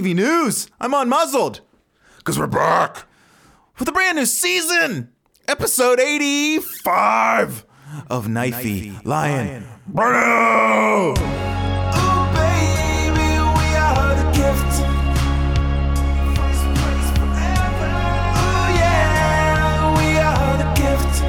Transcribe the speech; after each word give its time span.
MTV 0.00 0.14
News. 0.14 0.68
I'm 0.80 0.92
unmuzzled 0.92 1.60
because 2.16 2.38
we're 2.38 2.46
back 2.46 3.04
with 3.78 3.86
a 3.86 3.92
brand 3.92 4.16
new 4.16 4.24
season, 4.24 5.12
episode 5.46 6.00
85 6.00 7.66
of 8.08 8.26
Knifey 8.26 9.04
Lion. 9.04 9.66
Bruno! 9.86 11.10
Ooh, 11.10 11.14
baby, 12.32 13.20
we 13.20 13.76
are 13.76 14.14
the 14.16 14.24
gift. 14.32 14.72
First 16.38 16.64
place 16.80 17.10
forever. 17.18 17.90
Ooh, 18.40 18.72
yeah, 18.80 19.92
we 19.98 20.16
are 20.16 20.56
the 20.56 20.72
gift. 20.80 21.20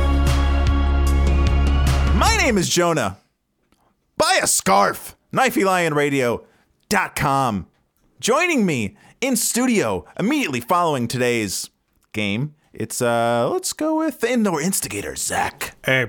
My 2.16 2.38
name 2.38 2.58
is 2.58 2.70
Jonah. 2.70 3.18
Buy 4.18 4.40
a 4.42 4.48
scarf. 4.48 5.18
KnifeyLionRadio.com. 5.34 7.68
Joining 8.22 8.68
me 8.68 8.96
in 9.20 9.36
studio 9.36 10.06
immediately 10.20 10.60
following 10.60 11.08
today's 11.08 11.72
game, 12.14 12.54
it's 12.72 13.02
uh 13.02 13.50
let's 13.52 13.74
go 13.74 13.98
with 13.98 14.24
indoor 14.24 14.62
instigator, 14.62 15.16
Zach. 15.16 15.76
Hey, 15.84 16.06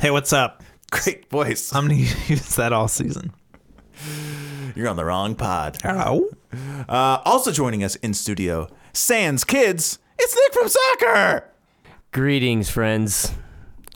hey, 0.00 0.10
what's 0.10 0.32
up? 0.32 0.62
Great 0.90 1.28
voice. 1.28 1.70
I'm 1.74 1.88
gonna 1.88 1.96
use 2.28 2.56
that 2.56 2.72
all 2.72 2.88
season. 2.88 3.30
You're 4.74 4.88
on 4.88 4.96
the 4.96 5.04
wrong 5.04 5.34
pod. 5.34 5.76
Hello. 5.82 6.30
Uh, 6.88 7.18
also 7.26 7.52
joining 7.52 7.84
us 7.84 7.96
in 7.96 8.14
studio, 8.14 8.66
Sans 8.94 9.44
Kids. 9.44 9.98
It's 10.18 10.34
Nick 10.34 10.54
from 10.54 10.68
Soccer. 10.68 11.50
Greetings, 12.10 12.70
friends. 12.70 13.32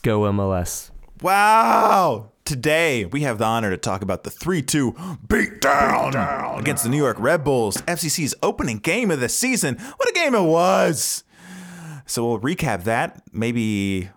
Go 0.02 0.20
MLS. 0.20 0.90
Wow. 1.22 2.32
Today, 2.48 3.04
we 3.04 3.20
have 3.24 3.36
the 3.36 3.44
honor 3.44 3.68
to 3.68 3.76
talk 3.76 4.00
about 4.00 4.22
the 4.22 4.30
3 4.30 4.62
2 4.62 4.92
beatdown 5.26 6.58
against 6.58 6.82
the 6.82 6.88
New 6.88 6.96
York 6.96 7.18
Red 7.20 7.44
Bulls, 7.44 7.76
FCC's 7.82 8.34
opening 8.42 8.78
game 8.78 9.10
of 9.10 9.20
the 9.20 9.28
season. 9.28 9.76
What 9.76 10.08
a 10.08 10.12
game 10.14 10.34
it 10.34 10.44
was! 10.44 11.24
So, 12.06 12.26
we'll 12.26 12.40
recap 12.40 12.84
that. 12.84 13.22
Maybe 13.34 14.08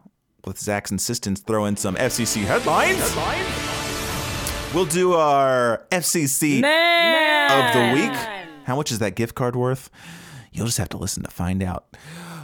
with 0.46 0.58
Zach's 0.58 0.92
insistence, 0.92 1.42
throw 1.42 1.66
in 1.66 1.76
some 1.76 1.96
FCC 1.96 2.44
headlines. 2.44 3.02
We'll 4.74 4.86
do 4.86 5.12
our 5.16 5.86
FCC 5.92 6.60
of 6.60 7.74
the 7.74 7.92
week. 7.94 8.18
How 8.64 8.78
much 8.78 8.94
is 8.94 9.00
that 9.00 9.16
gift 9.16 9.36
card 9.36 9.58
worth? 9.58 9.90
You'll 10.54 10.68
just 10.68 10.78
have 10.78 10.88
to 10.90 10.98
listen 10.98 11.24
to 11.24 11.30
find 11.30 11.62
out. 11.62 11.98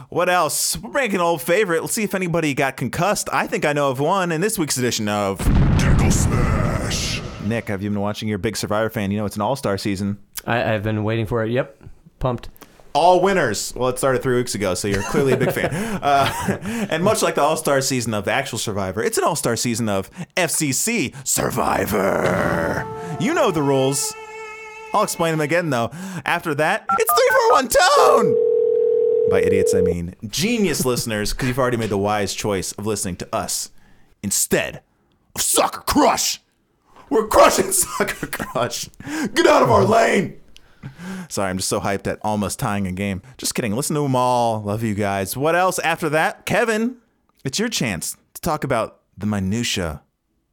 What 0.08 0.30
else? 0.30 0.78
We're 0.78 0.90
making 0.90 1.16
an 1.16 1.20
old 1.20 1.42
favorite. 1.42 1.82
Let's 1.82 1.92
see 1.92 2.02
if 2.02 2.14
anybody 2.14 2.54
got 2.54 2.78
concussed. 2.78 3.28
I 3.30 3.46
think 3.46 3.66
I 3.66 3.74
know 3.74 3.90
of 3.90 4.00
one 4.00 4.32
in 4.32 4.40
this 4.40 4.58
week's 4.58 4.78
edition 4.78 5.06
of 5.06 5.38
Gecko 5.78 6.08
Smash. 6.08 7.20
Nick, 7.44 7.68
have 7.68 7.82
you 7.82 7.90
been 7.90 8.00
watching? 8.00 8.26
You're 8.26 8.36
a 8.36 8.38
big 8.38 8.56
Survivor 8.56 8.88
fan. 8.88 9.10
You 9.10 9.18
know 9.18 9.26
it's 9.26 9.36
an 9.36 9.42
all 9.42 9.54
star 9.54 9.76
season. 9.76 10.18
I, 10.46 10.74
I've 10.74 10.82
been 10.82 11.04
waiting 11.04 11.26
for 11.26 11.44
it. 11.44 11.50
Yep. 11.50 11.82
Pumped. 12.20 12.48
All 12.94 13.20
winners. 13.20 13.74
Well, 13.76 13.90
it 13.90 13.98
started 13.98 14.22
three 14.22 14.36
weeks 14.36 14.54
ago, 14.54 14.74
so 14.74 14.88
you're 14.88 15.02
clearly 15.02 15.34
a 15.34 15.36
big 15.36 15.52
fan. 15.52 15.68
Uh, 16.02 16.58
and 16.90 17.02
much 17.04 17.22
like 17.22 17.34
the 17.34 17.42
All 17.42 17.56
Star 17.56 17.82
season 17.82 18.14
of 18.14 18.24
the 18.24 18.32
actual 18.32 18.58
Survivor, 18.58 19.02
it's 19.02 19.18
an 19.18 19.24
All 19.24 19.36
Star 19.36 19.56
season 19.56 19.90
of 19.90 20.10
FCC 20.36 21.14
Survivor. 21.26 22.86
You 23.20 23.34
know 23.34 23.50
the 23.50 23.62
rules. 23.62 24.14
I'll 24.94 25.02
explain 25.02 25.32
them 25.32 25.42
again, 25.42 25.68
though. 25.68 25.90
After 26.24 26.54
that, 26.54 26.86
it's 26.98 27.12
341 27.12 27.68
Tone! 27.68 28.47
By 29.30 29.42
idiots, 29.42 29.74
I 29.74 29.82
mean 29.82 30.14
genius 30.26 30.84
listeners, 30.84 31.32
because 31.32 31.48
you've 31.48 31.58
already 31.58 31.76
made 31.76 31.90
the 31.90 31.98
wise 31.98 32.34
choice 32.34 32.72
of 32.72 32.86
listening 32.86 33.16
to 33.16 33.34
us 33.34 33.70
instead 34.22 34.82
of 35.34 35.42
Sucker 35.42 35.82
Crush. 35.82 36.40
We're 37.10 37.26
crushing 37.26 37.72
Sucker 37.72 38.26
Crush. 38.26 38.88
Get 39.34 39.46
out 39.46 39.62
of 39.62 39.70
our 39.70 39.82
oh. 39.82 39.86
lane! 39.86 40.40
Sorry, 41.28 41.50
I'm 41.50 41.58
just 41.58 41.68
so 41.68 41.80
hyped 41.80 42.06
at 42.06 42.18
almost 42.22 42.58
tying 42.58 42.86
a 42.86 42.92
game. 42.92 43.22
Just 43.36 43.54
kidding. 43.54 43.74
Listen 43.74 43.96
to 43.96 44.02
them 44.02 44.16
all. 44.16 44.62
Love 44.62 44.82
you 44.82 44.94
guys. 44.94 45.36
What 45.36 45.54
else 45.54 45.78
after 45.80 46.08
that? 46.10 46.46
Kevin, 46.46 46.96
it's 47.44 47.58
your 47.58 47.68
chance 47.68 48.16
to 48.34 48.40
talk 48.40 48.64
about 48.64 49.00
the 49.16 49.26
minutia 49.26 50.02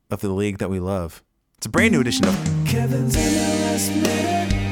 of 0.10 0.22
the 0.22 0.30
league 0.30 0.58
that 0.58 0.70
we 0.70 0.80
love. 0.80 1.24
It's 1.58 1.68
a 1.68 1.70
brand 1.70 1.94
new 1.94 2.02
edition 2.02 2.28
of 2.28 2.36
Kevin's 2.66 3.16
MLS 3.16 3.90
Minute. 4.02 4.65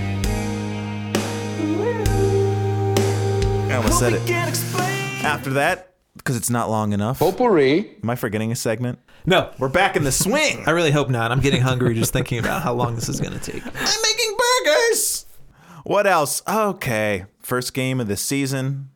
I 3.74 3.78
almost 3.78 3.98
said 3.98 4.14
it. 4.14 4.30
After 5.26 5.50
that, 5.54 5.96
because 6.16 6.36
it's 6.36 6.52
not 6.52 6.70
long 6.70 6.94
enough. 6.94 7.18
Potpourri. 7.18 7.98
Am 8.04 8.10
I 8.12 8.16
forgetting 8.16 8.52
a 8.52 8.56
segment? 8.56 9.00
No, 9.26 9.50
We're 9.58 9.68
back 9.68 9.96
in 9.96 10.04
the 10.04 10.12
swing. 10.12 10.64
I 10.68 10.72
really 10.72 10.92
hope 10.92 11.10
not. 11.10 11.32
I'm 11.32 11.40
getting 11.40 11.60
hungry 11.62 11.96
just 11.96 12.14
thinking 12.14 12.38
about 12.38 12.62
how 12.62 12.74
long 12.74 12.94
this 12.94 13.10
is 13.10 13.20
gonna 13.20 13.40
take. 13.40 13.66
I'm 13.66 13.74
making 13.74 14.38
burgers. 14.38 15.26
What 15.86 16.06
else? 16.06 16.44
Okay, 16.48 17.26
first 17.40 17.74
game 17.74 18.00
of 18.00 18.08
the 18.08 18.16
season. 18.16 18.90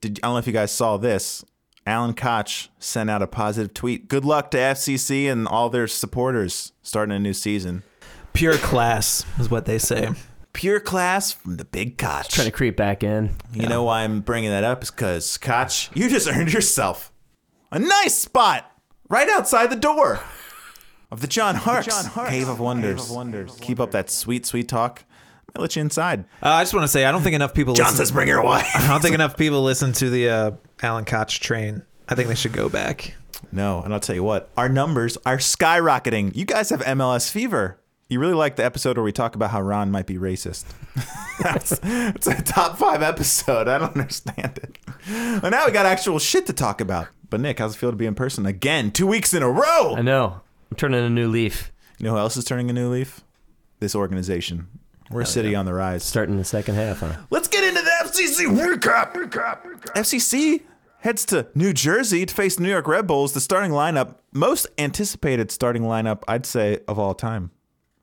Did 0.00 0.20
I 0.22 0.28
don't 0.28 0.36
know 0.36 0.38
if 0.38 0.46
you 0.46 0.54
guys 0.54 0.72
saw 0.72 0.96
this. 0.96 1.44
Alan 1.86 2.14
Koch 2.14 2.70
sent 2.78 3.10
out 3.10 3.20
a 3.20 3.26
positive 3.26 3.74
tweet. 3.74 4.08
Good 4.08 4.24
luck 4.24 4.50
to 4.52 4.56
FCC 4.56 5.30
and 5.30 5.46
all 5.46 5.68
their 5.68 5.86
supporters 5.86 6.72
starting 6.80 7.14
a 7.14 7.18
new 7.18 7.34
season. 7.34 7.82
Pure 8.32 8.56
class 8.56 9.26
is 9.38 9.50
what 9.50 9.66
they 9.66 9.76
say. 9.76 10.08
Pure 10.54 10.80
class 10.80 11.32
from 11.32 11.56
the 11.58 11.64
big 11.64 11.98
Koch. 11.98 12.28
Trying 12.28 12.46
to 12.46 12.52
creep 12.52 12.76
back 12.76 13.02
in. 13.02 13.36
You 13.52 13.68
know 13.68 13.82
why 13.82 14.02
I'm 14.02 14.20
bringing 14.20 14.50
that 14.50 14.64
up 14.64 14.82
is 14.82 14.90
because 14.90 15.36
Koch, 15.36 15.90
you 15.94 16.08
just 16.08 16.26
earned 16.32 16.52
yourself 16.52 17.12
a 17.70 17.78
nice 17.78 18.14
spot 18.14 18.70
right 19.08 19.28
outside 19.28 19.68
the 19.68 19.76
door 19.76 20.20
of 21.10 21.20
the 21.20 21.26
John 21.26 21.56
Harkes, 21.56 22.08
Cave 22.28 22.48
of 22.48 22.60
Wonders. 22.60 23.10
Keep 23.60 23.80
up 23.80 23.90
that 23.90 24.08
sweet, 24.08 24.46
sweet 24.46 24.68
talk. 24.68 25.04
I'll 25.56 25.62
let 25.62 25.76
you 25.76 25.82
inside. 25.82 26.24
Uh, 26.42 26.48
I 26.50 26.62
just 26.62 26.72
want 26.72 26.84
to 26.84 26.88
say 26.88 27.04
I 27.04 27.12
don't 27.12 27.22
think 27.22 27.34
enough 27.34 27.52
people. 27.52 27.74
John 27.74 27.86
listen, 27.86 27.98
says, 27.98 28.12
"Bring 28.12 28.28
your 28.28 28.42
wife." 28.42 28.68
I 28.74 28.88
don't 28.88 29.00
think 29.00 29.14
enough 29.14 29.36
people 29.36 29.62
listen 29.62 29.92
to 29.94 30.10
the 30.10 30.28
uh, 30.28 30.50
Alan 30.82 31.04
Koch 31.04 31.28
train. 31.40 31.82
I 32.08 32.14
think 32.14 32.28
they 32.28 32.34
should 32.34 32.52
go 32.52 32.68
back. 32.68 33.14
No, 33.52 33.82
and 33.82 33.92
I'll 33.92 34.00
tell 34.00 34.16
you 34.16 34.24
what, 34.24 34.50
our 34.56 34.68
numbers 34.68 35.16
are 35.26 35.38
skyrocketing. 35.38 36.34
You 36.34 36.44
guys 36.44 36.70
have 36.70 36.80
MLS 36.80 37.30
fever. 37.30 37.78
You 38.08 38.20
really 38.20 38.34
like 38.34 38.56
the 38.56 38.64
episode 38.64 38.96
where 38.96 39.04
we 39.04 39.12
talk 39.12 39.34
about 39.34 39.50
how 39.50 39.62
Ron 39.62 39.90
might 39.90 40.06
be 40.06 40.16
racist. 40.16 40.66
That's 41.42 41.80
it's 41.82 42.26
a 42.26 42.42
top 42.42 42.76
five 42.76 43.02
episode. 43.02 43.66
I 43.66 43.78
don't 43.78 43.92
understand 43.94 44.58
it. 44.58 44.78
Well, 45.42 45.50
now 45.50 45.64
we 45.66 45.72
got 45.72 45.86
actual 45.86 46.18
shit 46.18 46.46
to 46.46 46.52
talk 46.52 46.80
about. 46.80 47.08
But 47.30 47.40
Nick, 47.40 47.58
how's 47.58 47.74
it 47.74 47.78
feel 47.78 47.90
to 47.90 47.96
be 47.96 48.06
in 48.06 48.14
person 48.14 48.44
again? 48.44 48.90
Two 48.90 49.06
weeks 49.06 49.32
in 49.32 49.42
a 49.42 49.50
row. 49.50 49.96
I 49.96 50.02
know. 50.02 50.40
I'm 50.70 50.76
turning 50.76 51.02
a 51.02 51.10
new 51.10 51.28
leaf. 51.28 51.72
You 51.98 52.04
know 52.06 52.12
who 52.12 52.18
else 52.18 52.36
is 52.36 52.44
turning 52.44 52.68
a 52.68 52.72
new 52.72 52.90
leaf? 52.90 53.22
This 53.80 53.94
organization. 53.94 54.68
We're 55.10 55.22
a 55.22 55.26
city 55.26 55.54
on 55.54 55.64
the 55.64 55.74
rise. 55.74 56.04
Starting 56.04 56.36
the 56.36 56.44
second 56.44 56.74
half, 56.74 57.00
huh? 57.00 57.16
Let's 57.30 57.48
get 57.48 57.64
into 57.64 57.82
the 57.82 57.90
FCC 58.04 58.46
recap. 58.46 59.12
recap. 59.14 59.62
FCC 59.94 60.62
heads 60.98 61.24
to 61.26 61.46
New 61.54 61.72
Jersey 61.72 62.26
to 62.26 62.34
face 62.34 62.58
New 62.58 62.70
York 62.70 62.86
Red 62.86 63.06
Bulls, 63.06 63.32
the 63.32 63.40
starting 63.40 63.70
lineup, 63.70 64.16
most 64.32 64.66
anticipated 64.78 65.50
starting 65.50 65.82
lineup, 65.82 66.22
I'd 66.28 66.46
say, 66.46 66.80
of 66.88 66.98
all 66.98 67.14
time. 67.14 67.50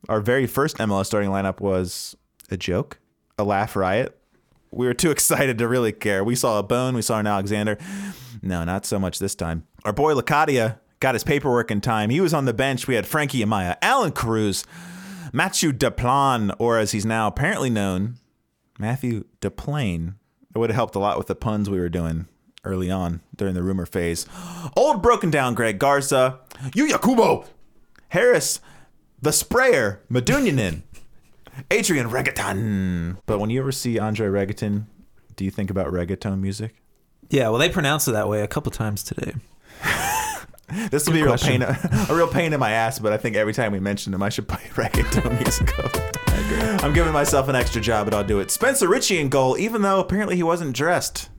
Our 0.09 0.21
very 0.21 0.47
first 0.47 0.77
MLS 0.77 1.05
starting 1.05 1.29
lineup 1.29 1.59
was 1.59 2.15
a 2.49 2.57
joke, 2.57 2.99
a 3.37 3.43
laugh 3.43 3.75
riot. 3.75 4.17
We 4.71 4.85
were 4.85 4.93
too 4.93 5.11
excited 5.11 5.57
to 5.57 5.67
really 5.67 5.91
care. 5.91 6.23
We 6.23 6.35
saw 6.35 6.59
a 6.59 6.63
bone, 6.63 6.95
we 6.95 7.01
saw 7.01 7.19
an 7.19 7.27
Alexander. 7.27 7.77
No, 8.41 8.63
not 8.63 8.85
so 8.85 8.99
much 8.99 9.19
this 9.19 9.35
time. 9.35 9.67
Our 9.83 9.93
boy 9.93 10.13
Locadia 10.13 10.79
got 10.99 11.15
his 11.15 11.23
paperwork 11.23 11.71
in 11.71 11.81
time. 11.81 12.09
He 12.09 12.21
was 12.21 12.33
on 12.33 12.45
the 12.45 12.53
bench. 12.53 12.87
We 12.87 12.95
had 12.95 13.05
Frankie 13.05 13.43
Amaya, 13.43 13.77
Allan 13.81 14.11
Cruz, 14.11 14.65
Matthew 15.33 15.71
Deplan, 15.71 16.55
or 16.59 16.77
as 16.77 16.91
he's 16.91 17.05
now 17.05 17.27
apparently 17.27 17.69
known, 17.69 18.15
Matthew 18.79 19.25
Deplane. 19.39 20.15
It 20.53 20.57
would 20.57 20.69
have 20.69 20.75
helped 20.75 20.95
a 20.95 20.99
lot 20.99 21.17
with 21.17 21.27
the 21.27 21.35
puns 21.35 21.69
we 21.69 21.79
were 21.79 21.89
doing 21.89 22.27
early 22.63 22.91
on 22.91 23.21
during 23.35 23.53
the 23.53 23.63
rumor 23.63 23.85
phase. 23.85 24.25
Old 24.75 25.01
broken 25.01 25.31
down 25.31 25.53
Greg 25.55 25.79
Garza, 25.79 26.39
Yuya 26.71 27.01
Kubo, 27.01 27.45
Haris, 28.09 28.59
the 29.21 29.31
sprayer, 29.31 30.01
Medunjanin, 30.11 30.81
Adrian 31.69 32.09
Reggaeton. 32.09 33.17
But 33.25 33.39
when 33.39 33.49
you 33.49 33.59
ever 33.59 33.71
see 33.71 33.99
Andre 33.99 34.27
Reggaeton, 34.27 34.85
do 35.35 35.45
you 35.45 35.51
think 35.51 35.69
about 35.69 35.87
reggaeton 35.87 36.39
music? 36.39 36.75
Yeah, 37.29 37.49
well, 37.49 37.59
they 37.59 37.69
pronounced 37.69 38.07
it 38.07 38.11
that 38.11 38.27
way 38.27 38.41
a 38.41 38.47
couple 38.47 38.71
times 38.71 39.03
today. 39.03 39.33
This 40.89 41.05
will 41.05 41.13
be 41.13 41.19
a 41.19 41.25
real 41.25 41.37
pain, 41.37 41.61
a 41.61 42.07
real 42.11 42.29
pain 42.29 42.53
in 42.53 42.59
my 42.61 42.71
ass. 42.71 42.97
But 42.97 43.11
I 43.11 43.17
think 43.17 43.35
every 43.35 43.51
time 43.51 43.73
we 43.73 43.79
mention 43.81 44.13
him, 44.13 44.23
I 44.23 44.29
should 44.29 44.47
play 44.47 44.61
reggaeton 44.73 45.41
music. 45.43 45.69
I'm 46.81 46.93
giving 46.93 47.11
myself 47.11 47.49
an 47.49 47.57
extra 47.57 47.81
job, 47.81 48.05
but 48.07 48.13
I'll 48.13 48.23
do 48.23 48.39
it. 48.39 48.51
Spencer 48.51 48.87
Richey 48.87 49.19
in 49.19 49.27
goal, 49.27 49.57
even 49.57 49.81
though 49.81 49.99
apparently 49.99 50.37
he 50.37 50.43
wasn't 50.43 50.73
dressed. 50.73 51.29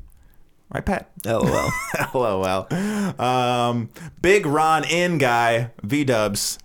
Right, 0.70 0.84
Pat? 0.84 1.10
LOL. 1.24 1.70
LOL. 2.14 2.74
Um, 3.18 3.88
big 4.20 4.44
Ron 4.44 4.84
in 4.84 5.16
guy, 5.16 5.70
V 5.82 6.04
Dubs. 6.04 6.58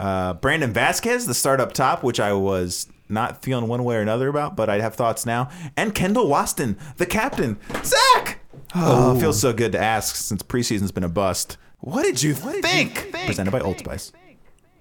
Uh, 0.00 0.32
Brandon 0.32 0.72
Vasquez, 0.72 1.26
the 1.26 1.34
start 1.34 1.60
up 1.60 1.74
top, 1.74 2.02
which 2.02 2.18
I 2.18 2.32
was 2.32 2.86
not 3.10 3.42
feeling 3.42 3.68
one 3.68 3.84
way 3.84 3.96
or 3.96 4.00
another 4.00 4.28
about, 4.28 4.56
but 4.56 4.70
I 4.70 4.80
have 4.80 4.94
thoughts 4.94 5.26
now. 5.26 5.50
And 5.76 5.94
Kendall 5.94 6.26
Waston, 6.26 6.78
the 6.96 7.04
captain. 7.04 7.58
Zach! 7.84 8.38
Oh, 8.74 9.20
feels 9.20 9.38
so 9.38 9.52
good 9.52 9.72
to 9.72 9.78
ask 9.78 10.16
since 10.16 10.42
preseason's 10.42 10.90
been 10.90 11.04
a 11.04 11.08
bust. 11.08 11.58
What 11.80 12.04
did 12.04 12.22
you 12.22 12.32
think? 12.32 13.12
Presented 13.26 13.50
by 13.50 13.60
Old 13.60 13.78
Spice. 13.78 14.12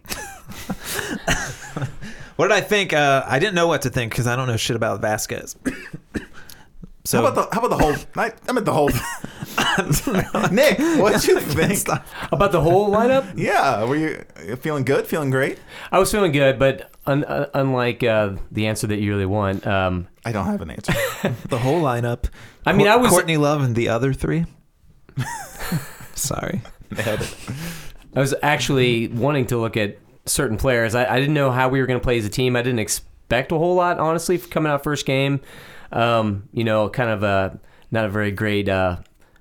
What 2.38 2.48
did 2.48 2.54
I 2.56 2.62
think? 2.62 2.94
Uh, 2.94 3.25
I 3.27 3.38
didn't 3.38 3.56
know 3.56 3.68
what 3.68 3.81
to 3.81 3.89
think 3.89 4.13
because 4.13 4.25
I 4.25 4.38
don't 4.38 4.48
know 4.48 4.56
shit 4.56 4.77
about 4.77 5.01
Vasquez. 5.01 5.57
so 7.04 7.22
how 7.22 7.27
about 7.27 7.36
the 7.36 7.54
how 7.54 7.65
about 7.65 7.77
the 7.77 7.83
whole? 7.83 7.95
I, 8.15 8.31
I 8.48 8.51
meant 8.54 8.65
the 8.65 8.72
whole. 8.72 8.89
Nick, 10.52 10.80
what 11.00 11.14
did 11.22 11.26
you 11.28 11.40
think? 11.42 11.88
About 12.32 12.52
the 12.52 12.62
whole 12.62 12.90
lineup, 12.90 13.34
Yeah, 13.38 13.84
were 13.84 13.96
you 13.96 14.24
you 14.46 14.56
feeling 14.56 14.84
good? 14.84 15.06
Feeling 15.08 15.30
great? 15.30 15.60
I 15.92 16.00
was 16.00 16.12
feeling 16.12 16.32
good, 16.32 16.58
but 16.60 16.92
un- 17.06 17.24
uh, 17.26 17.50
unlike 17.54 18.04
uh, 18.04 18.34
the 18.52 18.68
answer 18.68 18.88
that 18.88 19.00
you 19.00 19.12
really 19.12 19.26
want, 19.26 19.66
um, 19.68 20.08
I 20.26 20.32
don't 20.32 20.46
have 20.46 20.62
an 20.62 20.72
answer. 20.72 20.94
the 21.50 21.58
whole 21.60 21.82
lineup. 21.82 22.26
I 22.66 22.74
mean, 22.74 22.88
I 22.88 22.96
was 22.96 23.10
Courtney 23.10 23.38
Love 23.38 23.62
and 23.62 23.76
the 23.76 23.90
other 23.90 24.14
three. 24.14 24.46
Sorry. 26.16 26.62
Nailed 26.92 27.22
it. 27.22 27.36
I 28.16 28.20
was 28.20 28.34
actually 28.42 29.08
wanting 29.08 29.46
to 29.48 29.58
look 29.58 29.78
at 29.78 29.98
certain 30.26 30.58
players. 30.58 30.96
I, 30.96 31.06
I 31.06 31.20
didn't 31.20 31.34
know 31.34 31.52
how 31.52 31.70
we 31.70 31.80
were 31.80 31.86
going 31.88 32.00
to 32.00 32.04
play 32.04 32.18
as 32.18 32.26
a 32.26 32.30
team. 32.30 32.56
I 32.56 32.62
didn't 32.62 32.80
expect 32.80 33.52
a 33.52 33.58
whole 33.58 33.76
lot, 33.76 34.00
honestly, 34.00 34.38
for 34.38 34.48
coming 34.50 34.72
out 34.72 34.84
first 34.84 35.06
game. 35.06 35.40
Um, 35.92 36.50
you 36.52 36.64
know, 36.64 36.90
kind 36.90 37.10
of 37.10 37.24
a 37.24 37.60
not 37.92 38.06
a 38.06 38.10
very 38.10 38.32
great 38.32 38.68
uh, 38.70 38.98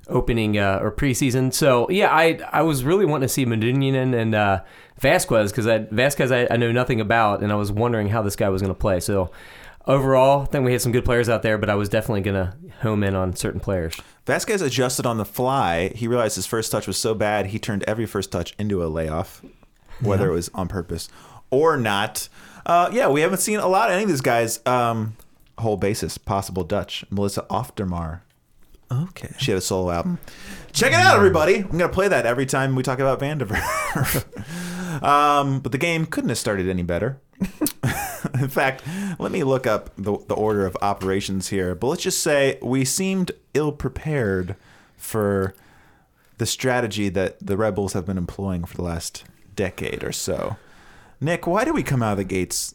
opening 0.08 0.58
uh, 0.58 0.80
or 0.82 0.90
preseason. 0.90 1.52
So 1.52 1.88
yeah, 1.90 2.10
I 2.10 2.38
I 2.52 2.62
was 2.62 2.84
really 2.84 3.04
wanting 3.04 3.28
to 3.28 3.32
see 3.32 3.46
Medunian 3.46 4.14
and 4.14 4.34
uh, 4.34 4.62
Vasquez 4.98 5.52
because 5.52 5.66
Vasquez 5.90 6.32
I, 6.32 6.46
I 6.50 6.56
know 6.56 6.72
nothing 6.72 7.00
about, 7.00 7.42
and 7.42 7.52
I 7.52 7.56
was 7.56 7.70
wondering 7.70 8.08
how 8.08 8.22
this 8.22 8.36
guy 8.36 8.48
was 8.48 8.62
going 8.62 8.74
to 8.74 8.78
play. 8.78 9.00
So 9.00 9.30
overall, 9.86 10.42
I 10.42 10.44
think 10.46 10.64
we 10.64 10.72
had 10.72 10.82
some 10.82 10.92
good 10.92 11.04
players 11.04 11.28
out 11.28 11.42
there, 11.42 11.58
but 11.58 11.70
I 11.70 11.74
was 11.74 11.88
definitely 11.88 12.20
going 12.22 12.34
to 12.34 12.54
home 12.80 13.02
in 13.02 13.14
on 13.14 13.34
certain 13.34 13.60
players. 13.60 13.94
Vasquez 14.26 14.60
adjusted 14.60 15.06
on 15.06 15.16
the 15.16 15.24
fly. 15.24 15.88
He 15.94 16.06
realized 16.06 16.36
his 16.36 16.46
first 16.46 16.70
touch 16.70 16.86
was 16.86 16.98
so 16.98 17.14
bad, 17.14 17.46
he 17.46 17.58
turned 17.58 17.82
every 17.84 18.06
first 18.06 18.30
touch 18.30 18.54
into 18.58 18.84
a 18.84 18.86
layoff, 18.86 19.42
whether 20.00 20.30
it 20.30 20.34
was 20.34 20.50
on 20.54 20.68
purpose 20.68 21.08
or 21.50 21.76
not. 21.76 22.28
Uh, 22.66 22.90
yeah, 22.92 23.08
we 23.08 23.22
haven't 23.22 23.38
seen 23.38 23.58
a 23.58 23.66
lot 23.66 23.88
of 23.88 23.94
any 23.94 24.02
of 24.02 24.08
these 24.08 24.20
guys. 24.20 24.60
Um, 24.66 25.16
whole 25.58 25.76
basis, 25.76 26.18
possible 26.18 26.64
Dutch. 26.64 27.04
Melissa 27.10 27.46
Oftermar. 27.50 28.20
Okay. 28.90 29.34
She 29.38 29.50
had 29.50 29.58
a 29.58 29.62
solo 29.62 29.90
album. 29.90 30.18
Check 30.72 30.92
it 30.92 30.98
out, 30.98 31.16
everybody. 31.16 31.56
I'm 31.56 31.68
going 31.68 31.80
to 31.80 31.88
play 31.88 32.08
that 32.08 32.26
every 32.26 32.46
time 32.46 32.74
we 32.74 32.82
talk 32.82 32.98
about 32.98 33.20
Vandiver. 33.20 33.58
um, 35.02 35.60
but 35.60 35.72
the 35.72 35.78
game 35.78 36.06
couldn't 36.06 36.30
have 36.30 36.38
started 36.38 36.68
any 36.68 36.82
better. 36.82 37.20
In 38.34 38.48
fact, 38.48 38.82
let 39.18 39.30
me 39.30 39.44
look 39.44 39.66
up 39.66 39.90
the, 39.96 40.18
the 40.26 40.34
order 40.34 40.66
of 40.66 40.76
operations 40.80 41.48
here. 41.48 41.74
But 41.74 41.88
let's 41.88 42.02
just 42.02 42.22
say 42.22 42.58
we 42.62 42.84
seemed 42.84 43.32
ill 43.54 43.72
prepared 43.72 44.56
for 44.96 45.54
the 46.38 46.46
strategy 46.46 47.08
that 47.08 47.38
the 47.44 47.56
Rebels 47.56 47.92
have 47.92 48.06
been 48.06 48.18
employing 48.18 48.64
for 48.64 48.76
the 48.76 48.82
last 48.82 49.24
decade 49.54 50.02
or 50.04 50.12
so. 50.12 50.56
Nick, 51.20 51.46
why 51.46 51.64
do 51.64 51.72
we 51.72 51.82
come 51.82 52.02
out 52.02 52.12
of 52.12 52.18
the 52.18 52.24
gates 52.24 52.74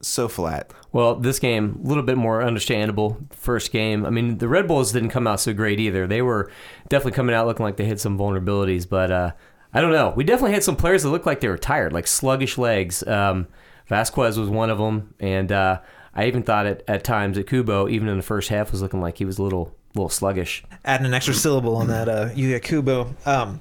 so 0.00 0.28
flat? 0.28 0.72
Well, 0.92 1.16
this 1.16 1.38
game 1.38 1.80
a 1.84 1.88
little 1.88 2.02
bit 2.02 2.16
more 2.16 2.42
understandable. 2.42 3.18
First 3.30 3.72
game, 3.72 4.06
I 4.06 4.10
mean, 4.10 4.38
the 4.38 4.48
Red 4.48 4.68
Bulls 4.68 4.92
didn't 4.92 5.10
come 5.10 5.26
out 5.26 5.40
so 5.40 5.52
great 5.52 5.80
either. 5.80 6.06
They 6.06 6.22
were 6.22 6.50
definitely 6.88 7.12
coming 7.12 7.34
out 7.34 7.46
looking 7.46 7.64
like 7.64 7.76
they 7.76 7.84
had 7.84 8.00
some 8.00 8.18
vulnerabilities, 8.18 8.88
but 8.88 9.10
uh, 9.10 9.32
I 9.74 9.80
don't 9.80 9.92
know. 9.92 10.12
We 10.16 10.24
definitely 10.24 10.54
had 10.54 10.64
some 10.64 10.76
players 10.76 11.02
that 11.02 11.10
looked 11.10 11.26
like 11.26 11.40
they 11.40 11.48
were 11.48 11.58
tired, 11.58 11.92
like 11.92 12.06
sluggish 12.06 12.58
legs. 12.58 13.06
Um, 13.06 13.48
Vasquez 13.86 14.38
was 14.38 14.48
one 14.48 14.70
of 14.70 14.78
them, 14.78 15.14
and 15.18 15.50
uh, 15.50 15.80
I 16.14 16.26
even 16.26 16.42
thought 16.42 16.66
at, 16.66 16.82
at 16.88 17.04
times 17.04 17.36
that 17.36 17.46
Kubo, 17.46 17.88
even 17.88 18.08
in 18.08 18.16
the 18.16 18.22
first 18.22 18.48
half, 18.48 18.72
was 18.72 18.82
looking 18.82 19.00
like 19.00 19.18
he 19.18 19.24
was 19.24 19.38
a 19.38 19.42
little 19.42 19.74
little 19.94 20.08
sluggish. 20.10 20.62
Adding 20.84 21.06
an 21.06 21.14
extra 21.14 21.34
syllable 21.34 21.76
on 21.76 21.88
that 21.88 22.08
uh, 22.08 22.28
Yuya 22.30 22.62
Kubo. 22.62 23.14
Um, 23.26 23.60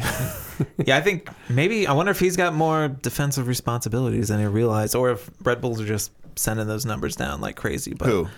yeah, 0.84 0.96
I 0.96 1.00
think 1.00 1.28
maybe 1.48 1.86
I 1.86 1.92
wonder 1.92 2.10
if 2.10 2.20
he's 2.20 2.36
got 2.36 2.54
more 2.54 2.88
defensive 2.88 3.46
responsibilities 3.46 4.28
than 4.28 4.40
he 4.40 4.46
realized, 4.46 4.94
or 4.94 5.10
if 5.10 5.30
Red 5.42 5.60
Bulls 5.60 5.80
are 5.80 5.86
just 5.86 6.12
sending 6.36 6.66
those 6.66 6.86
numbers 6.86 7.16
down 7.16 7.40
like 7.40 7.56
crazy. 7.56 7.94
But 7.94 8.08
Who? 8.08 8.28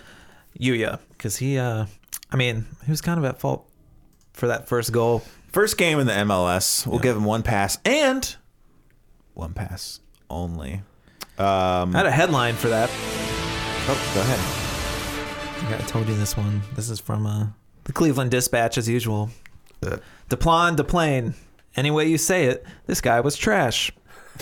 Yuya, 0.59 0.99
because 1.09 1.37
he, 1.37 1.57
uh, 1.57 1.85
I 2.31 2.35
mean, 2.35 2.65
he 2.85 2.91
was 2.91 3.01
kind 3.01 3.17
of 3.17 3.25
at 3.25 3.39
fault 3.39 3.67
for 4.33 4.47
that 4.47 4.67
first 4.67 4.91
goal. 4.91 5.23
First 5.47 5.77
game 5.77 5.99
in 5.99 6.07
the 6.07 6.13
MLS. 6.13 6.85
We'll 6.87 6.99
give 6.99 7.15
him 7.15 7.25
one 7.25 7.43
pass 7.43 7.77
and 7.85 8.35
one 9.33 9.53
pass 9.53 9.99
only. 10.29 10.81
Um, 11.37 11.95
I 11.95 11.97
had 11.97 12.05
a 12.05 12.11
headline 12.11 12.55
for 12.55 12.69
that. 12.69 12.89
oh, 12.91 14.11
go 14.13 14.21
ahead. 14.21 14.39
I 14.39 15.67
think 15.67 15.81
I 15.81 15.87
told 15.87 16.07
you 16.07 16.15
this 16.15 16.35
one. 16.35 16.61
This 16.75 16.89
is 16.89 16.99
from 16.99 17.25
uh, 17.25 17.47
the 17.85 17.93
Cleveland 17.93 18.31
Dispatch, 18.31 18.77
as 18.77 18.89
usual. 18.89 19.29
Deplan, 20.29 20.75
Deplane. 20.75 21.33
Any 21.75 21.91
way 21.91 22.07
you 22.07 22.17
say 22.17 22.45
it, 22.45 22.65
this 22.85 23.01
guy 23.01 23.19
was 23.19 23.35
trash. 23.35 23.91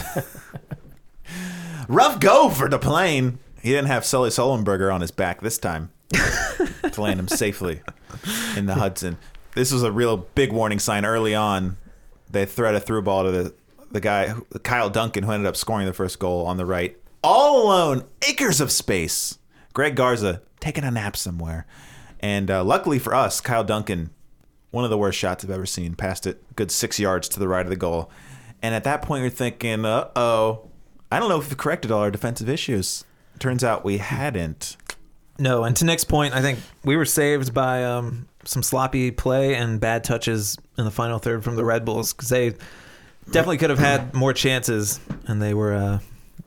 Rough 1.87 2.19
go 2.19 2.49
for 2.49 2.69
the 2.69 2.79
plane. 2.79 3.39
He 3.61 3.69
didn't 3.69 3.87
have 3.87 4.05
Sully 4.05 4.29
Sullenberger 4.29 4.93
on 4.93 5.01
his 5.01 5.11
back 5.11 5.41
this 5.41 5.57
time 5.57 5.91
to 6.11 7.01
land 7.01 7.19
him 7.19 7.27
safely 7.27 7.81
in 8.57 8.65
the 8.65 8.75
Hudson. 8.75 9.17
This 9.55 9.71
was 9.71 9.83
a 9.83 9.91
real 9.91 10.17
big 10.17 10.51
warning 10.51 10.79
sign 10.79 11.05
early 11.05 11.35
on. 11.35 11.77
They 12.29 12.45
thread 12.45 12.75
a 12.75 12.79
through 12.79 13.03
ball 13.03 13.25
to 13.25 13.31
the 13.31 13.53
the 13.91 13.99
guy 13.99 14.33
Kyle 14.63 14.89
Duncan, 14.89 15.23
who 15.23 15.31
ended 15.31 15.47
up 15.47 15.57
scoring 15.57 15.85
the 15.85 15.93
first 15.93 16.17
goal 16.17 16.45
on 16.45 16.57
the 16.57 16.65
right, 16.65 16.97
all 17.23 17.65
alone, 17.65 18.05
acres 18.27 18.61
of 18.61 18.71
space. 18.71 19.37
Greg 19.73 19.95
Garza 19.95 20.41
taking 20.59 20.83
a 20.83 20.91
nap 20.91 21.17
somewhere, 21.17 21.65
and 22.19 22.49
uh, 22.49 22.63
luckily 22.63 22.99
for 22.99 23.13
us, 23.13 23.41
Kyle 23.41 23.63
Duncan, 23.63 24.11
one 24.71 24.83
of 24.83 24.89
the 24.89 24.97
worst 24.97 25.19
shots 25.19 25.43
I've 25.43 25.51
ever 25.51 25.65
seen, 25.65 25.95
passed 25.95 26.25
it 26.25 26.43
good 26.55 26.71
six 26.71 26.99
yards 26.99 27.29
to 27.29 27.39
the 27.39 27.47
right 27.47 27.65
of 27.65 27.69
the 27.69 27.75
goal. 27.75 28.09
And 28.61 28.73
at 28.73 28.83
that 28.83 29.01
point, 29.01 29.21
you're 29.21 29.29
thinking, 29.29 29.85
uh 29.85 30.09
oh, 30.15 30.69
I 31.11 31.19
don't 31.19 31.29
know 31.29 31.39
if 31.39 31.49
we've 31.49 31.57
corrected 31.57 31.91
all 31.91 32.01
our 32.01 32.11
defensive 32.11 32.49
issues. 32.49 33.03
Turns 33.39 33.63
out 33.63 33.83
we 33.83 33.97
hadn't. 33.97 34.77
No, 35.39 35.63
and 35.63 35.75
to 35.77 35.85
Nick's 35.85 36.03
point, 36.03 36.33
I 36.35 36.41
think 36.41 36.59
we 36.83 36.95
were 36.95 37.05
saved 37.05 37.53
by 37.53 37.83
um, 37.83 38.27
some 38.45 38.61
sloppy 38.61 39.11
play 39.11 39.55
and 39.55 39.79
bad 39.79 40.03
touches 40.03 40.57
in 40.77 40.85
the 40.85 40.91
final 40.91 41.17
third 41.17 41.43
from 41.43 41.55
the 41.55 41.65
Red 41.65 41.83
Bulls 41.83 42.13
because 42.13 42.29
they 42.29 42.51
definitely 43.31 43.57
could 43.57 43.71
have 43.71 43.79
had 43.79 44.13
more 44.13 44.33
chances, 44.33 44.99
and 45.27 45.41
they 45.41 45.53
were 45.53 45.73
uh, 45.73 45.99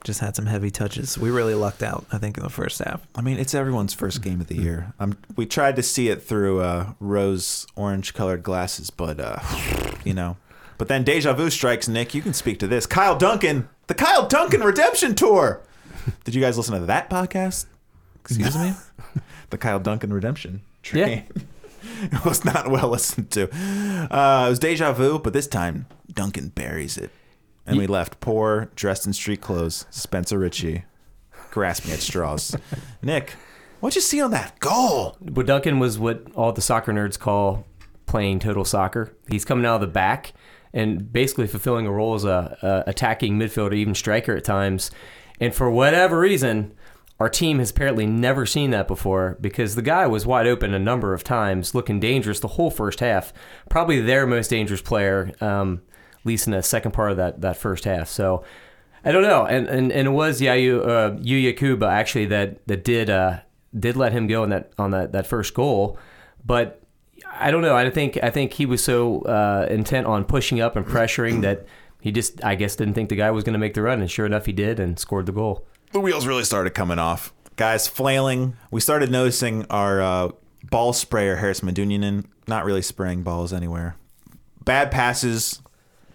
just 0.05 0.21
had 0.21 0.35
some 0.35 0.45
heavy 0.45 0.71
touches. 0.71 1.17
We 1.17 1.31
really 1.31 1.55
lucked 1.55 1.83
out, 1.83 2.05
I 2.11 2.19
think, 2.19 2.37
in 2.37 2.43
the 2.43 2.49
first 2.49 2.79
half. 2.79 3.05
I 3.15 3.21
mean, 3.21 3.37
it's 3.37 3.53
everyone's 3.53 3.93
first 3.93 4.21
game 4.21 4.39
of 4.39 4.47
the 4.47 4.55
year. 4.55 4.93
Um, 4.99 5.17
we 5.35 5.45
tried 5.45 5.75
to 5.75 5.83
see 5.83 6.07
it 6.07 6.23
through 6.23 6.61
uh, 6.61 6.93
rose 6.99 7.67
orange 7.75 8.13
colored 8.13 8.43
glasses, 8.43 8.89
but 8.89 9.19
uh, 9.19 9.39
you 10.05 10.13
know. 10.13 10.37
But 10.77 10.87
then 10.87 11.03
deja 11.03 11.33
vu 11.33 11.49
strikes. 11.49 11.87
Nick, 11.87 12.13
you 12.13 12.21
can 12.21 12.33
speak 12.33 12.59
to 12.59 12.67
this. 12.67 12.85
Kyle 12.85 13.17
Duncan, 13.17 13.67
the 13.87 13.93
Kyle 13.93 14.27
Duncan 14.27 14.61
Redemption 14.61 15.15
Tour. 15.15 15.61
Did 16.23 16.35
you 16.35 16.41
guys 16.41 16.57
listen 16.57 16.79
to 16.79 16.85
that 16.85 17.09
podcast? 17.09 17.65
Excuse 18.21 18.57
me. 18.57 18.73
the 19.49 19.57
Kyle 19.57 19.79
Duncan 19.79 20.13
Redemption 20.13 20.61
train. 20.83 21.25
it 22.01 22.25
was 22.25 22.45
not 22.45 22.69
well 22.69 22.89
listened 22.89 23.31
to. 23.31 23.43
Uh, 23.53 24.45
it 24.47 24.49
was 24.49 24.59
deja 24.59 24.93
vu, 24.93 25.17
but 25.17 25.33
this 25.33 25.47
time 25.47 25.87
Duncan 26.13 26.49
buries 26.49 26.97
it, 26.97 27.09
and 27.65 27.77
we 27.77 27.87
left 27.87 28.19
poor, 28.19 28.69
dressed 28.75 29.05
in 29.05 29.13
street 29.13 29.41
clothes, 29.41 29.85
Spencer 29.89 30.37
Richey, 30.37 30.85
grasping 31.51 31.91
at 31.91 31.99
straws. 31.99 32.55
Nick, 33.01 33.31
what'd 33.79 33.95
you 33.95 34.01
see 34.01 34.21
on 34.21 34.31
that 34.31 34.59
goal? 34.59 35.17
But 35.21 35.47
Duncan 35.47 35.79
was 35.79 35.97
what 35.97 36.27
all 36.35 36.51
the 36.51 36.61
soccer 36.61 36.93
nerds 36.93 37.17
call 37.17 37.65
playing 38.05 38.39
total 38.39 38.65
soccer. 38.65 39.13
He's 39.29 39.45
coming 39.45 39.65
out 39.65 39.75
of 39.75 39.81
the 39.81 39.87
back 39.87 40.33
and 40.73 41.11
basically 41.11 41.47
fulfilling 41.47 41.87
a 41.87 41.91
role 41.91 42.15
as 42.15 42.25
a, 42.25 42.57
a 42.61 42.89
attacking 42.89 43.39
midfielder, 43.39 43.73
even 43.73 43.95
striker 43.95 44.35
at 44.35 44.43
times. 44.43 44.91
And 45.39 45.53
for 45.53 45.71
whatever 45.71 46.19
reason, 46.19 46.73
our 47.19 47.29
team 47.29 47.59
has 47.59 47.71
apparently 47.71 48.05
never 48.05 48.45
seen 48.45 48.71
that 48.71 48.87
before 48.87 49.37
because 49.39 49.75
the 49.75 49.81
guy 49.81 50.05
was 50.05 50.25
wide 50.25 50.47
open 50.47 50.73
a 50.73 50.79
number 50.79 51.13
of 51.13 51.23
times, 51.23 51.73
looking 51.73 51.99
dangerous 51.99 52.41
the 52.41 52.49
whole 52.49 52.69
first 52.69 52.99
half. 52.99 53.33
Probably 53.69 54.01
their 54.01 54.27
most 54.27 54.49
dangerous 54.49 54.81
player, 54.81 55.31
um, 55.39 55.81
at 55.81 55.94
least 56.25 56.47
in 56.47 56.51
the 56.51 56.63
second 56.63 56.91
part 56.91 57.11
of 57.11 57.17
that, 57.17 57.41
that 57.41 57.57
first 57.57 57.85
half. 57.85 58.09
So 58.09 58.43
I 59.03 59.11
don't 59.11 59.23
know, 59.23 59.45
and 59.45 59.67
and, 59.67 59.91
and 59.91 60.07
it 60.07 60.11
was 60.11 60.41
Yayu 60.41 60.81
uh, 60.81 61.11
Yuya 61.17 61.55
Kubo 61.55 61.87
actually 61.87 62.25
that 62.27 62.65
that 62.67 62.83
did 62.83 63.09
uh, 63.09 63.39
did 63.77 63.95
let 63.95 64.11
him 64.11 64.27
go 64.27 64.43
on 64.43 64.49
that 64.49 64.71
on 64.79 64.91
that, 64.91 65.11
that 65.11 65.27
first 65.27 65.53
goal, 65.53 65.99
but 66.43 66.81
I 67.31 67.51
don't 67.51 67.61
know. 67.61 67.75
I 67.75 67.89
think 67.89 68.17
I 68.23 68.29
think 68.29 68.53
he 68.53 68.65
was 68.65 68.83
so 68.83 69.21
uh, 69.21 69.67
intent 69.69 70.07
on 70.07 70.25
pushing 70.25 70.59
up 70.59 70.75
and 70.75 70.85
pressuring 70.85 71.41
that 71.41 71.65
he 72.01 72.11
just 72.11 72.43
I 72.43 72.55
guess 72.55 72.75
didn't 72.75 72.95
think 72.95 73.09
the 73.09 73.15
guy 73.15 73.29
was 73.31 73.43
going 73.43 73.53
to 73.53 73.59
make 73.59 73.75
the 73.75 73.81
run, 73.81 74.01
and 74.01 74.09
sure 74.09 74.25
enough, 74.25 74.45
he 74.45 74.53
did 74.53 74.79
and 74.79 74.97
scored 74.97 75.27
the 75.27 75.31
goal. 75.31 75.65
The 75.91 75.99
wheels 75.99 76.25
really 76.25 76.43
started 76.43 76.71
coming 76.71 76.99
off. 76.99 77.33
Guys 77.57 77.87
flailing. 77.87 78.57
We 78.71 78.81
started 78.81 79.11
noticing 79.11 79.65
our 79.69 80.01
uh, 80.01 80.31
ball 80.63 80.93
sprayer, 80.93 81.37
Haris 81.37 81.61
Medunjanin, 81.61 82.25
not 82.47 82.65
really 82.65 82.81
spraying 82.81 83.23
balls 83.23 83.53
anywhere. 83.53 83.95
Bad 84.63 84.91
passes, 84.91 85.61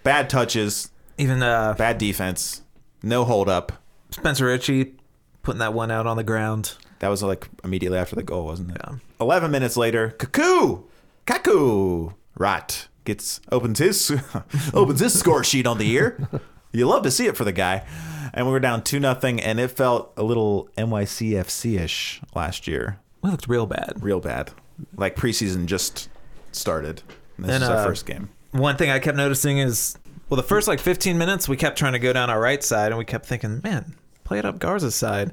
bad 0.02 0.30
touches, 0.30 0.90
Even 1.19 1.42
uh, 1.42 1.75
bad 1.76 1.99
defense, 1.99 2.62
no 3.02 3.25
hold 3.25 3.49
up. 3.49 3.73
Spencer 4.11 4.47
Richey 4.47 4.95
putting 5.42 5.59
that 5.61 5.73
one 5.75 5.90
out 5.90 6.07
on 6.07 6.16
the 6.16 6.25
ground. 6.25 6.76
That 7.00 7.09
was 7.09 7.23
like 7.23 7.49
immediately 7.64 7.99
after 7.99 8.16
the 8.16 8.23
goal, 8.23 8.45
wasn't 8.45 8.73
it? 8.73 8.76
Yeah. 8.85 8.97
11 9.21 9.50
minutes 9.50 9.76
later, 9.76 10.14
Kaku! 10.19 10.85
Kaku! 11.26 12.14
Rot. 12.37 12.88
gets 13.04 13.40
opens 13.52 13.78
his 13.78 14.12
opens 14.75 15.00
his 15.00 15.19
score 15.19 15.45
sheet 15.45 15.66
on 15.66 15.78
the 15.78 15.87
year. 15.87 16.28
You 16.73 16.87
love 16.87 17.02
to 17.02 17.11
see 17.11 17.26
it 17.26 17.37
for 17.37 17.42
the 17.42 17.50
guy. 17.50 17.85
And 18.33 18.47
we 18.47 18.52
were 18.52 18.61
down 18.61 18.85
two 18.85 19.00
nothing, 19.00 19.40
and 19.40 19.59
it 19.59 19.73
felt 19.73 20.12
a 20.16 20.23
little 20.23 20.69
NYCFC 20.78 21.80
ish 21.80 22.21
last 22.33 22.69
year. 22.69 23.00
We 23.23 23.30
looked 23.30 23.49
real 23.49 23.66
bad. 23.66 23.95
Real 24.00 24.21
bad. 24.21 24.52
Like 24.97 25.16
preseason 25.16 25.66
just 25.66 26.09
started. 26.52 27.02
And 27.37 27.47
this 27.47 27.54
And, 27.57 27.64
is 27.64 27.69
our 27.69 27.78
uh, 27.78 27.85
first 27.85 28.07
game. 28.07 28.28
One 28.52 28.76
thing 28.76 28.90
I 28.90 28.99
kept 28.99 29.16
noticing 29.16 29.59
is, 29.59 29.97
well, 30.28 30.37
the 30.37 30.42
first 30.42 30.69
like 30.69 30.80
15 30.80 31.16
minutes, 31.19 31.49
we 31.49 31.57
kept 31.57 31.78
trying 31.78 31.92
to 31.92 31.99
go 31.99 32.12
down 32.12 32.30
our 32.30 32.40
right 32.40 32.62
side, 32.62 32.88
and 32.92 32.99
we 32.99 33.04
kept 33.04 33.26
thinking, 33.26 33.61
man, 33.62 33.95
play 34.25 34.38
it 34.38 34.45
up 34.45 34.59
Garza's 34.59 34.95
side. 34.95 35.33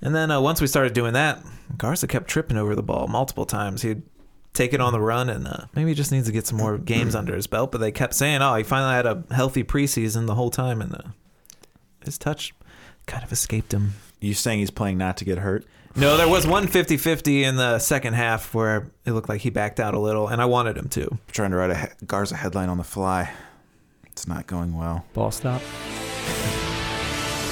And 0.00 0.14
then 0.14 0.30
uh, 0.30 0.40
once 0.40 0.60
we 0.60 0.66
started 0.66 0.92
doing 0.92 1.12
that, 1.14 1.42
Garza 1.76 2.06
kept 2.06 2.28
tripping 2.28 2.56
over 2.56 2.74
the 2.74 2.82
ball 2.82 3.06
multiple 3.06 3.46
times. 3.46 3.82
He'd 3.82 4.02
take 4.52 4.72
it 4.72 4.80
on 4.80 4.92
the 4.92 5.00
run, 5.00 5.28
and 5.28 5.46
uh, 5.46 5.64
maybe 5.74 5.90
he 5.90 5.94
just 5.94 6.12
needs 6.12 6.26
to 6.26 6.32
get 6.32 6.46
some 6.46 6.58
more 6.58 6.78
games 6.78 7.14
under 7.14 7.34
his 7.34 7.46
belt. 7.46 7.72
But 7.72 7.78
they 7.78 7.92
kept 7.92 8.14
saying, 8.14 8.40
oh, 8.40 8.54
he 8.54 8.62
finally 8.62 8.94
had 8.94 9.06
a 9.06 9.24
healthy 9.34 9.64
preseason 9.64 10.26
the 10.26 10.34
whole 10.34 10.50
time, 10.50 10.80
and 10.80 10.94
uh, 10.94 10.98
his 12.04 12.18
touch 12.18 12.54
kind 13.06 13.24
of 13.24 13.32
escaped 13.32 13.72
him. 13.72 13.94
You 14.20 14.34
saying 14.34 14.60
he's 14.60 14.70
playing 14.70 14.98
not 14.98 15.16
to 15.18 15.24
get 15.24 15.38
hurt? 15.38 15.66
No, 15.96 16.16
there 16.16 16.28
was 16.28 16.44
one 16.46 16.66
50 16.66 16.96
50 16.96 17.44
in 17.44 17.56
the 17.56 17.78
second 17.78 18.14
half 18.14 18.52
where 18.52 18.90
it 19.06 19.12
looked 19.12 19.28
like 19.28 19.40
he 19.42 19.50
backed 19.50 19.78
out 19.78 19.94
a 19.94 19.98
little, 19.98 20.26
and 20.28 20.42
I 20.42 20.44
wanted 20.46 20.76
him 20.76 20.88
to. 20.90 21.18
trying 21.30 21.52
to 21.52 21.56
write 21.56 21.70
a 21.70 21.76
he- 21.76 22.06
Garza 22.06 22.34
headline 22.36 22.68
on 22.68 22.78
the 22.78 22.84
fly. 22.84 23.30
It's 24.06 24.26
not 24.26 24.46
going 24.48 24.76
well. 24.76 25.04
Ball 25.14 25.30
stop. 25.30 25.62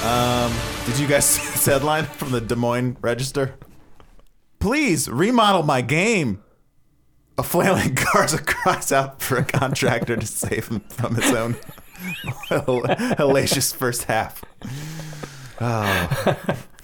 Um, 0.03 0.53
did 0.85 0.99
you 0.99 1.07
guys 1.07 1.25
see 1.29 1.49
this 1.51 1.65
headline 1.65 2.03
from 2.05 2.31
the 2.31 2.41
Des 2.41 2.55
Moines 2.55 2.97
Register? 3.01 3.55
Please 4.59 5.09
remodel 5.09 5.63
my 5.63 5.81
game. 5.81 6.43
A 7.37 7.43
flailing 7.43 7.97
Garza 8.13 8.39
cries 8.39 8.91
out 8.91 9.21
for 9.21 9.37
a 9.37 9.45
contractor 9.45 10.17
to 10.17 10.27
save 10.27 10.67
him 10.67 10.81
from 10.81 11.15
his 11.15 11.31
own 11.33 11.53
hellacious 12.49 13.73
first 13.73 14.03
half. 14.03 14.43
Oh. 15.61 16.37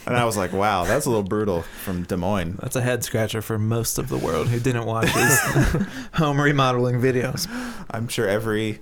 And 0.05 0.15
I 0.15 0.25
was 0.25 0.37
like, 0.37 0.53
wow, 0.53 0.85
that's 0.85 1.05
a 1.05 1.09
little 1.09 1.23
brutal 1.23 1.61
from 1.61 2.03
Des 2.03 2.15
Moines. 2.15 2.57
That's 2.61 2.75
a 2.75 2.81
head 2.81 3.03
scratcher 3.03 3.41
for 3.41 3.59
most 3.59 3.99
of 3.99 4.09
the 4.09 4.17
world 4.17 4.47
who 4.47 4.59
didn't 4.59 4.85
watch 4.85 5.09
his 5.09 5.39
home 6.13 6.39
remodeling 6.39 6.99
videos. 6.99 7.47
I'm 7.91 8.07
sure 8.07 8.27
every 8.27 8.79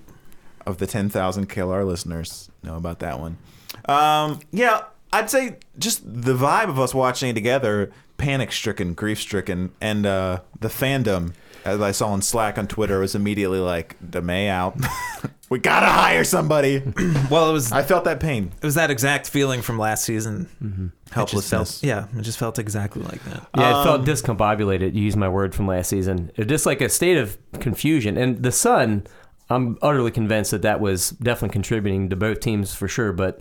of 0.66 0.78
the 0.78 0.88
10,000 0.88 1.50
KLR 1.50 1.86
listeners 1.86 2.50
know 2.64 2.76
about 2.76 3.00
that 3.00 3.20
one. 3.20 3.38
Um, 3.86 4.40
yeah, 4.52 4.84
I'd 5.12 5.30
say 5.30 5.58
just 5.80 6.02
the 6.06 6.36
vibe 6.36 6.70
of 6.70 6.80
us 6.80 6.94
watching 6.94 7.30
it 7.30 7.34
together, 7.34 7.92
panic 8.18 8.52
stricken, 8.52 8.94
grief 8.94 9.20
stricken, 9.20 9.72
and 9.82 10.06
uh, 10.06 10.42
the 10.60 10.68
fandom, 10.68 11.34
as 11.64 11.82
I 11.82 11.92
saw 11.92 12.10
on 12.10 12.22
Slack 12.22 12.58
on 12.58 12.68
Twitter, 12.68 13.00
was 13.00 13.16
immediately 13.16 13.60
like, 13.60 13.98
DeMay 14.02 14.50
out. 14.50 14.78
we 15.50 15.60
gotta 15.60 15.86
hire 15.88 16.24
somebody. 16.24 16.82
Well, 17.30 17.50
it 17.50 17.54
was 17.54 17.72
I 17.74 17.84
felt 17.84 18.06
that 18.06 18.20
pain. 18.22 18.52
it 18.62 18.66
was 18.66 18.76
that 18.76 18.90
exact 18.92 19.30
feeling 19.30 19.62
from 19.62 19.78
last 19.78 20.06
season. 20.06 20.48
It 20.62 20.68
just 21.12 21.14
Helplessness. 21.14 21.82
felt, 21.82 21.84
yeah, 21.84 22.08
it 22.18 22.22
just 22.24 22.38
felt 22.40 22.58
exactly 22.60 23.02
like 23.04 23.24
that. 23.26 23.48
Yeah, 23.58 23.70
it 23.70 23.74
Um, 23.76 23.84
felt 23.86 24.02
discombobulated. 24.06 24.94
You 24.94 25.02
used 25.04 25.18
my 25.18 25.28
word 25.30 25.54
from 25.56 25.68
last 25.68 25.90
season. 25.90 26.32
It 26.36 26.46
just 26.46 26.66
like 26.66 26.80
a 26.82 26.90
state 26.90 27.18
of 27.18 27.38
confusion. 27.60 28.18
And 28.18 28.44
the 28.44 28.52
Sun, 28.52 29.08
I'm 29.50 29.78
utterly 29.82 30.12
convinced 30.12 30.52
that 30.52 30.62
that 30.64 30.80
was 30.80 31.12
definitely 31.12 31.54
contributing 31.54 32.10
to 32.10 32.16
both 32.16 32.40
teams 32.40 32.74
for 32.74 32.88
sure. 32.88 33.12
But 33.14 33.40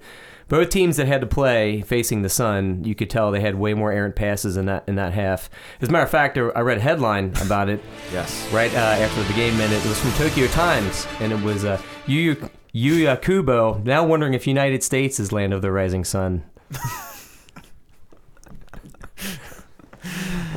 both 0.49 0.71
teams 0.71 0.97
that 0.97 1.07
had 1.07 1.21
to 1.21 1.27
play 1.27 1.83
facing 1.83 2.23
the 2.23 2.29
Sun, 2.29 2.85
you 2.85 2.95
could 2.95 3.11
tell 3.11 3.31
they 3.31 3.41
had 3.41 3.57
way 3.57 3.75
more 3.75 3.91
errant 3.93 4.15
passes 4.17 4.57
in 4.57 4.67
that 4.67 4.85
in 4.87 4.95
that 4.97 5.13
half. 5.13 5.51
As 5.81 5.89
a 5.89 5.93
matter 5.93 6.05
of 6.05 6.11
fact, 6.11 6.37
I 6.39 6.61
read 6.61 6.79
a 6.79 6.81
headline 6.81 7.33
about 7.43 7.69
it 7.69 7.81
Yes. 8.13 8.49
right 8.53 8.73
uh, 8.75 8.79
after 8.79 9.23
the 9.25 9.33
game 9.35 9.61
ended. 9.61 9.85
It 9.85 9.89
was 9.89 9.99
from 10.01 10.13
Tokyo 10.13 10.47
Times, 10.49 11.07
and 11.21 11.33
it 11.33 11.41
was 11.43 11.65
uh, 11.65 11.81
Yu 12.07 12.37
Yuya 12.75 13.21
Kubo 13.23 13.81
now 13.85 14.05
wondering 14.07 14.35
if 14.35 14.47
United 14.47 14.83
States 14.83 15.19
is 15.19 15.33
land 15.33 15.53
of 15.55 15.63
the 15.63 15.73
rising 15.73 16.05
sun. 16.05 16.45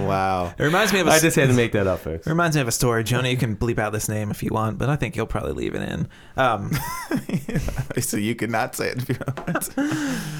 Wow. 0.09 0.53
It 0.57 0.63
reminds 0.63 0.91
me 0.93 0.99
of 0.99 1.07
a, 1.07 1.11
I 1.11 1.19
just 1.19 1.35
had 1.35 1.47
to 1.47 1.53
make 1.53 1.71
that 1.71 1.87
up, 1.87 1.99
folks. 1.99 2.27
it 2.27 2.29
reminds 2.29 2.55
me 2.55 2.61
of 2.61 2.67
a 2.67 2.71
story. 2.71 3.03
Jonah, 3.03 3.29
you 3.29 3.37
can 3.37 3.55
bleep 3.55 3.79
out 3.79 3.91
this 3.93 4.09
name 4.09 4.31
if 4.31 4.43
you 4.43 4.49
want, 4.51 4.77
but 4.77 4.89
I 4.89 4.95
think 4.95 5.15
you'll 5.15 5.25
probably 5.27 5.53
leave 5.53 5.75
it 5.75 5.81
in. 5.81 6.07
Um, 6.37 6.71
so 7.99 8.17
you 8.17 8.35
could 8.35 8.49
not 8.51 8.75
say 8.75 8.89
it 8.89 8.97
if 8.97 9.09
you 9.09 9.15
want. 9.37 9.77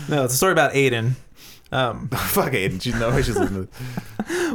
no, 0.10 0.24
it's 0.26 0.34
a 0.34 0.38
story 0.38 0.52
about 0.54 0.74
Aiden. 0.74 1.12
Um, 1.72 2.10
Fuck 2.30 2.54
Aiden. 2.54 2.84
You 2.86 2.94
know 2.98 3.10
I 3.10 3.22
should 3.22 3.36
listen 3.36 3.70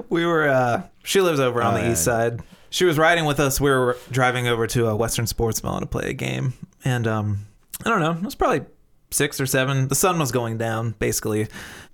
we 0.09 0.25
were 0.27 0.49
uh 0.49 0.83
she 1.05 1.21
lives 1.21 1.41
over 1.41 1.63
on 1.63 1.75
Oh, 1.75 1.77
the 1.79 1.85
yeah. 1.85 1.93
east 1.93 2.05
side 2.05 2.41
she 2.71 2.85
was 2.85 2.99
riding 2.99 3.25
with 3.25 3.39
us 3.41 3.61
we 3.61 3.71
were 3.71 3.97
driving 4.11 4.47
over 4.49 4.67
to 4.69 4.87
a 4.89 4.97
western 4.97 5.27
sports 5.27 5.63
mall 5.63 5.81
to 5.81 5.87
play 5.87 6.11
a 6.11 6.13
game 6.13 6.53
and 6.85 7.07
um 7.07 7.47
i 7.85 7.89
don't 7.89 8.01
know 8.01 8.13
it 8.13 8.23
was 8.23 8.35
probably 8.35 8.63
six 9.11 9.41
or 9.41 9.47
seven 9.47 9.89
the 9.89 9.95
sun 9.95 10.19
was 10.19 10.31
going 10.33 10.59
down 10.59 10.95
basically 10.99 11.47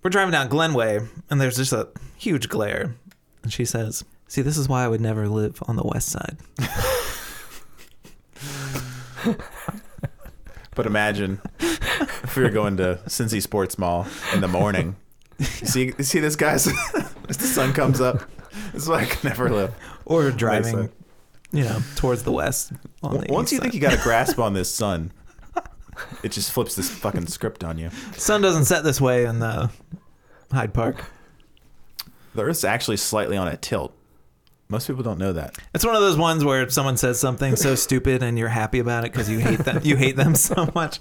we're 0.02 0.10
driving 0.10 0.32
down 0.32 0.48
glenway 0.48 1.00
and 1.30 1.40
there's 1.40 1.56
just 1.56 1.72
a 1.72 1.88
huge 2.16 2.48
glare 2.48 2.94
and 3.42 3.52
she 3.52 3.64
says 3.64 4.04
see 4.28 4.42
this 4.42 4.56
is 4.56 4.68
why 4.68 4.84
i 4.84 4.88
would 4.88 5.00
never 5.00 5.28
live 5.28 5.62
on 5.66 5.76
the 5.76 5.82
west 5.84 6.08
side 6.08 6.36
But 10.76 10.86
imagine 10.86 11.40
if 11.58 12.36
we 12.36 12.42
were 12.44 12.48
going 12.50 12.76
to 12.78 13.00
Cincy 13.06 13.42
Sports 13.42 13.76
Mall 13.76 14.06
in 14.32 14.40
the 14.40 14.48
morning. 14.48 14.96
See, 15.40 15.90
see 16.00 16.20
this 16.20 16.36
guy's 16.36 16.68
as 17.28 17.36
the 17.36 17.44
sun 17.46 17.72
comes 17.72 18.00
up. 18.00 18.22
This 18.72 18.84
is 18.84 18.88
why 18.88 19.00
I 19.00 19.04
could 19.06 19.24
never 19.24 19.50
live. 19.50 19.74
or 20.06 20.30
driving 20.30 20.90
you 21.52 21.64
know 21.64 21.80
towards 21.96 22.22
the 22.22 22.30
west 22.32 22.72
on 23.02 23.18
the 23.18 23.26
Once 23.32 23.50
you 23.50 23.58
side. 23.58 23.62
think 23.62 23.74
you 23.74 23.80
got 23.80 23.92
a 23.92 24.02
grasp 24.02 24.38
on 24.46 24.52
this 24.54 24.72
sun, 24.72 25.12
it 26.22 26.30
just 26.30 26.52
flips 26.52 26.76
this 26.76 26.88
fucking 26.88 27.26
script 27.26 27.64
on 27.64 27.76
you. 27.76 27.90
sun 28.16 28.40
doesn't 28.40 28.64
set 28.66 28.84
this 28.84 29.00
way 29.00 29.24
in 29.24 29.42
uh, 29.42 29.68
hyde 30.52 30.72
park 30.72 31.04
The 32.40 32.46
Earth's 32.46 32.64
actually 32.64 32.96
slightly 32.96 33.36
on 33.36 33.48
a 33.48 33.56
tilt. 33.58 33.94
Most 34.70 34.86
people 34.86 35.02
don't 35.02 35.18
know 35.18 35.34
that. 35.34 35.58
It's 35.74 35.84
one 35.84 35.94
of 35.94 36.00
those 36.00 36.16
ones 36.16 36.42
where 36.42 36.66
someone 36.70 36.96
says 36.96 37.20
something 37.20 37.54
so 37.56 37.74
stupid 37.86 38.22
and 38.22 38.38
you're 38.38 38.48
happy 38.48 38.78
about 38.78 39.04
it 39.04 39.12
because 39.12 39.28
you 39.28 39.38
hate 39.40 39.58
them. 39.58 39.80
You 39.82 39.96
hate 39.96 40.16
them 40.16 40.34
so 40.34 40.70
much. 40.74 41.00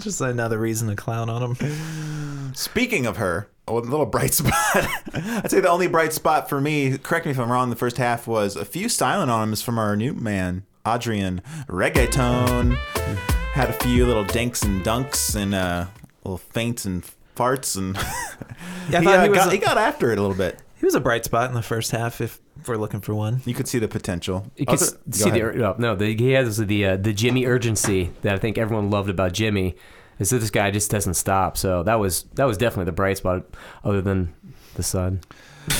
Just 0.00 0.20
another 0.20 0.58
reason 0.58 0.86
to 0.88 0.94
clown 0.94 1.28
on 1.28 1.54
them. 1.56 2.52
Speaking 2.54 3.04
of 3.06 3.16
her, 3.16 3.48
a 3.66 3.72
little 3.74 4.06
bright 4.06 4.32
spot. 4.34 4.52
I'd 5.12 5.50
say 5.50 5.58
the 5.60 5.68
only 5.70 5.88
bright 5.88 6.12
spot 6.12 6.48
for 6.48 6.60
me, 6.60 6.98
correct 6.98 7.24
me 7.26 7.32
if 7.32 7.40
I'm 7.40 7.50
wrong, 7.50 7.70
the 7.70 7.74
first 7.76 7.96
half 7.96 8.28
was 8.28 8.54
a 8.54 8.64
few 8.64 8.88
silent 8.88 9.30
on 9.30 9.56
from 9.56 9.78
our 9.78 9.96
new 9.96 10.12
man, 10.14 10.64
Adrian 10.86 11.42
Reggaeton. 11.66 12.76
Had 13.54 13.70
a 13.70 13.72
few 13.72 14.06
little 14.06 14.24
dinks 14.24 14.62
and 14.62 14.84
dunks 14.84 15.34
and 15.34 15.52
uh, 15.52 15.86
little 16.22 16.38
feints 16.38 16.84
and 16.84 17.02
farts 17.34 17.76
and 17.76 17.96
Yeah, 18.90 19.00
he, 19.00 19.06
uh, 19.08 19.22
he 19.22 19.28
got, 19.34 19.48
a- 19.48 19.50
he 19.50 19.58
got 19.58 19.78
after 19.78 20.12
it 20.12 20.18
a 20.18 20.22
little 20.22 20.36
bit. 20.36 20.60
He 20.78 20.84
was 20.84 20.94
a 20.94 21.00
bright 21.00 21.24
spot 21.24 21.48
in 21.48 21.54
the 21.54 21.62
first 21.62 21.90
half 21.90 22.20
if 22.20 22.38
we're 22.66 22.76
looking 22.76 23.00
for 23.00 23.14
one. 23.14 23.40
You 23.46 23.54
could 23.54 23.66
see 23.68 23.78
the 23.78 23.88
potential. 23.88 24.46
You 24.56 24.66
could 24.66 24.74
Other- 24.74 24.84
s- 24.86 24.92
go 24.92 24.98
see 25.12 25.30
the 25.30 25.48
ahead. 25.48 25.60
oh, 25.62 25.74
no, 25.78 25.94
the, 25.96 26.14
he 26.14 26.32
has 26.32 26.58
the 26.58 26.84
uh, 26.84 26.96
the 26.96 27.12
Jimmy 27.12 27.46
urgency 27.46 28.10
that 28.22 28.34
I 28.34 28.38
think 28.38 28.58
everyone 28.58 28.90
loved 28.90 29.08
about 29.08 29.32
Jimmy. 29.32 29.74
Is 30.18 30.30
that 30.30 30.38
this 30.38 30.50
guy 30.50 30.70
just 30.70 30.90
doesn't 30.90 31.14
stop? 31.14 31.56
So 31.56 31.82
that 31.82 31.96
was 31.98 32.24
that 32.34 32.44
was 32.44 32.56
definitely 32.58 32.86
the 32.86 32.92
bright 32.92 33.16
spot, 33.18 33.44
other 33.84 34.00
than 34.02 34.34
the 34.74 34.82
sun. 34.82 35.20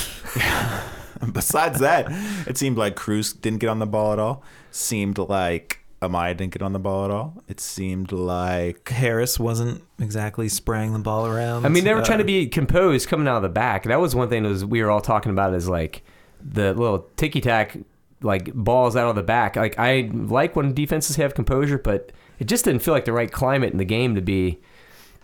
Besides 1.33 1.81
that, 1.81 2.07
it 2.47 2.59
seemed 2.59 2.77
like 2.77 2.95
Cruz 2.95 3.33
didn't 3.33 3.61
get 3.61 3.69
on 3.71 3.79
the 3.79 3.87
ball 3.87 4.13
at 4.13 4.19
all. 4.19 4.43
Seemed 4.71 5.17
like 5.19 5.81
Amaya 6.03 6.37
didn't 6.37 6.53
get 6.53 6.63
on 6.63 6.73
the 6.73 6.79
ball 6.79 7.05
at 7.07 7.11
all. 7.11 7.43
It 7.49 7.59
seemed 7.61 8.13
like 8.13 8.89
Harris 8.89 9.39
wasn't 9.41 9.83
exactly 9.99 10.49
spraying 10.49 10.93
the 10.93 10.99
ball 10.99 11.27
around. 11.27 11.65
I 11.65 11.69
mean, 11.71 11.85
they 11.85 11.95
were 11.95 12.01
Uh, 12.03 12.05
trying 12.05 12.19
to 12.19 12.25
be 12.25 12.47
composed 12.49 13.09
coming 13.09 13.27
out 13.27 13.37
of 13.37 13.43
the 13.43 13.49
back. 13.49 13.85
That 13.85 14.01
was 14.01 14.15
one 14.15 14.29
thing 14.29 14.43
that 14.43 14.49
was 14.51 14.65
we 14.65 14.83
were 14.83 14.91
all 14.91 15.01
talking 15.01 15.33
about 15.33 15.55
is 15.55 15.69
like 15.69 16.03
the 16.43 16.75
little 16.75 17.09
ticky 17.17 17.41
tack 17.41 17.79
like 18.23 18.53
balls 18.55 18.95
out 18.97 19.09
of 19.09 19.17
the 19.17 19.23
back. 19.23 19.57
Like 19.57 19.79
I 19.79 20.11
like 20.13 20.55
when 20.55 20.75
defenses 20.75 21.17
have 21.17 21.35
composure, 21.35 21.79
but 21.79 22.13
it 22.39 22.47
just 22.47 22.65
didn't 22.67 22.83
feel 22.83 22.93
like 22.95 23.05
the 23.07 23.13
right 23.13 23.31
climate 23.33 23.73
in 23.73 23.79
the 23.79 23.85
game 23.85 24.15
to 24.17 24.21
be 24.21 24.61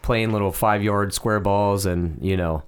playing 0.01 0.33
little 0.33 0.53
five 0.53 0.83
yard 0.83 1.13
square 1.15 1.39
balls 1.41 1.87
and 1.87 2.19
you 2.23 2.37
know 2.37 2.63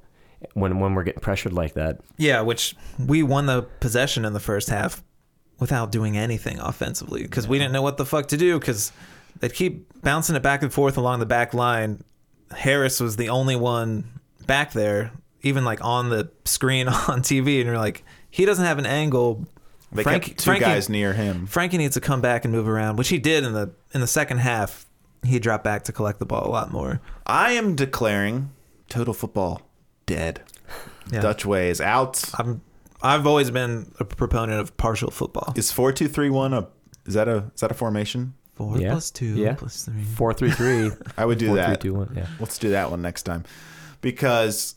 when 0.53 0.79
when 0.79 0.95
we're 0.95 1.05
getting 1.05 1.21
pressured 1.23 1.53
like 1.55 1.73
that. 1.75 2.01
Yeah, 2.19 2.43
which 2.43 2.77
we 2.99 3.23
won 3.23 3.47
the 3.47 3.63
possession 3.81 4.25
in 4.27 4.35
the 4.35 4.41
first 4.41 4.69
half 4.69 5.03
without 5.59 5.93
doing 5.93 6.17
anything 6.17 6.59
offensively 6.59 7.23
because 7.23 7.47
we 7.49 7.59
didn't 7.59 7.73
know 7.73 7.83
what 7.83 7.97
the 7.97 8.05
fuck 8.07 8.27
to 8.29 8.37
do 8.37 8.59
because 8.59 8.93
they'd 9.41 9.55
keep 9.55 9.87
bouncing 10.03 10.37
it 10.37 10.43
back 10.43 10.63
and 10.63 10.73
forth 10.73 10.97
along 10.97 11.21
the 11.21 11.27
back 11.27 11.55
line. 11.55 12.03
Harris 12.57 13.01
was 13.01 13.17
the 13.17 13.29
only 13.29 13.57
one 13.57 14.05
back 14.47 14.73
there, 14.73 15.13
even 15.43 15.65
like 15.65 15.83
on 15.85 16.11
the 16.11 16.31
screen 16.45 16.89
on 17.09 17.21
TV, 17.23 17.57
and 17.59 17.67
you're 17.67 17.79
like, 17.79 18.05
he 18.31 18.45
doesn't 18.45 18.65
have 18.65 18.79
an 18.79 18.87
angle. 18.87 19.47
they 19.93 20.03
Frank- 20.03 20.25
kept 20.25 20.39
two 20.41 20.45
Frankie- 20.45 20.65
guys 20.65 20.89
near 20.89 21.13
him. 21.13 21.47
Frankie 21.47 21.79
needs 21.79 21.95
to 21.95 22.01
come 22.01 22.21
back 22.21 22.45
and 22.45 22.53
move 22.53 22.69
around, 22.69 22.97
which 22.97 23.09
he 23.09 23.19
did 23.19 23.45
in 23.45 23.53
the 23.53 23.71
in 23.93 24.01
the 24.01 24.07
second 24.07 24.39
half. 24.39 24.87
He 25.25 25.39
dropped 25.39 25.65
back 25.65 25.85
to 25.85 25.93
collect 25.93 26.19
the 26.19 26.27
ball 26.27 26.47
a 26.47 26.51
lot 26.51 26.71
more. 26.71 27.01
I 27.27 27.53
am 27.53 27.75
declaring 27.77 28.51
total 28.91 29.15
football 29.15 29.63
dead. 30.05 30.43
Yeah. 31.11 31.21
Dutch 31.23 31.47
way 31.47 31.71
is 31.71 31.81
out. 31.81 32.23
I'm 32.39 32.61
I've 33.05 33.27
always 33.27 33.51
been 33.51 33.93
a 34.01 34.05
proponent 34.05 34.61
of 34.61 34.77
partial 34.77 35.11
football. 35.11 35.53
Is 35.57 35.71
four 35.71 35.93
two 35.93 36.09
three 36.09 36.31
one 36.31 36.53
a 36.55 36.67
Is 37.07 37.15
that 37.15 37.29
a 37.29 37.51
is 37.55 37.61
that 37.61 37.71
a 37.71 37.75
formation? 37.75 38.35
Four 38.55 38.79
Yeah. 38.79 38.91
plus 38.93 39.11
two 39.11 39.35
Yeah. 39.35 39.55
plus 39.55 39.85
three. 39.85 40.03
Four 40.03 40.33
three 40.33 40.51
three. 40.51 40.91
I 41.19 41.25
would 41.25 41.39
do 41.39 41.49
Four, 41.49 41.57
that. 41.57 41.81
three, 41.81 41.91
two, 41.91 41.95
one. 41.95 42.13
Yeah. 42.17 42.27
Let's 42.41 42.57
do 42.59 42.71
that 42.71 42.91
one 42.91 43.03
next 43.03 43.25
time. 43.25 43.45
Because, 44.01 44.75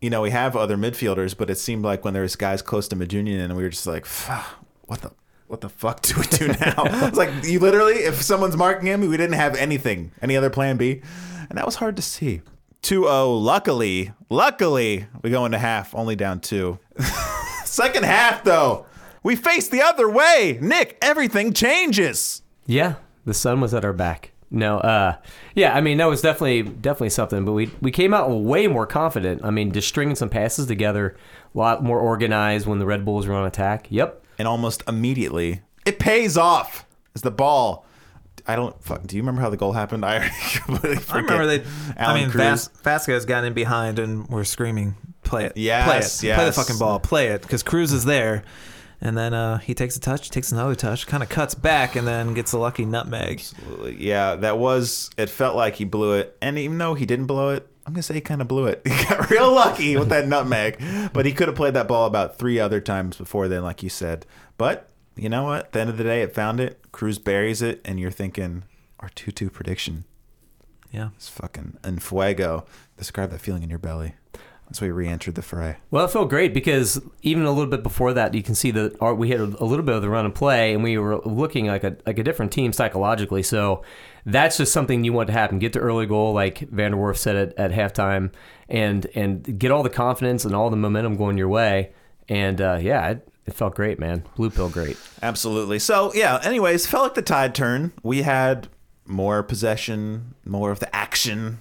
you 0.00 0.10
know, 0.10 0.20
we 0.22 0.30
have 0.30 0.56
other 0.56 0.76
midfielders, 0.76 1.36
but 1.36 1.48
it 1.50 1.56
seemed 1.58 1.84
like 1.84 2.04
when 2.04 2.12
there 2.14 2.22
was 2.22 2.36
guys 2.36 2.60
close 2.62 2.88
to 2.88 2.96
Majunian 2.96 3.40
and 3.44 3.56
we 3.56 3.62
were 3.62 3.68
just 3.70 3.86
like, 3.86 4.04
"Fuck, 4.06 4.44
what 4.86 5.00
the 5.02 5.10
what 5.46 5.60
the 5.60 5.68
fuck 5.68 6.02
do 6.02 6.14
we 6.18 6.26
do 6.26 6.48
now? 6.48 6.74
it's 7.06 7.16
like 7.18 7.30
you 7.44 7.60
literally, 7.60 7.94
if 7.94 8.20
someone's 8.22 8.56
marking 8.56 8.86
him, 8.88 9.00
we 9.08 9.16
didn't 9.16 9.34
have 9.36 9.54
anything, 9.56 10.10
any 10.20 10.36
other 10.36 10.50
plan 10.50 10.76
B. 10.76 11.00
And 11.48 11.56
that 11.58 11.64
was 11.66 11.76
hard 11.76 11.96
to 11.96 12.02
see. 12.02 12.40
2-0. 12.82 13.40
Luckily, 13.42 14.12
luckily, 14.28 15.06
we 15.22 15.30
go 15.30 15.44
into 15.46 15.58
half, 15.58 15.94
only 15.94 16.16
down 16.16 16.40
two. 16.40 16.78
Second 17.74 18.04
half 18.04 18.44
though, 18.44 18.86
we 19.24 19.34
face 19.36 19.68
the 19.68 19.82
other 19.82 20.08
way. 20.08 20.58
Nick, 20.60 20.96
everything 21.02 21.52
changes. 21.52 22.42
Yeah, 22.66 22.94
the 23.24 23.34
sun 23.34 23.60
was 23.60 23.74
at 23.74 23.84
our 23.84 23.92
back. 23.92 24.30
No, 24.50 24.78
uh, 24.78 25.16
yeah, 25.56 25.74
I 25.74 25.80
mean 25.80 25.98
that 25.98 26.04
was 26.06 26.22
definitely 26.22 26.62
definitely 26.62 27.10
something. 27.10 27.44
But 27.44 27.52
we 27.52 27.70
we 27.80 27.90
came 27.90 28.14
out 28.14 28.28
way 28.30 28.68
more 28.68 28.86
confident. 28.86 29.44
I 29.44 29.50
mean, 29.50 29.72
just 29.72 29.88
stringing 29.88 30.14
some 30.14 30.28
passes 30.28 30.66
together, 30.66 31.16
a 31.52 31.58
lot 31.58 31.82
more 31.82 31.98
organized 31.98 32.66
when 32.68 32.78
the 32.78 32.86
Red 32.86 33.04
Bulls 33.04 33.26
were 33.26 33.34
on 33.34 33.44
attack. 33.46 33.86
Yep. 33.90 34.24
and 34.38 34.46
almost 34.46 34.82
immediately 34.86 35.62
it 35.84 35.98
pays 35.98 36.36
off 36.36 36.86
as 37.16 37.22
the 37.22 37.30
ball. 37.32 37.84
I 38.46 38.54
don't 38.56 38.80
fuck. 38.82 39.04
Do 39.06 39.16
you 39.16 39.22
remember 39.22 39.40
how 39.40 39.50
the 39.50 39.56
goal 39.56 39.72
happened? 39.72 40.04
I 40.06 40.28
completely. 40.64 40.98
I 41.10 41.16
remember 41.16 41.46
they. 41.46 41.64
I 41.98 42.14
mean, 42.14 42.30
Cruz. 42.30 42.68
Vas- 42.68 42.70
Vasquez 42.82 43.24
got 43.24 43.42
in 43.44 43.52
behind 43.54 43.98
and 43.98 44.28
we're 44.28 44.44
screaming, 44.44 44.94
"Play 45.24 45.44
it! 45.46 45.56
Yes, 45.56 46.20
play 46.20 46.30
it! 46.30 46.34
Play 46.36 46.44
the 46.44 46.52
fucking 46.52 46.78
ball! 46.78 47.00
Play 47.00 47.28
it!" 47.28 47.42
Because 47.42 47.62
Cruz 47.62 47.92
is 47.92 48.04
there, 48.04 48.44
and 49.00 49.16
then 49.16 49.34
uh, 49.34 49.58
he 49.58 49.74
takes 49.74 49.96
a 49.96 50.00
touch, 50.00 50.30
takes 50.30 50.52
another 50.52 50.74
touch, 50.74 51.06
kind 51.06 51.22
of 51.22 51.28
cuts 51.28 51.54
back, 51.54 51.96
and 51.96 52.06
then 52.06 52.34
gets 52.34 52.52
a 52.52 52.58
lucky 52.58 52.84
nutmeg. 52.84 53.40
Absolutely. 53.40 54.02
yeah, 54.04 54.36
that 54.36 54.58
was. 54.58 55.10
It 55.16 55.30
felt 55.30 55.56
like 55.56 55.76
he 55.76 55.84
blew 55.84 56.12
it, 56.14 56.36
and 56.40 56.58
even 56.58 56.78
though 56.78 56.94
he 56.94 57.06
didn't 57.06 57.26
blow 57.26 57.50
it, 57.50 57.68
I'm 57.86 57.92
gonna 57.92 58.02
say 58.02 58.14
he 58.14 58.20
kind 58.20 58.40
of 58.40 58.48
blew 58.48 58.66
it. 58.66 58.82
He 58.86 59.04
got 59.04 59.28
real 59.30 59.52
lucky 59.52 59.96
with 59.96 60.08
that 60.10 60.26
nutmeg, 60.28 60.82
but 61.12 61.26
he 61.26 61.32
could 61.32 61.48
have 61.48 61.56
played 61.56 61.74
that 61.74 61.88
ball 61.88 62.06
about 62.06 62.38
three 62.38 62.58
other 62.58 62.80
times 62.80 63.16
before 63.16 63.48
then, 63.48 63.62
like 63.62 63.82
you 63.82 63.88
said. 63.90 64.24
But 64.56 64.88
you 65.16 65.28
know 65.28 65.42
what? 65.44 65.66
At 65.66 65.72
the 65.72 65.80
end 65.80 65.90
of 65.90 65.98
the 65.98 66.04
day, 66.04 66.22
it 66.22 66.34
found 66.34 66.58
it. 66.60 66.80
Cruz 66.92 67.18
buries 67.18 67.60
it, 67.60 67.80
and 67.84 68.00
you're 68.00 68.10
thinking 68.10 68.64
our 69.00 69.10
two-two 69.10 69.50
prediction 69.50 70.04
Yeah. 70.90 71.10
it's 71.16 71.28
fucking 71.28 71.76
en 71.84 71.98
fuego. 71.98 72.64
Describe 72.96 73.30
that 73.32 73.40
feeling 73.40 73.62
in 73.62 73.68
your 73.68 73.78
belly. 73.78 74.14
That's 74.66 74.80
why 74.80 74.86
you 74.88 74.94
re-entered 74.94 75.34
the 75.34 75.42
fray. 75.42 75.76
Well, 75.90 76.06
it 76.06 76.10
felt 76.10 76.30
great 76.30 76.54
because 76.54 77.00
even 77.22 77.44
a 77.44 77.50
little 77.50 77.70
bit 77.70 77.82
before 77.82 78.12
that, 78.14 78.34
you 78.34 78.42
can 78.42 78.54
see 78.54 78.70
that 78.72 78.96
our, 79.00 79.14
we 79.14 79.28
had 79.28 79.40
a, 79.40 79.44
a 79.62 79.66
little 79.66 79.84
bit 79.84 79.94
of 79.94 80.02
the 80.02 80.08
run 80.08 80.24
and 80.24 80.34
play, 80.34 80.72
and 80.72 80.82
we 80.82 80.96
were 80.98 81.18
looking 81.18 81.66
like 81.66 81.84
a 81.84 81.96
like 82.06 82.18
a 82.18 82.22
different 82.22 82.50
team 82.50 82.72
psychologically. 82.72 83.42
So 83.42 83.82
that's 84.24 84.56
just 84.56 84.72
something 84.72 85.04
you 85.04 85.12
want 85.12 85.26
to 85.28 85.32
happen. 85.32 85.58
Get 85.58 85.74
the 85.74 85.80
early 85.80 86.06
goal, 86.06 86.32
like 86.32 86.60
Vanderwerf 86.70 87.16
said 87.16 87.36
at, 87.36 87.58
at 87.58 87.70
halftime, 87.72 88.32
and 88.68 89.06
and 89.14 89.58
get 89.58 89.70
all 89.70 89.82
the 89.82 89.90
confidence 89.90 90.44
and 90.44 90.54
all 90.54 90.70
the 90.70 90.76
momentum 90.76 91.16
going 91.16 91.36
your 91.36 91.48
way. 91.48 91.92
And 92.28 92.60
uh, 92.60 92.78
yeah, 92.80 93.10
it, 93.10 93.28
it 93.46 93.54
felt 93.54 93.74
great, 93.74 93.98
man. 93.98 94.24
Blue 94.34 94.50
pill, 94.50 94.70
great. 94.70 94.96
Absolutely. 95.22 95.78
So 95.78 96.10
yeah. 96.14 96.40
Anyways, 96.42 96.86
felt 96.86 97.02
like 97.04 97.14
the 97.14 97.22
tide 97.22 97.54
turned. 97.54 97.92
We 98.02 98.22
had 98.22 98.68
more 99.06 99.42
possession, 99.42 100.34
more 100.46 100.70
of 100.70 100.80
the 100.80 100.96
action, 100.96 101.60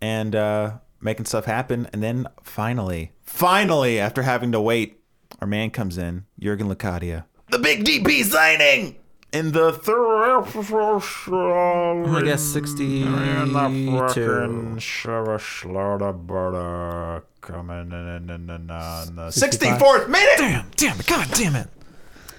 and 0.00 0.34
uh, 0.34 0.78
making 1.00 1.26
stuff 1.26 1.44
happen. 1.44 1.88
And 1.92 2.02
then 2.02 2.26
finally, 2.42 3.12
finally, 3.22 3.98
after 3.98 4.22
having 4.22 4.52
to 4.52 4.60
wait, 4.60 5.00
our 5.40 5.46
man 5.46 5.70
comes 5.70 5.98
in, 5.98 6.24
Jurgen 6.38 6.68
Locadia, 6.68 7.24
the 7.50 7.58
big 7.58 7.84
DP 7.84 8.24
signing 8.24 8.96
in 9.32 9.52
the 9.52 9.72
third. 9.72 9.96
Oh, 11.28 12.16
I 12.16 12.22
guess 12.22 12.42
62. 12.42 13.04
coming 17.40 17.92
in, 17.92 18.30
in, 18.30 18.50
in, 18.50 18.70
on 18.70 19.16
the 19.16 19.28
64th 19.28 20.08
minute. 20.08 20.38
Damn! 20.38 20.70
Damn 20.76 21.00
it! 21.00 21.06
God 21.06 21.28
damn 21.32 21.56
it! 21.56 21.68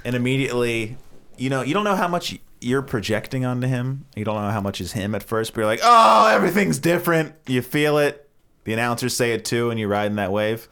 and 0.07 0.15
immediately, 0.15 0.95
you 1.37 1.49
know, 1.49 1.61
you 1.61 1.73
don't 1.73 1.83
know 1.83 1.97
how 1.97 2.07
much 2.07 2.39
you're 2.61 2.81
projecting 2.81 3.43
onto 3.43 3.67
him. 3.67 4.05
You 4.15 4.23
don't 4.23 4.41
know 4.41 4.51
how 4.51 4.61
much 4.61 4.79
is 4.79 4.93
him 4.93 5.13
at 5.13 5.21
first, 5.21 5.53
but 5.53 5.59
you're 5.59 5.67
like, 5.67 5.81
oh, 5.83 6.27
everything's 6.27 6.79
different. 6.79 7.35
You 7.45 7.61
feel 7.61 7.97
it. 7.97 8.26
The 8.67 8.73
announcers 8.73 9.15
say 9.15 9.31
it 9.31 9.45
too, 9.45 9.69
and 9.69 9.79
you're 9.79 9.87
riding 9.87 10.17
that 10.17 10.31
wave. 10.33 10.67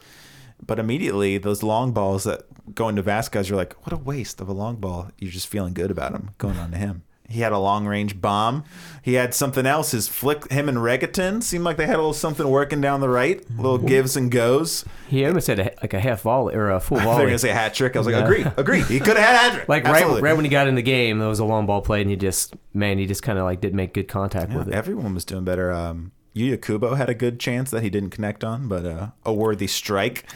But 0.64 0.78
immediately, 0.78 1.38
those 1.38 1.62
long 1.62 1.92
balls 1.92 2.24
that 2.24 2.42
go 2.74 2.90
into 2.90 3.00
Vasquez, 3.00 3.48
you're 3.48 3.56
like, 3.56 3.72
what 3.86 3.92
a 3.94 3.96
waste 3.96 4.40
of 4.42 4.50
a 4.50 4.52
long 4.52 4.76
ball. 4.76 5.10
You're 5.18 5.30
just 5.32 5.46
feeling 5.48 5.72
good 5.72 5.90
about 5.90 6.12
him 6.12 6.30
going 6.36 6.58
on 6.58 6.72
to 6.72 6.76
him. 6.76 7.04
He 7.28 7.40
had 7.40 7.52
a 7.52 7.58
long 7.58 7.86
range 7.86 8.20
bomb. 8.20 8.64
He 9.02 9.14
had 9.14 9.32
something 9.34 9.64
else. 9.64 9.92
His 9.92 10.08
flick, 10.08 10.50
him 10.52 10.68
and 10.68 10.76
Regattin 10.78 11.42
seemed 11.42 11.64
like 11.64 11.76
they 11.78 11.86
had 11.86 11.94
a 11.94 11.98
little 11.98 12.12
something 12.12 12.46
working 12.48 12.80
down 12.82 13.00
the 13.00 13.08
right, 13.08 13.42
little 13.56 13.78
gives 13.78 14.14
and 14.16 14.30
goes. 14.30 14.84
He 15.08 15.24
almost 15.24 15.46
had 15.46 15.58
a, 15.58 15.72
like 15.82 15.94
a 15.94 16.00
half 16.00 16.20
volley 16.20 16.54
or 16.54 16.70
a 16.70 16.80
full 16.80 16.98
volley. 17.00 17.16
They're 17.16 17.26
gonna 17.26 17.38
say 17.38 17.48
hat 17.48 17.72
trick. 17.74 17.96
I 17.96 17.98
was 18.00 18.06
like, 18.06 18.14
Yeah. 18.16 18.24
agree, 18.24 18.44
agree. 18.58 18.82
He 18.82 18.98
could 19.00 19.16
have 19.16 19.26
had 19.26 19.34
a 19.34 19.38
hat 19.38 19.52
trick. 19.54 19.68
like 19.70 19.84
right, 19.84 20.22
right 20.22 20.36
when 20.36 20.44
he 20.44 20.50
got 20.50 20.68
in 20.68 20.74
the 20.76 20.82
game, 20.82 21.18
there 21.18 21.28
was 21.28 21.38
a 21.40 21.44
long 21.46 21.64
ball 21.66 21.80
played, 21.80 22.02
and 22.02 22.10
he 22.10 22.16
just 22.16 22.54
man, 22.74 22.98
he 22.98 23.06
just 23.06 23.22
kind 23.24 23.38
of 23.38 23.44
like 23.44 23.60
didn't 23.62 23.76
make 23.76 23.94
good 23.94 24.06
contact 24.08 24.52
Yeah, 24.52 24.58
with 24.58 24.68
it. 24.68 24.74
everyone 24.74 25.14
was 25.14 25.24
doing 25.24 25.44
better. 25.44 25.72
Um, 25.72 26.12
Yuya 26.36 26.60
Kubo 26.60 26.94
had 26.94 27.08
a 27.08 27.14
good 27.14 27.40
chance 27.40 27.70
that 27.70 27.82
he 27.82 27.88
didn't 27.88 28.10
connect 28.10 28.44
on, 28.44 28.68
but 28.68 28.84
uh, 28.84 29.08
a 29.24 29.32
worthy 29.32 29.66
strike. 29.66 30.30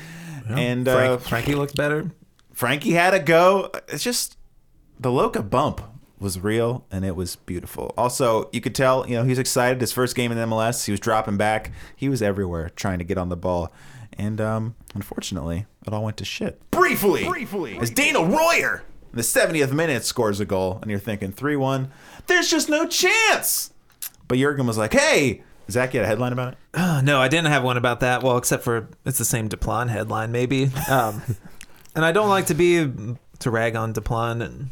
and 0.48 0.88
uh, 0.88 1.18
Frankie 1.18 1.54
looked 1.54 1.76
better. 1.76 2.10
Frankie 2.54 2.92
had 2.92 3.12
a 3.12 3.20
go. 3.20 3.70
It's 3.88 4.02
just 4.02 4.38
the 4.98 5.12
Loca 5.12 5.42
bump 5.42 5.82
was 6.18 6.38
real 6.38 6.86
and 6.90 7.04
it 7.04 7.16
was 7.16 7.36
beautiful. 7.36 7.94
Also, 7.96 8.48
you 8.52 8.60
could 8.60 8.74
tell, 8.74 9.06
you 9.08 9.16
know, 9.16 9.24
he's 9.24 9.38
excited. 9.38 9.80
His 9.80 9.92
first 9.92 10.14
game 10.16 10.32
in 10.32 10.38
MLS, 10.38 10.84
he 10.86 10.92
was 10.92 11.00
dropping 11.00 11.36
back. 11.36 11.72
He 11.96 12.08
was 12.08 12.22
everywhere 12.22 12.70
trying 12.70 12.98
to 12.98 13.04
get 13.04 13.18
on 13.18 13.28
the 13.28 13.36
ball. 13.36 13.72
And 14.18 14.40
um, 14.40 14.74
unfortunately, 14.94 15.66
it 15.86 15.92
all 15.92 16.04
went 16.04 16.16
to 16.18 16.24
shit. 16.24 16.60
Briefly, 16.70 17.26
briefly, 17.26 17.78
as 17.78 17.90
Dana 17.90 18.22
Royer 18.22 18.82
in 19.10 19.16
the 19.16 19.22
70th 19.22 19.72
minute 19.72 20.04
scores 20.04 20.40
a 20.40 20.44
goal, 20.44 20.78
and 20.82 20.90
you're 20.90 21.00
thinking 21.00 21.32
3 21.32 21.56
1, 21.56 21.90
there's 22.26 22.50
just 22.50 22.68
no 22.68 22.86
chance. 22.86 23.72
But 24.28 24.38
Jurgen 24.38 24.66
was 24.66 24.76
like, 24.76 24.92
hey, 24.92 25.42
Zach, 25.70 25.94
you 25.94 26.00
had 26.00 26.04
a 26.04 26.08
headline 26.08 26.32
about 26.32 26.52
it? 26.54 26.58
Uh, 26.74 27.00
no, 27.02 27.20
I 27.20 27.28
didn't 27.28 27.48
have 27.48 27.62
one 27.62 27.76
about 27.76 28.00
that. 28.00 28.22
Well, 28.22 28.36
except 28.38 28.62
for 28.62 28.88
it's 29.04 29.18
the 29.18 29.24
same 29.24 29.48
Duplan 29.48 29.88
headline, 29.88 30.32
maybe. 30.32 30.70
Um, 30.88 31.22
and 31.94 32.04
I 32.04 32.12
don't 32.12 32.28
like 32.28 32.46
to 32.46 32.54
be 32.54 32.90
to 33.40 33.50
rag 33.50 33.76
on 33.76 33.92
Duplan 33.92 34.42
and 34.44 34.70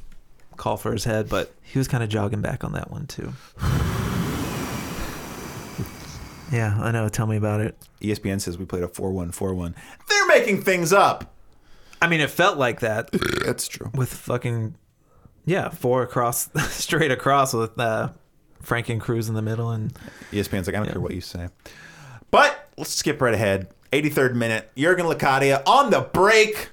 call 0.57 0.77
for 0.77 0.93
his 0.93 1.05
head, 1.05 1.29
but 1.29 1.53
he 1.63 1.79
was 1.79 1.89
kind 1.89 2.03
of 2.03 2.11
jogging 2.11 2.41
back 2.43 2.65
on 2.65 2.73
that 2.73 2.91
one 2.91 3.07
too. 3.07 3.33
yeah, 6.53 6.79
I 6.81 6.91
know. 6.91 7.09
Tell 7.09 7.27
me 7.27 7.37
about 7.37 7.61
it. 7.61 7.77
ESPN 8.01 8.41
says 8.41 8.59
we 8.59 8.65
played 8.65 8.83
a 8.83 8.89
4 8.89 9.13
1 9.13 9.33
4 9.33 9.55
1. 9.55 9.75
They're 10.09 10.27
making 10.27 10.63
things 10.63 10.93
up. 10.93 11.35
I 12.01 12.07
mean, 12.09 12.21
it 12.21 12.31
felt 12.31 12.59
like 12.59 12.81
that 12.81 13.11
That's 13.45 13.67
true. 13.69 13.91
with 13.95 14.13
fucking 14.13 14.75
yeah, 15.45 15.71
four 15.71 16.03
across, 16.03 16.51
straight 16.73 17.11
across 17.11 17.55
with 17.55 17.79
uh, 17.79 18.11
Frank 18.69 18.91
and 18.91 19.01
Cruz 19.01 19.31
in 19.31 19.35
the 19.35 19.41
middle, 19.41 19.71
and 19.71 19.95
ESPN's 20.31 20.67
like, 20.67 20.77
I 20.77 20.81
don't 20.81 20.91
care 20.93 21.01
what 21.01 21.15
you 21.15 21.23
say. 21.23 21.49
But 22.31 22.69
let's 22.77 22.95
skip 22.95 23.23
right 23.23 23.33
ahead. 23.33 23.69
83rd 23.93 24.35
minute. 24.35 24.71
Jurgen 24.77 25.07
Locadia 25.07 25.63
on 25.67 25.89
the 25.89 26.03
break 26.03 26.69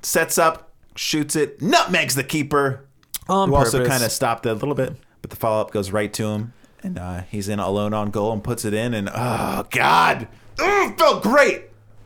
sets 0.00 0.38
up, 0.38 0.72
shoots 0.96 1.36
it, 1.36 1.60
nutmegs 1.60 2.14
the 2.14 2.24
keeper. 2.24 2.86
on 3.28 3.50
who 3.50 3.56
also 3.56 3.86
kind 3.86 4.02
of 4.02 4.10
stopped 4.10 4.46
it 4.46 4.48
a 4.48 4.54
little 4.54 4.74
bit, 4.74 4.94
but 5.20 5.28
the 5.28 5.36
follow 5.36 5.60
up 5.60 5.70
goes 5.70 5.90
right 5.90 6.10
to 6.14 6.28
him, 6.28 6.54
and 6.82 6.98
uh, 6.98 7.20
he's 7.30 7.50
in 7.50 7.58
alone 7.58 7.92
on 7.92 8.10
goal 8.10 8.32
and 8.32 8.42
puts 8.42 8.64
it 8.64 8.72
in. 8.72 8.94
And 8.94 9.10
oh 9.14 9.66
god, 9.70 10.26
Ugh, 10.58 10.98
felt 10.98 11.22
great. 11.22 11.64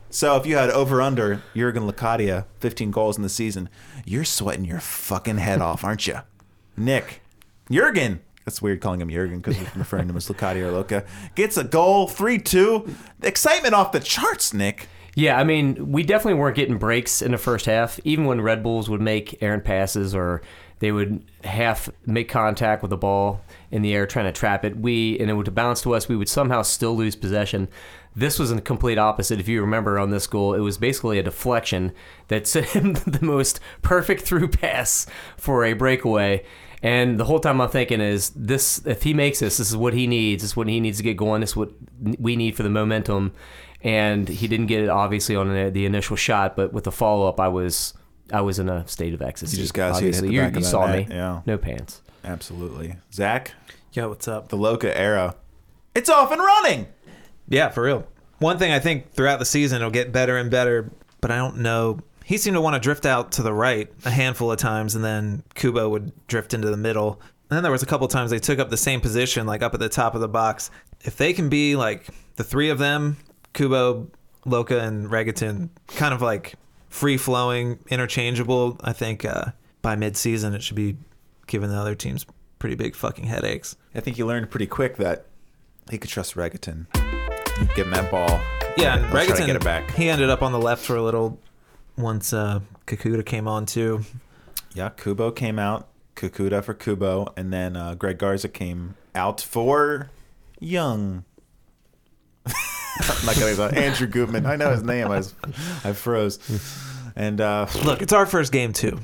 So 0.09 0.35
if 0.35 0.45
you 0.45 0.57
had 0.57 0.69
over 0.69 1.01
under 1.01 1.43
Jurgen 1.55 1.89
Locadia, 1.89 2.43
15 2.59 2.91
goals 2.91 3.15
in 3.15 3.23
the 3.23 3.29
season, 3.29 3.69
you're 4.05 4.25
sweating 4.25 4.65
your 4.65 4.81
fucking 4.81 5.37
head 5.37 5.61
off, 5.61 5.85
aren't 5.85 6.07
you, 6.07 6.19
Nick? 6.75 7.21
Jurgen. 7.71 8.19
That's 8.49 8.63
weird 8.63 8.81
calling 8.81 8.99
him 8.99 9.11
Jurgen 9.11 9.41
because 9.41 9.59
we're 9.59 9.69
referring 9.75 10.07
to 10.07 10.09
him 10.11 10.17
as 10.17 10.27
Locadia 10.27 10.63
or 10.63 10.71
Loca. 10.71 11.05
Gets 11.35 11.55
a 11.55 11.63
goal, 11.63 12.07
3 12.07 12.39
2. 12.39 12.95
Excitement 13.21 13.75
off 13.75 13.91
the 13.91 13.99
charts, 13.99 14.55
Nick. 14.55 14.87
Yeah, 15.13 15.37
I 15.37 15.43
mean, 15.43 15.91
we 15.91 16.01
definitely 16.01 16.39
weren't 16.39 16.55
getting 16.55 16.79
breaks 16.79 17.21
in 17.21 17.31
the 17.31 17.37
first 17.37 17.67
half. 17.67 17.99
Even 18.05 18.25
when 18.25 18.41
Red 18.41 18.63
Bulls 18.63 18.89
would 18.89 19.01
make 19.01 19.37
errant 19.43 19.65
passes 19.65 20.15
or 20.15 20.41
they 20.79 20.91
would 20.91 21.23
half 21.43 21.91
make 22.07 22.27
contact 22.27 22.81
with 22.81 22.89
the 22.89 22.97
ball 22.97 23.41
in 23.69 23.83
the 23.83 23.93
air 23.93 24.07
trying 24.07 24.25
to 24.25 24.31
trap 24.31 24.65
it, 24.65 24.75
we 24.75 25.19
and 25.19 25.29
it 25.29 25.35
would 25.35 25.53
bounce 25.53 25.83
to 25.83 25.93
us, 25.93 26.09
we 26.09 26.15
would 26.15 26.27
somehow 26.27 26.63
still 26.63 26.97
lose 26.97 27.15
possession. 27.15 27.67
This 28.15 28.39
was 28.39 28.51
a 28.51 28.59
complete 28.59 28.97
opposite. 28.97 29.39
If 29.39 29.47
you 29.47 29.61
remember 29.61 29.99
on 29.99 30.09
this 30.09 30.25
goal, 30.25 30.55
it 30.55 30.61
was 30.61 30.79
basically 30.79 31.19
a 31.19 31.23
deflection 31.23 31.91
that 32.29 32.47
sent 32.47 32.69
him 32.69 32.93
the 32.93 33.19
most 33.21 33.59
perfect 33.83 34.23
through 34.23 34.47
pass 34.47 35.05
for 35.37 35.63
a 35.63 35.73
breakaway. 35.73 36.43
And 36.81 37.19
the 37.19 37.25
whole 37.25 37.39
time 37.39 37.59
I'm 37.59 37.69
thinking 37.69 37.99
is 38.01 38.29
this: 38.35 38.81
if 38.85 39.03
he 39.03 39.13
makes 39.13 39.39
this, 39.39 39.57
this 39.57 39.69
is 39.69 39.75
what 39.77 39.93
he 39.93 40.07
needs. 40.07 40.43
This 40.43 40.51
is 40.51 40.57
what 40.57 40.67
he 40.67 40.79
needs 40.79 40.97
to 40.97 41.03
get 41.03 41.17
going. 41.17 41.41
This 41.41 41.51
is 41.51 41.55
what 41.55 41.71
we 42.19 42.35
need 42.35 42.55
for 42.55 42.63
the 42.63 42.69
momentum. 42.69 43.33
And 43.81 44.27
he 44.27 44.47
didn't 44.47 44.67
get 44.67 44.81
it 44.83 44.89
obviously 44.89 45.35
on 45.35 45.47
the, 45.53 45.69
the 45.69 45.85
initial 45.85 46.15
shot, 46.17 46.55
but 46.57 46.73
with 46.73 46.83
the 46.83 46.91
follow 46.91 47.27
up, 47.27 47.39
I 47.39 47.47
was 47.47 47.93
I 48.31 48.41
was 48.41 48.59
in 48.59 48.69
a 48.69 48.87
state 48.87 49.13
of 49.13 49.21
ecstasy. 49.21 49.57
You 49.57 49.63
just 49.63 49.73
gotta 49.73 49.95
see 49.95 49.97
obviously. 50.07 50.33
you 50.33 50.43
you 50.43 50.63
saw 50.63 50.85
net, 50.87 51.09
me. 51.09 51.15
yeah. 51.15 51.41
No 51.45 51.57
pants. 51.57 52.01
Absolutely. 52.23 52.95
Zach, 53.13 53.53
Yeah, 53.93 54.05
what's 54.07 54.27
up? 54.27 54.49
the 54.49 54.57
Loca 54.57 54.95
era. 54.97 55.35
It's 55.95 56.09
off 56.09 56.31
and 56.31 56.41
running. 56.41 56.87
Yeah, 57.47 57.69
for 57.69 57.83
real. 57.83 58.05
One 58.39 58.57
thing 58.59 58.71
I 58.71 58.79
think 58.79 59.11
throughout 59.13 59.39
the 59.39 59.45
season 59.45 59.77
it'll 59.77 59.89
get 59.91 60.11
better 60.11 60.37
and 60.37 60.51
better, 60.51 60.91
but 61.21 61.31
I 61.31 61.37
don't 61.37 61.57
know. 61.59 61.99
He 62.29 62.37
seemed 62.37 62.53
to 62.53 62.61
want 62.61 62.75
to 62.75 62.79
drift 62.79 63.07
out 63.07 63.31
to 63.31 63.41
the 63.41 63.51
right 63.51 63.91
a 64.05 64.11
handful 64.11 64.51
of 64.51 64.59
times, 64.59 64.93
and 64.93 65.03
then 65.03 65.41
Kubo 65.55 65.89
would 65.89 66.11
drift 66.27 66.53
into 66.53 66.69
the 66.69 66.77
middle. 66.77 67.19
And 67.49 67.55
then 67.57 67.63
there 67.63 67.71
was 67.71 67.81
a 67.81 67.87
couple 67.87 68.07
times 68.07 68.29
they 68.29 68.37
took 68.37 68.59
up 68.59 68.69
the 68.69 68.77
same 68.77 69.01
position, 69.01 69.47
like 69.47 69.63
up 69.63 69.73
at 69.73 69.79
the 69.79 69.89
top 69.89 70.13
of 70.13 70.21
the 70.21 70.27
box. 70.27 70.69
If 71.01 71.17
they 71.17 71.33
can 71.33 71.49
be 71.49 71.75
like 71.75 72.07
the 72.35 72.43
three 72.43 72.69
of 72.69 72.77
them, 72.77 73.17
Kubo, 73.53 74.11
Loca, 74.45 74.79
and 74.79 75.07
Regattin, 75.09 75.69
kind 75.87 76.13
of 76.13 76.21
like 76.21 76.53
free 76.89 77.17
flowing, 77.17 77.79
interchangeable, 77.89 78.79
I 78.83 78.93
think 78.93 79.25
uh, 79.25 79.45
by 79.81 79.95
mid 79.95 80.15
season 80.15 80.53
it 80.53 80.61
should 80.61 80.75
be 80.75 80.97
giving 81.47 81.71
the 81.71 81.77
other 81.77 81.95
teams 81.95 82.27
pretty 82.59 82.75
big 82.75 82.95
fucking 82.95 83.25
headaches. 83.25 83.75
I 83.95 84.01
think 84.01 84.17
he 84.17 84.23
learned 84.23 84.51
pretty 84.51 84.67
quick 84.67 84.97
that 84.97 85.25
he 85.89 85.97
could 85.97 86.11
trust 86.11 86.35
Regattin. 86.35 86.85
Give 87.75 87.87
him 87.87 87.91
that 87.93 88.11
ball. 88.11 88.39
Yeah, 88.77 88.99
and 88.99 89.05
Regattin, 89.11 89.47
get 89.47 89.55
it 89.55 89.63
back. 89.63 89.89
he 89.95 90.09
ended 90.09 90.29
up 90.29 90.43
on 90.43 90.51
the 90.51 90.61
left 90.61 90.85
for 90.85 90.95
a 90.95 91.01
little 91.01 91.39
once 91.99 92.33
uh, 92.33 92.61
Kakuta 92.87 93.25
came 93.25 93.47
on 93.47 93.65
too. 93.65 94.01
Yeah, 94.73 94.89
Kubo 94.89 95.31
came 95.31 95.59
out. 95.59 95.87
Kakuta 96.15 96.63
for 96.63 96.73
Kubo, 96.73 97.33
and 97.37 97.53
then 97.53 97.77
uh, 97.77 97.95
Greg 97.95 98.17
Garza 98.17 98.49
came 98.49 98.95
out 99.15 99.39
for 99.39 100.09
Young. 100.59 101.23
I'm 102.45 102.53
not 103.25 103.39
gonna 103.39 103.75
Andrew 103.75 104.07
Gutman. 104.07 104.45
I 104.45 104.55
know 104.55 104.71
his 104.71 104.83
name. 104.83 105.07
I, 105.07 105.17
was, 105.17 105.33
I 105.83 105.93
froze. 105.93 106.39
And 107.15 107.39
uh, 107.39 107.67
Look, 107.85 108.01
it's 108.01 108.13
our 108.13 108.25
first 108.25 108.51
game 108.51 108.73
too. 108.73 108.99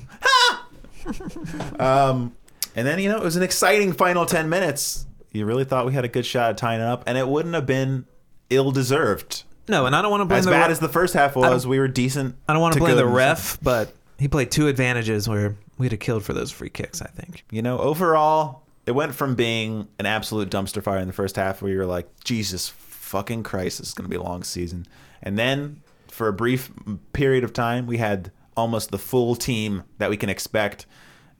um, 1.79 2.35
and 2.75 2.85
then 2.85 2.99
you 2.99 3.09
know 3.09 3.17
it 3.17 3.23
was 3.23 3.35
an 3.35 3.43
exciting 3.43 3.93
final 3.93 4.25
ten 4.25 4.49
minutes. 4.49 5.05
You 5.31 5.45
really 5.45 5.65
thought 5.65 5.85
we 5.85 5.93
had 5.93 6.05
a 6.05 6.09
good 6.09 6.25
shot 6.25 6.51
at 6.51 6.57
tying 6.57 6.81
it 6.81 6.85
up, 6.85 7.03
and 7.07 7.17
it 7.17 7.27
wouldn't 7.27 7.55
have 7.55 7.65
been 7.65 8.05
ill 8.49 8.71
deserved. 8.71 9.43
No, 9.67 9.85
and 9.85 9.95
I 9.95 10.01
don't 10.01 10.11
want 10.11 10.21
to 10.21 10.25
blame 10.25 10.39
As 10.39 10.45
the 10.45 10.51
bad 10.51 10.61
ref- 10.61 10.71
as 10.71 10.79
the 10.79 10.89
first 10.89 11.13
half 11.13 11.35
was, 11.35 11.65
we 11.65 11.79
were 11.79 11.87
decent. 11.87 12.35
I 12.47 12.53
don't 12.53 12.61
want 12.61 12.73
to 12.73 12.79
blame 12.79 12.91
good 12.91 12.97
the 12.97 13.07
in 13.07 13.09
the 13.09 13.15
ref, 13.15 13.57
but 13.61 13.93
he 14.19 14.27
played 14.27 14.51
two 14.51 14.67
advantages 14.67 15.27
where 15.27 15.55
we'd 15.77 15.91
have 15.91 15.99
killed 15.99 16.23
for 16.23 16.33
those 16.33 16.51
free 16.51 16.69
kicks. 16.69 17.01
I 17.01 17.07
think. 17.07 17.43
you 17.51 17.61
know, 17.61 17.79
overall, 17.79 18.63
it 18.85 18.91
went 18.91 19.15
from 19.15 19.35
being 19.35 19.87
an 19.99 20.05
absolute 20.05 20.49
dumpster 20.49 20.83
fire 20.83 20.99
in 20.99 21.07
the 21.07 21.13
first 21.13 21.35
half 21.35 21.61
where 21.61 21.71
you 21.71 21.77
were 21.77 21.85
like, 21.85 22.07
Jesus 22.23 22.69
fucking 22.69 23.43
Christ, 23.43 23.79
this 23.79 23.89
is 23.89 23.93
going 23.93 24.05
to 24.05 24.09
be 24.09 24.15
a 24.15 24.23
long 24.23 24.43
season. 24.43 24.85
And 25.21 25.37
then 25.37 25.81
for 26.07 26.27
a 26.27 26.33
brief 26.33 26.71
period 27.13 27.43
of 27.43 27.53
time, 27.53 27.87
we 27.87 27.97
had 27.97 28.31
almost 28.55 28.91
the 28.91 28.97
full 28.97 29.35
team 29.35 29.83
that 29.97 30.09
we 30.09 30.17
can 30.17 30.29
expect, 30.29 30.85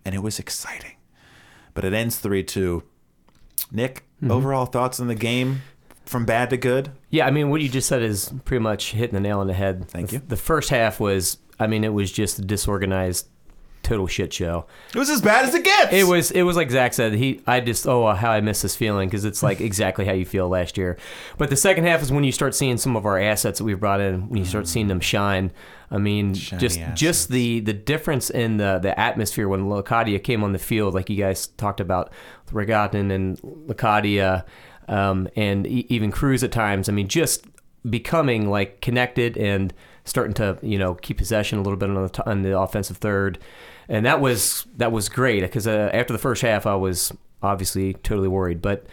and 0.04 0.16
it 0.16 0.20
was 0.20 0.40
exciting. 0.40 0.96
But 1.74 1.86
it 1.86 1.94
ends 1.94 2.18
3 2.18 2.44
2. 2.44 2.84
Nick, 3.72 4.04
mm-hmm. 4.18 4.32
overall 4.32 4.66
thoughts 4.66 5.00
on 5.00 5.08
the 5.08 5.16
game 5.16 5.62
from 6.06 6.26
bad 6.26 6.50
to 6.52 6.58
good? 6.58 6.92
Yeah, 7.10 7.26
I 7.28 7.32
mean, 7.32 7.50
what 7.50 7.62
you 7.62 7.70
just 7.70 7.88
said 7.88 8.02
is 8.02 8.32
pretty 8.46 8.62
much 8.62 8.92
hitting 8.92 9.14
the 9.14 9.20
nail 9.20 9.40
on 9.40 9.48
the 9.48 9.54
head. 9.54 9.88
Thank 9.88 10.10
the, 10.10 10.16
you. 10.16 10.22
The 10.28 10.38
first 10.38 10.70
half 10.70 11.00
was, 11.00 11.38
I 11.60 11.68
mean, 11.68 11.84
it 11.84 11.94
was 11.94 12.12
just 12.12 12.40
a 12.40 12.42
disorganized, 12.42 13.28
total 13.84 14.08
shit 14.08 14.34
show. 14.34 14.66
It 14.94 15.00
was 15.00 15.10
as 15.10 15.22
bad 15.22 15.46
as 15.46 15.56
it 15.56 15.64
gets. 15.64 15.94
It 15.94 16.06
was, 16.06 16.32
it 16.32 16.44
was 16.44 16.56
like 16.56 16.72
Zach 16.72 16.94
said. 16.94 17.14
He, 17.14 17.42
I 17.48 17.60
just, 17.60 17.88
oh, 17.88 18.12
how 18.14 18.32
I 18.32 18.42
miss 18.42 18.62
this 18.62 18.76
feeling 18.76 19.08
because 19.08 19.26
it's 19.26 19.42
like 19.44 19.62
exactly 19.62 20.06
how 20.06 20.14
you 20.14 20.26
feel 20.26 20.50
last 20.50 20.78
year. 20.78 20.98
But 21.38 21.50
the 21.50 21.56
second 21.56 21.86
half 21.86 22.02
is 22.02 22.12
when 22.12 22.24
you 22.24 22.32
start 22.32 22.56
seeing 22.56 22.78
some 22.78 22.96
of 22.96 23.06
our 23.06 23.20
assets 23.20 23.60
that 23.60 23.66
we've 23.66 23.80
brought 23.80 24.02
in. 24.02 24.30
When 24.30 24.40
you 24.40 24.46
start 24.46 24.68
seeing 24.68 24.88
them 24.88 25.00
shine. 25.00 25.52
I 25.92 26.00
mean, 26.00 26.34
Shiny 26.34 26.60
just 26.60 26.80
assets. 26.80 27.00
just 27.00 27.30
the 27.30 27.60
the 27.60 27.74
difference 27.74 28.32
in 28.32 28.58
the 28.58 28.80
the 28.80 29.00
atmosphere 29.00 29.48
when 29.48 29.66
Locadia 29.66 30.22
came 30.22 30.44
on 30.44 30.52
the 30.52 30.60
field, 30.60 30.96
like 30.96 31.10
you 31.10 31.16
guys 31.16 31.46
talked 31.46 31.80
about, 31.80 32.12
Regattin 32.52 33.12
and 33.12 33.40
Locadia, 33.42 34.46
um, 34.88 35.28
and 35.36 35.66
e- 35.68 35.86
even 35.90 36.12
Cruz 36.12 36.44
at 36.44 36.52
times. 36.52 36.90
I 36.90 36.92
mean, 36.92 37.08
just 37.08 37.46
becoming 37.90 38.50
like 38.50 38.82
connected 38.82 39.38
and 39.38 39.74
starting 40.04 40.34
to 40.36 40.58
you 40.62 40.78
know 40.78 40.96
keep 40.96 41.18
possession 41.18 41.60
a 41.60 41.62
little 41.62 41.78
bit 41.78 41.90
on 41.90 42.04
the, 42.04 42.10
t- 42.10 42.24
on 42.26 42.42
the 42.42 42.58
offensive 42.58 42.98
third, 42.98 43.40
and 43.90 44.06
that 44.06 44.22
was 44.22 44.66
that 44.78 44.92
was 44.92 45.10
great 45.10 45.42
because 45.42 45.68
uh, 45.68 45.90
after 45.94 46.14
the 46.14 46.20
first 46.20 46.42
half, 46.42 46.66
I 46.66 46.76
was 46.76 47.12
obviously 47.42 47.94
totally 47.94 48.28
worried, 48.30 48.62
but. 48.62 48.86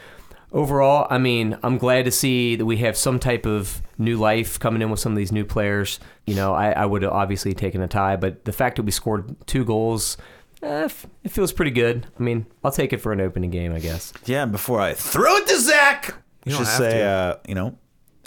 Overall, 0.54 1.06
I 1.08 1.16
mean, 1.16 1.56
I'm 1.62 1.78
glad 1.78 2.04
to 2.04 2.10
see 2.10 2.56
that 2.56 2.66
we 2.66 2.76
have 2.76 2.94
some 2.94 3.18
type 3.18 3.46
of 3.46 3.80
new 3.96 4.18
life 4.18 4.60
coming 4.60 4.82
in 4.82 4.90
with 4.90 5.00
some 5.00 5.12
of 5.12 5.16
these 5.16 5.32
new 5.32 5.46
players. 5.46 5.98
You 6.26 6.34
know, 6.34 6.52
I, 6.52 6.72
I 6.72 6.84
would 6.84 7.00
have 7.00 7.12
obviously 7.12 7.54
taken 7.54 7.80
a 7.80 7.88
tie, 7.88 8.16
but 8.16 8.44
the 8.44 8.52
fact 8.52 8.76
that 8.76 8.82
we 8.82 8.90
scored 8.90 9.34
two 9.46 9.64
goals, 9.64 10.18
eh, 10.62 10.88
it 11.24 11.30
feels 11.30 11.52
pretty 11.52 11.70
good. 11.72 12.06
I 12.18 12.22
mean, 12.22 12.46
I'll 12.64 12.70
take 12.72 12.92
it 12.92 12.98
for 12.98 13.12
an 13.12 13.20
opening 13.20 13.50
game, 13.50 13.72
I 13.72 13.80
guess. 13.80 14.12
Yeah, 14.24 14.42
and 14.44 14.52
before 14.52 14.80
I 14.80 14.94
throw 14.94 15.36
it 15.36 15.46
to 15.48 15.58
Zach, 15.60 16.14
You 16.44 16.52
should 16.54 16.66
say, 16.66 16.98
to. 16.98 17.04
uh, 17.04 17.36
you 17.48 17.54
know, 17.54 17.76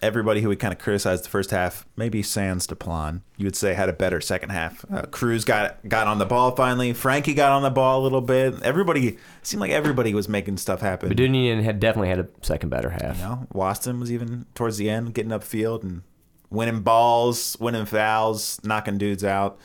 everybody 0.04 0.41
who 0.41 0.50
would 0.50 0.60
kind 0.60 0.74
of 0.74 0.80
criticize 0.80 1.21
the 1.21 1.30
first 1.30 1.52
half, 1.52 1.86
maybe 1.95 2.21
Sans 2.21 2.67
Deplan, 2.67 3.21
you 3.38 3.45
would 3.45 3.56
say 3.56 3.74
had 3.74 3.89
a 3.89 3.93
better 3.93 4.21
second 4.21 4.50
half. 4.50 4.86
Uh, 4.91 5.04
Cruz 5.04 5.45
got 5.45 5.78
got 5.88 6.08
on 6.08 6.19
the 6.19 6.26
ball 6.26 6.56
finally. 6.56 6.93
Frankie 6.93 7.34
got 7.34 7.52
on 7.52 7.63
the 7.63 7.69
ball 7.71 8.02
a 8.02 8.04
little 8.04 8.21
bit. 8.21 8.62
Everybody 8.62 9.17
seemed 9.41 9.62
like 9.62 9.71
everybody 9.71 10.13
was 10.13 10.30
making 10.30 10.58
stuff 10.58 10.82
happen. 10.82 11.10
But 11.10 11.17
had 11.19 11.80
definitely 11.80 12.10
had 12.10 12.19
a 12.19 12.28
second 12.41 12.69
better 12.69 12.89
half. 12.91 13.17
You 13.17 13.24
know, 13.24 13.48
Waston 13.54 14.00
was 14.00 14.12
even 14.12 14.45
towards 14.54 14.78
the 14.78 14.89
end 14.89 15.13
getting 15.13 15.32
upfield 15.32 15.84
and 15.84 16.04
winning 16.50 16.82
balls, 16.82 17.58
winning 17.60 17.86
fouls, 17.86 18.60
knocking 18.63 18.98
dudes 18.98 19.24
out. 19.24 19.58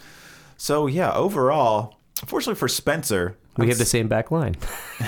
So 0.56 0.86
yeah, 0.86 1.12
overall, 1.12 1.96
unfortunately 2.20 2.58
for 2.58 2.68
Spencer, 2.68 3.36
We 3.56 3.68
have 3.68 3.78
the 3.78 3.84
same 3.84 4.08
back 4.08 4.30
line. 4.30 4.56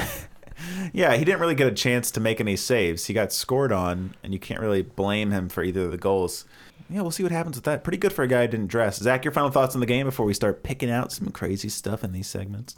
Yeah, 0.93 1.17
he 1.17 1.25
didn't 1.25 1.41
really 1.41 1.55
get 1.55 1.67
a 1.67 1.73
chance 1.73 2.11
to 2.13 2.21
make 2.21 2.41
any 2.41 2.57
saves. 2.57 3.07
He 3.07 3.15
got 3.15 3.33
scored 3.33 3.73
on, 3.73 4.15
and 4.23 4.33
you 4.33 4.39
can't 4.39 4.61
really 4.61 4.83
blame 4.83 5.31
him 5.31 5.49
for 5.49 5.63
either 5.63 5.83
of 5.87 5.91
the 5.91 5.97
goals. 5.97 6.45
Yeah, 6.91 7.01
we'll 7.01 7.11
see 7.11 7.23
what 7.23 7.33
happens 7.33 7.57
with 7.57 7.65
that. 7.65 7.85
Pretty 7.85 7.97
good 7.99 8.13
for 8.13 8.23
a 8.23 8.29
guy 8.29 8.43
who 8.43 8.49
didn't 8.49 8.67
dress. 8.67 8.99
Zach, 8.99 9.25
your 9.25 9.33
final 9.33 9.51
thoughts 9.51 9.75
on 9.75 9.81
the 9.81 9.87
game 9.87 10.07
before 10.07 10.27
we 10.27 10.35
start 10.35 10.63
picking 10.63 10.91
out 10.91 11.11
some 11.13 11.29
crazy 11.29 11.69
stuff 11.69 12.05
in 12.05 12.13
these 12.13 12.27
segments? 12.27 12.77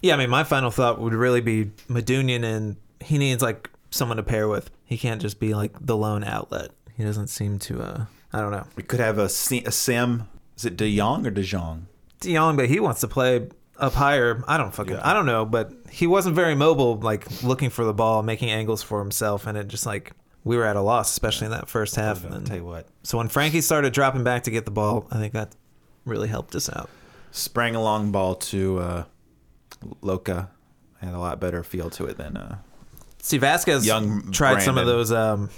Yeah, 0.00 0.14
I 0.14 0.16
mean, 0.16 0.30
my 0.30 0.44
final 0.44 0.70
thought 0.70 1.00
would 1.00 1.14
really 1.14 1.40
be 1.40 1.66
Medunian, 1.88 2.44
and 2.44 2.76
he 3.00 3.18
needs 3.18 3.42
like 3.42 3.70
someone 3.90 4.16
to 4.16 4.22
pair 4.22 4.48
with. 4.48 4.70
He 4.84 4.98
can't 4.98 5.20
just 5.22 5.38
be 5.38 5.54
like 5.54 5.72
the 5.80 5.96
lone 5.96 6.24
outlet. 6.24 6.70
He 6.96 7.04
doesn't 7.04 7.28
seem 7.28 7.58
to. 7.60 7.82
uh 7.82 8.04
I 8.32 8.40
don't 8.40 8.50
know. 8.50 8.66
We 8.74 8.82
could 8.82 8.98
have 8.98 9.18
a, 9.18 9.24
a 9.26 9.28
Sim. 9.28 10.28
Is 10.56 10.64
it 10.64 10.76
De 10.76 10.96
Jong 10.96 11.24
or 11.24 11.30
De 11.30 11.42
Jong? 11.42 11.86
Dion, 12.18 12.56
but 12.56 12.68
he 12.68 12.80
wants 12.80 13.00
to 13.02 13.08
play 13.08 13.48
up 13.78 13.92
higher. 13.92 14.42
I 14.46 14.56
don't 14.56 14.74
fucking. 14.74 14.94
Yeah. 14.94 15.08
I 15.08 15.12
don't 15.12 15.26
know, 15.26 15.44
but 15.44 15.72
he 15.90 16.06
wasn't 16.06 16.34
very 16.34 16.54
mobile, 16.54 16.96
like 16.96 17.42
looking 17.42 17.70
for 17.70 17.84
the 17.84 17.94
ball, 17.94 18.22
making 18.22 18.50
angles 18.50 18.82
for 18.82 19.00
himself, 19.00 19.46
and 19.46 19.56
it 19.58 19.68
just 19.68 19.86
like 19.86 20.12
we 20.44 20.56
were 20.56 20.64
at 20.64 20.76
a 20.76 20.80
loss, 20.80 21.10
especially 21.10 21.46
in 21.46 21.50
that 21.52 21.68
first 21.68 21.96
half. 21.96 22.24
And 22.24 22.46
tell 22.46 22.56
you 22.56 22.64
what. 22.64 22.86
so 23.02 23.18
when 23.18 23.28
Frankie 23.28 23.60
started 23.60 23.92
dropping 23.92 24.24
back 24.24 24.44
to 24.44 24.50
get 24.50 24.64
the 24.64 24.70
ball, 24.70 25.06
I 25.10 25.16
think 25.18 25.32
that 25.32 25.54
really 26.04 26.28
helped 26.28 26.54
us 26.54 26.68
out. 26.68 26.90
Sprang 27.30 27.74
a 27.74 27.82
long 27.82 28.12
ball 28.12 28.36
to 28.36 28.78
uh, 28.78 29.04
Loca. 30.02 30.50
Had 31.00 31.14
a 31.14 31.18
lot 31.18 31.40
better 31.40 31.62
feel 31.62 31.90
to 31.90 32.06
it 32.06 32.16
than 32.16 32.36
uh, 32.36 32.58
See, 33.24 33.38
Vasquez 33.38 33.86
Young 33.86 34.32
tried 34.32 34.60
some 34.60 34.76
of 34.76 34.84
those 34.84 35.10
um, 35.10 35.48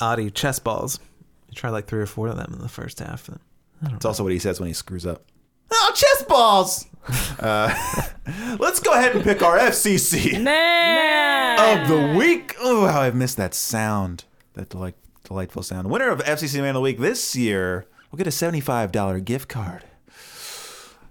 Audi 0.00 0.30
chess 0.30 0.60
balls. 0.60 1.00
He 1.48 1.56
tried 1.56 1.70
like 1.70 1.86
three 1.88 2.00
or 2.00 2.06
four 2.06 2.28
of 2.28 2.36
them 2.36 2.52
in 2.52 2.60
the 2.60 2.68
first 2.68 3.00
half. 3.00 3.28
It's 3.82 4.04
also 4.04 4.22
what 4.22 4.32
he 4.32 4.38
says 4.38 4.60
when 4.60 4.68
he 4.68 4.72
screws 4.72 5.04
up. 5.04 5.24
Oh, 5.70 5.92
chess 5.94 6.22
balls! 6.24 6.86
uh, 7.40 7.72
let's 8.58 8.80
go 8.80 8.92
ahead 8.92 9.14
and 9.14 9.24
pick 9.24 9.42
our 9.42 9.58
FCC 9.58 10.42
Man. 10.42 11.82
of 11.82 11.88
the 11.88 12.18
week. 12.18 12.54
Oh, 12.60 12.86
how 12.86 13.00
I've 13.02 13.14
missed 13.14 13.36
that 13.36 13.54
sound. 13.54 14.24
That 14.54 14.68
delight, 14.70 14.94
delightful 15.24 15.62
sound. 15.62 15.90
Winner 15.90 16.08
of 16.10 16.20
FCC 16.20 16.56
Man 16.60 16.70
of 16.70 16.74
the 16.74 16.80
Week 16.80 16.98
this 16.98 17.36
year 17.36 17.86
will 18.10 18.16
get 18.18 18.26
a 18.26 18.30
$75 18.30 19.24
gift 19.24 19.48
card 19.48 19.84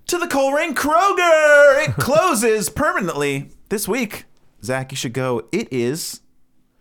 to 0.08 0.18
the 0.18 0.28
Colerain 0.28 0.74
Kroger. 0.74 1.88
It 1.88 1.96
closes 2.00 2.70
permanently 2.70 3.50
this 3.70 3.88
week. 3.88 4.26
Zach, 4.64 4.92
you 4.92 4.96
should 4.98 5.14
go. 5.14 5.48
It 5.52 5.68
is 5.72 6.22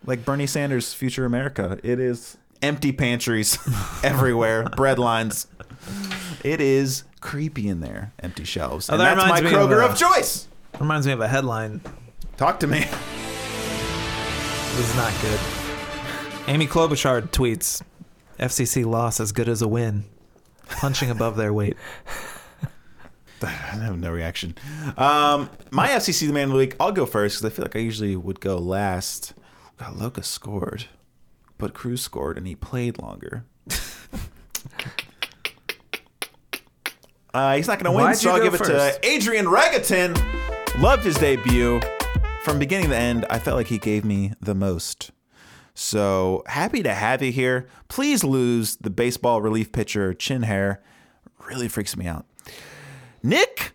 like 0.07 0.25
Bernie 0.25 0.47
Sanders' 0.47 0.95
Future 0.95 1.25
America. 1.25 1.79
It 1.83 2.01
is 2.01 2.37
empty 2.63 2.93
pantries 2.93 3.59
everywhere, 4.03 4.65
bread 4.77 4.99
lines. 4.99 5.47
It 6.43 6.61
is 6.61 7.05
creepy 7.25 7.69
in 7.69 7.81
there, 7.81 8.13
empty 8.21 8.45
shelves. 8.45 8.91
Oh, 8.91 8.93
and 8.93 9.01
that 9.01 9.17
that's 9.17 9.29
my 9.29 9.39
reminds 9.39 9.51
me 9.51 9.59
of, 9.59 9.69
Kroger 9.71 9.83
uh, 9.83 9.89
of 9.89 9.99
choice. 9.99 10.47
Reminds 10.79 11.07
me 11.07 11.13
of 11.15 11.21
a 11.21 11.27
headline. 11.27 11.81
Talk 12.37 12.61
to 12.61 12.67
me. 12.67 12.81
This 14.77 14.91
is 14.91 14.95
not 14.95 15.13
good. 15.23 15.41
Amy 16.47 16.67
Klobuchar 16.67 17.23
tweets, 17.31 17.83
"FCC 18.39 18.85
loss 18.85 19.21
as 19.21 19.33
good 19.33 19.49
as 19.49 19.63
a 19.63 19.69
win, 19.69 20.05
punching 20.69 21.11
above 21.11 21.37
their 21.37 21.53
weight." 21.53 21.77
I 23.43 23.47
have 23.49 23.99
no 23.99 24.11
reaction. 24.11 24.55
Um, 24.97 25.51
my 25.71 25.89
FCC 25.89 26.27
the 26.27 26.33
Man 26.33 26.45
of 26.45 26.51
the 26.51 26.57
Week, 26.57 26.77
I'll 26.79 26.93
go 26.93 27.05
first 27.05 27.37
because 27.37 27.53
I 27.53 27.55
feel 27.55 27.65
like 27.65 27.77
I 27.77 27.81
usually 27.81 28.17
would 28.17 28.41
go 28.41 28.57
last. 28.59 29.35
God, 29.79 29.97
Loca 29.97 30.23
scored, 30.23 30.87
but 31.59 31.75
Cruz 31.75 32.01
scored 32.01 32.39
and 32.39 32.47
he 32.47 32.55
played 32.55 32.99
longer. 32.99 33.45
Uh, 37.35 37.57
he's 37.57 37.67
not 37.67 37.81
going 37.81 37.93
to 37.93 37.97
win, 37.97 38.07
Why'd 38.07 38.17
so 38.17 38.31
I'll 38.31 38.39
go 38.39 38.45
give 38.45 38.55
it 38.55 38.65
to 38.65 38.99
Adrian 39.03 39.47
Regattin. 39.47 40.17
Loved 40.81 41.05
his 41.05 41.17
debut. 41.17 41.81
From 42.45 42.61
beginning 42.61 42.91
to 42.91 42.97
end, 42.97 43.27
I 43.29 43.41
felt 43.41 43.57
like 43.57 43.67
he 43.67 43.79
gave 43.79 44.05
me 44.05 44.33
the 44.41 44.55
most. 44.55 45.11
So 45.75 46.45
happy 46.47 46.83
to 46.85 46.95
have 46.95 47.23
you 47.23 47.33
here. 47.33 47.67
Please 47.89 48.23
lose 48.23 48.77
the 48.77 48.91
baseball 48.91 49.43
relief 49.43 49.73
pitcher 49.73 50.15
chin 50.15 50.43
hair. 50.43 50.81
Really 51.49 51.67
freaks 51.67 51.97
me 51.97 52.07
out. 52.07 52.25
Nick, 53.23 53.73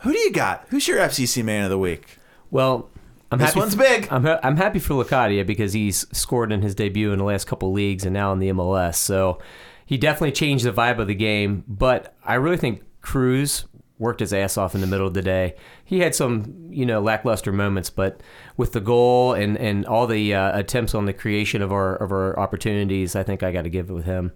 who 0.00 0.12
do 0.12 0.18
you 0.18 0.32
got? 0.32 0.66
Who's 0.70 0.88
your 0.88 0.98
FCC 0.98 1.44
man 1.44 1.62
of 1.64 1.70
the 1.70 1.78
week? 1.78 2.16
Well, 2.50 2.90
I'm 3.30 3.38
This 3.38 3.50
happy 3.50 3.60
one's 3.60 3.76
big. 3.76 4.08
I'm, 4.10 4.24
ha- 4.24 4.40
I'm 4.42 4.56
happy 4.56 4.80
for 4.80 4.94
Locadia 4.94 5.46
because 5.46 5.72
he's 5.72 6.04
scored 6.16 6.50
in 6.50 6.62
his 6.62 6.74
debut 6.74 7.12
in 7.12 7.18
the 7.18 7.24
last 7.24 7.46
couple 7.46 7.72
leagues 7.72 8.04
and 8.04 8.12
now 8.12 8.32
in 8.32 8.40
the 8.40 8.48
MLS. 8.48 8.96
So 8.96 9.38
he 9.86 9.96
definitely 9.98 10.32
changed 10.32 10.64
the 10.64 10.72
vibe 10.72 10.98
of 10.98 11.06
the 11.06 11.14
game. 11.14 11.62
But 11.68 12.16
I 12.24 12.34
really 12.34 12.56
think 12.56 12.82
Cruz 13.08 13.64
worked 13.98 14.20
his 14.20 14.34
ass 14.34 14.58
off 14.58 14.74
in 14.74 14.82
the 14.82 14.86
middle 14.86 15.06
of 15.06 15.14
the 15.14 15.22
day. 15.22 15.54
He 15.82 16.00
had 16.00 16.14
some, 16.14 16.68
you 16.68 16.84
know, 16.84 17.00
lackluster 17.00 17.50
moments, 17.52 17.88
but 17.88 18.22
with 18.58 18.72
the 18.72 18.82
goal 18.82 19.32
and, 19.32 19.56
and 19.56 19.86
all 19.86 20.06
the 20.06 20.34
uh, 20.34 20.58
attempts 20.58 20.94
on 20.94 21.06
the 21.06 21.14
creation 21.14 21.62
of 21.62 21.72
our 21.72 21.96
of 21.96 22.12
our 22.12 22.38
opportunities, 22.38 23.16
I 23.16 23.22
think 23.22 23.42
I 23.42 23.50
got 23.50 23.62
to 23.62 23.70
give 23.70 23.88
it 23.88 23.94
with 23.94 24.04
him. 24.04 24.32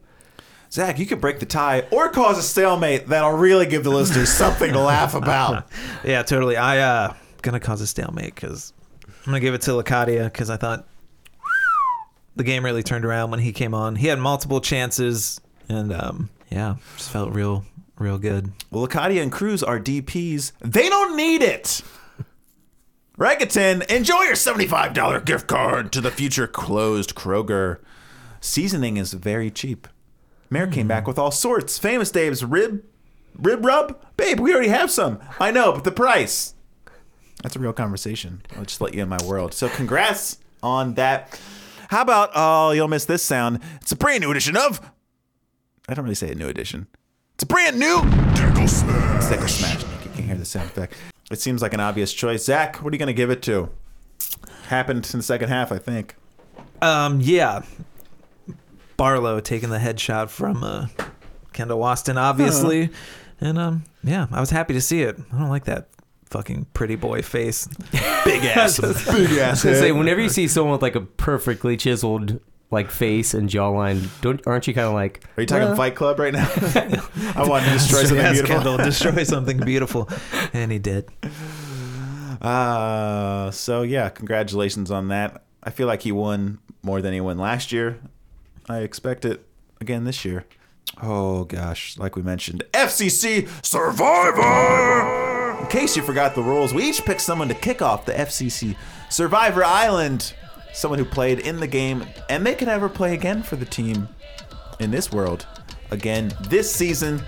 Zach, 0.73 0.99
you 0.99 1.05
could 1.05 1.21
break 1.21 1.39
the 1.39 1.45
tie 1.45 1.81
or 1.91 2.09
cause 2.09 2.39
a 2.39 2.43
stalemate 2.43 3.09
that'll 3.09 3.33
really 3.37 3.67
give 3.67 3.85
the 3.85 3.91
listeners 3.91 4.31
something 4.33 4.73
to 4.73 4.81
laugh 4.81 5.15
about. 5.15 5.67
Yeah, 6.03 6.23
totally. 6.23 6.57
I 6.57 6.79
uh 6.79 7.15
gonna 7.43 7.61
cause 7.61 7.83
a 7.83 7.87
stalemate 7.87 8.35
because 8.35 8.73
I'm 9.07 9.27
gonna 9.27 9.41
give 9.41 9.53
it 9.53 9.61
to 9.63 9.73
Locadia 9.73 10.25
because 10.33 10.49
I 10.49 10.57
thought 10.57 10.89
the 12.37 12.45
game 12.45 12.65
really 12.65 12.83
turned 12.83 13.05
around 13.05 13.31
when 13.33 13.41
he 13.41 13.53
came 13.53 13.75
on. 13.75 13.97
He 13.97 14.07
had 14.07 14.19
multiple 14.19 14.63
chances 14.63 15.43
and 15.69 15.93
um 15.93 16.31
yeah, 16.51 16.77
just 16.97 17.11
felt 17.11 17.35
real 17.35 17.67
real 18.03 18.19
good. 18.19 18.53
Well, 18.71 18.87
Locadia 18.87 19.23
and 19.23 19.33
Cruz 19.33 19.63
are 19.63 19.81
DPs. 19.81 20.53
They 20.61 20.89
don't 20.89 21.17
need 21.17 21.43
it. 21.43 21.83
Regattin, 23.19 23.85
enjoy 23.91 24.23
your 24.23 24.35
$75 24.35 25.25
gift 25.25 25.47
card 25.47 25.93
to 25.93 26.01
the 26.01 26.11
future 26.11 26.47
closed 26.47 27.15
Kroger. 27.15 27.79
Seasoning 28.41 28.97
is 28.97 29.13
very 29.13 29.51
cheap. 29.51 29.87
Mayor 30.51 30.67
came 30.67 30.89
back 30.89 31.07
with 31.07 31.19
all 31.19 31.31
sorts. 31.31 31.79
Famous 31.79 32.11
Dave's 32.11 32.45
rib 32.45 32.85
rib 33.39 33.65
rub? 33.65 33.99
Babe, 34.17 34.41
we 34.41 34.53
already 34.53 34.69
have 34.69 34.91
some. 34.91 35.21
I 35.41 35.51
know, 35.51 35.73
but 35.73 35.85
the 35.85 35.93
price. 35.93 36.55
That's 37.43 37.57
a 37.57 37.59
real 37.59 37.73
conversation. 37.73 38.43
I'll 38.57 38.65
just 38.65 38.81
let 38.81 38.95
you 38.95 39.03
in 39.03 39.09
my 39.09 39.23
world. 39.25 39.55
So 39.55 39.69
congrats 39.69 40.39
on 40.63 40.95
that. 40.95 41.39
How 41.89 42.03
about 42.03 42.31
oh, 42.35 42.73
you'll 42.73 42.89
miss 42.89 43.05
this 43.05 43.23
sound. 43.23 43.61
It's 43.81 43.93
a 43.93 43.97
brand 43.97 44.23
new 44.23 44.31
edition 44.31 44.57
of 44.57 44.81
I 45.89 45.95
don't 45.95 46.05
really 46.05 46.15
say 46.15 46.31
a 46.31 46.35
new 46.35 46.49
edition. 46.49 46.87
It's 47.43 47.49
brand 47.49 47.77
new 47.77 48.01
Deckle 48.37 48.69
Smash. 48.69 49.29
Deckle 49.29 49.49
Smash. 49.49 49.83
You 49.83 50.11
can 50.15 50.25
hear 50.27 50.37
the 50.37 50.45
sound 50.45 50.69
effect. 50.69 50.95
It 51.29 51.41
seems 51.41 51.61
like 51.61 51.75
an 51.75 51.81
obvious 51.81 52.13
choice. 52.13 52.45
Zach, 52.45 52.77
what 52.77 52.93
are 52.93 52.95
you 52.95 53.01
going 53.01 53.09
to 53.09 53.13
give 53.13 53.31
it 53.31 53.43
to? 53.43 53.69
Happened 54.69 55.11
in 55.13 55.19
the 55.19 55.25
second 55.25 55.49
half, 55.49 55.73
I 55.73 55.79
think. 55.79 56.15
Um 56.81 57.21
yeah. 57.21 57.63
Barlow 58.97 59.41
taking 59.41 59.71
the 59.71 59.79
headshot 59.79 60.29
from 60.29 60.63
uh 60.63 60.87
Kendall 61.53 61.81
Waston, 61.81 62.15
obviously. 62.15 62.91
And 63.41 63.59
um 63.59 63.85
yeah, 64.05 64.29
I 64.31 64.39
was 64.39 64.51
happy 64.51 64.75
to 64.75 64.81
see 64.81 65.03
it. 65.03 65.19
I 65.33 65.39
don't 65.41 65.51
like 65.51 65.65
that 65.65 65.89
fucking 66.27 66.69
pretty 66.75 66.95
boy 66.95 67.23
face. 67.23 67.67
Big 68.25 68.45
ass. 68.45 68.79
Big 69.11 69.33
ass. 69.33 69.65
I 69.67 69.73
say 69.73 69.91
whenever 69.91 70.21
you 70.21 70.29
see 70.29 70.47
someone 70.47 70.75
with 70.75 70.83
like 70.83 70.95
a 70.95 71.01
perfectly 71.01 71.77
chiseled 71.77 72.39
like 72.73 72.91
face 72.91 73.35
and 73.35 73.49
jawline, 73.49 74.09
don't 74.23 74.45
aren't 74.47 74.67
you 74.67 74.75
kind 74.75 74.89
of 74.89 74.95
like? 74.95 75.23
Are 75.37 75.43
you 75.43 75.47
talking 75.47 75.69
"Well, 75.69 75.77
Fight 75.77 75.95
Club 75.95 76.19
right 76.19 76.33
now? 76.33 76.51
I 77.37 77.47
want 77.47 77.65
to 77.67 77.71
destroy 77.71 78.01
something 78.01 78.17
Yes, 78.17 78.33
beautiful. 78.33 78.57
Kendall, 78.57 78.77
destroy 78.79 79.23
something 79.25 79.59
beautiful. 79.61 80.09
And 80.53 80.73
he 80.73 80.79
did. 80.79 81.09
Uh, 82.41 83.51
so 83.53 83.83
yeah, 83.83 84.09
congratulations 84.09 84.91
on 84.91 85.09
that. 85.09 85.45
I 85.63 85.71
feel 85.71 85.87
like 85.87 86.03
he 86.03 86.11
won 86.11 86.59
more 86.83 87.01
than 87.01 87.13
he 87.13 87.21
won 87.21 87.39
last 87.39 87.71
year. 87.71 88.01
I 88.69 88.79
expect 88.79 89.25
it 89.25 89.47
again 89.81 90.05
this 90.05 90.25
year. 90.25 90.47
Oh 91.01 91.45
gosh, 91.45 91.97
like 91.99 92.17
we 92.17 92.23
mentioned, 92.23 92.65
FCC 92.73 93.49
Survivor. 93.65 95.61
In 95.61 95.67
case 95.69 95.97
you 95.97 96.03
forgot 96.03 96.35
the 96.35 96.43
rules, 96.43 96.75
we 96.75 96.85
each 96.89 97.05
picked 97.05 97.21
someone 97.21 97.49
to 97.49 97.55
kick 97.55 97.83
off 97.83 98.07
the 98.07 98.13
FCC 98.13 98.77
Survivor 99.11 99.63
Island. 99.63 100.35
Someone 100.73 100.99
who 100.99 101.05
played 101.05 101.41
in 101.41 101.61
the 101.61 101.67
game, 101.67 102.05
and 102.29 102.47
they 102.47 102.55
can 102.55 102.69
never 102.69 102.89
play 102.89 103.15
again 103.15 103.43
for 103.43 103.57
the 103.57 103.67
team 103.67 104.09
in 104.81 104.91
this 104.91 105.13
world 105.13 105.47
again 105.91 106.33
this 106.49 106.71
season. 106.71 107.23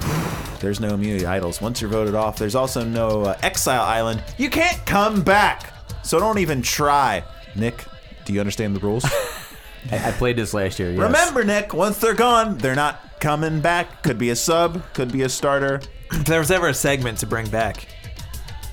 There's 0.60 0.80
no 0.80 0.94
immunity 0.94 1.26
idols. 1.26 1.60
Once 1.60 1.80
you're 1.80 1.90
voted 1.90 2.16
off, 2.16 2.36
there's 2.36 2.56
also 2.56 2.82
no 2.82 3.22
uh, 3.22 3.38
exile 3.42 3.82
island. 3.82 4.24
You 4.38 4.50
can't 4.50 4.84
come 4.86 5.22
back. 5.22 5.72
So 6.02 6.18
don't 6.18 6.38
even 6.38 6.62
try. 6.62 7.22
Nick, 7.54 7.84
do 8.24 8.32
you 8.32 8.40
understand 8.40 8.74
the 8.74 8.80
rules? 8.80 9.04
I, 9.92 10.08
I 10.08 10.12
played 10.12 10.34
this 10.34 10.54
last 10.54 10.80
year. 10.80 10.90
Yes. 10.90 10.98
Remember, 10.98 11.44
Nick, 11.44 11.74
once 11.74 11.98
they're 11.98 12.12
gone, 12.14 12.58
they're 12.58 12.74
not 12.74 13.20
coming 13.20 13.60
back. 13.60 14.02
Could 14.02 14.18
be 14.18 14.30
a 14.30 14.36
sub, 14.36 14.82
could 14.94 15.12
be 15.12 15.22
a 15.22 15.28
starter. 15.28 15.80
If 16.10 16.24
there 16.24 16.40
was 16.40 16.50
ever 16.50 16.68
a 16.68 16.74
segment 16.74 17.18
to 17.18 17.26
bring 17.26 17.48
back, 17.50 17.86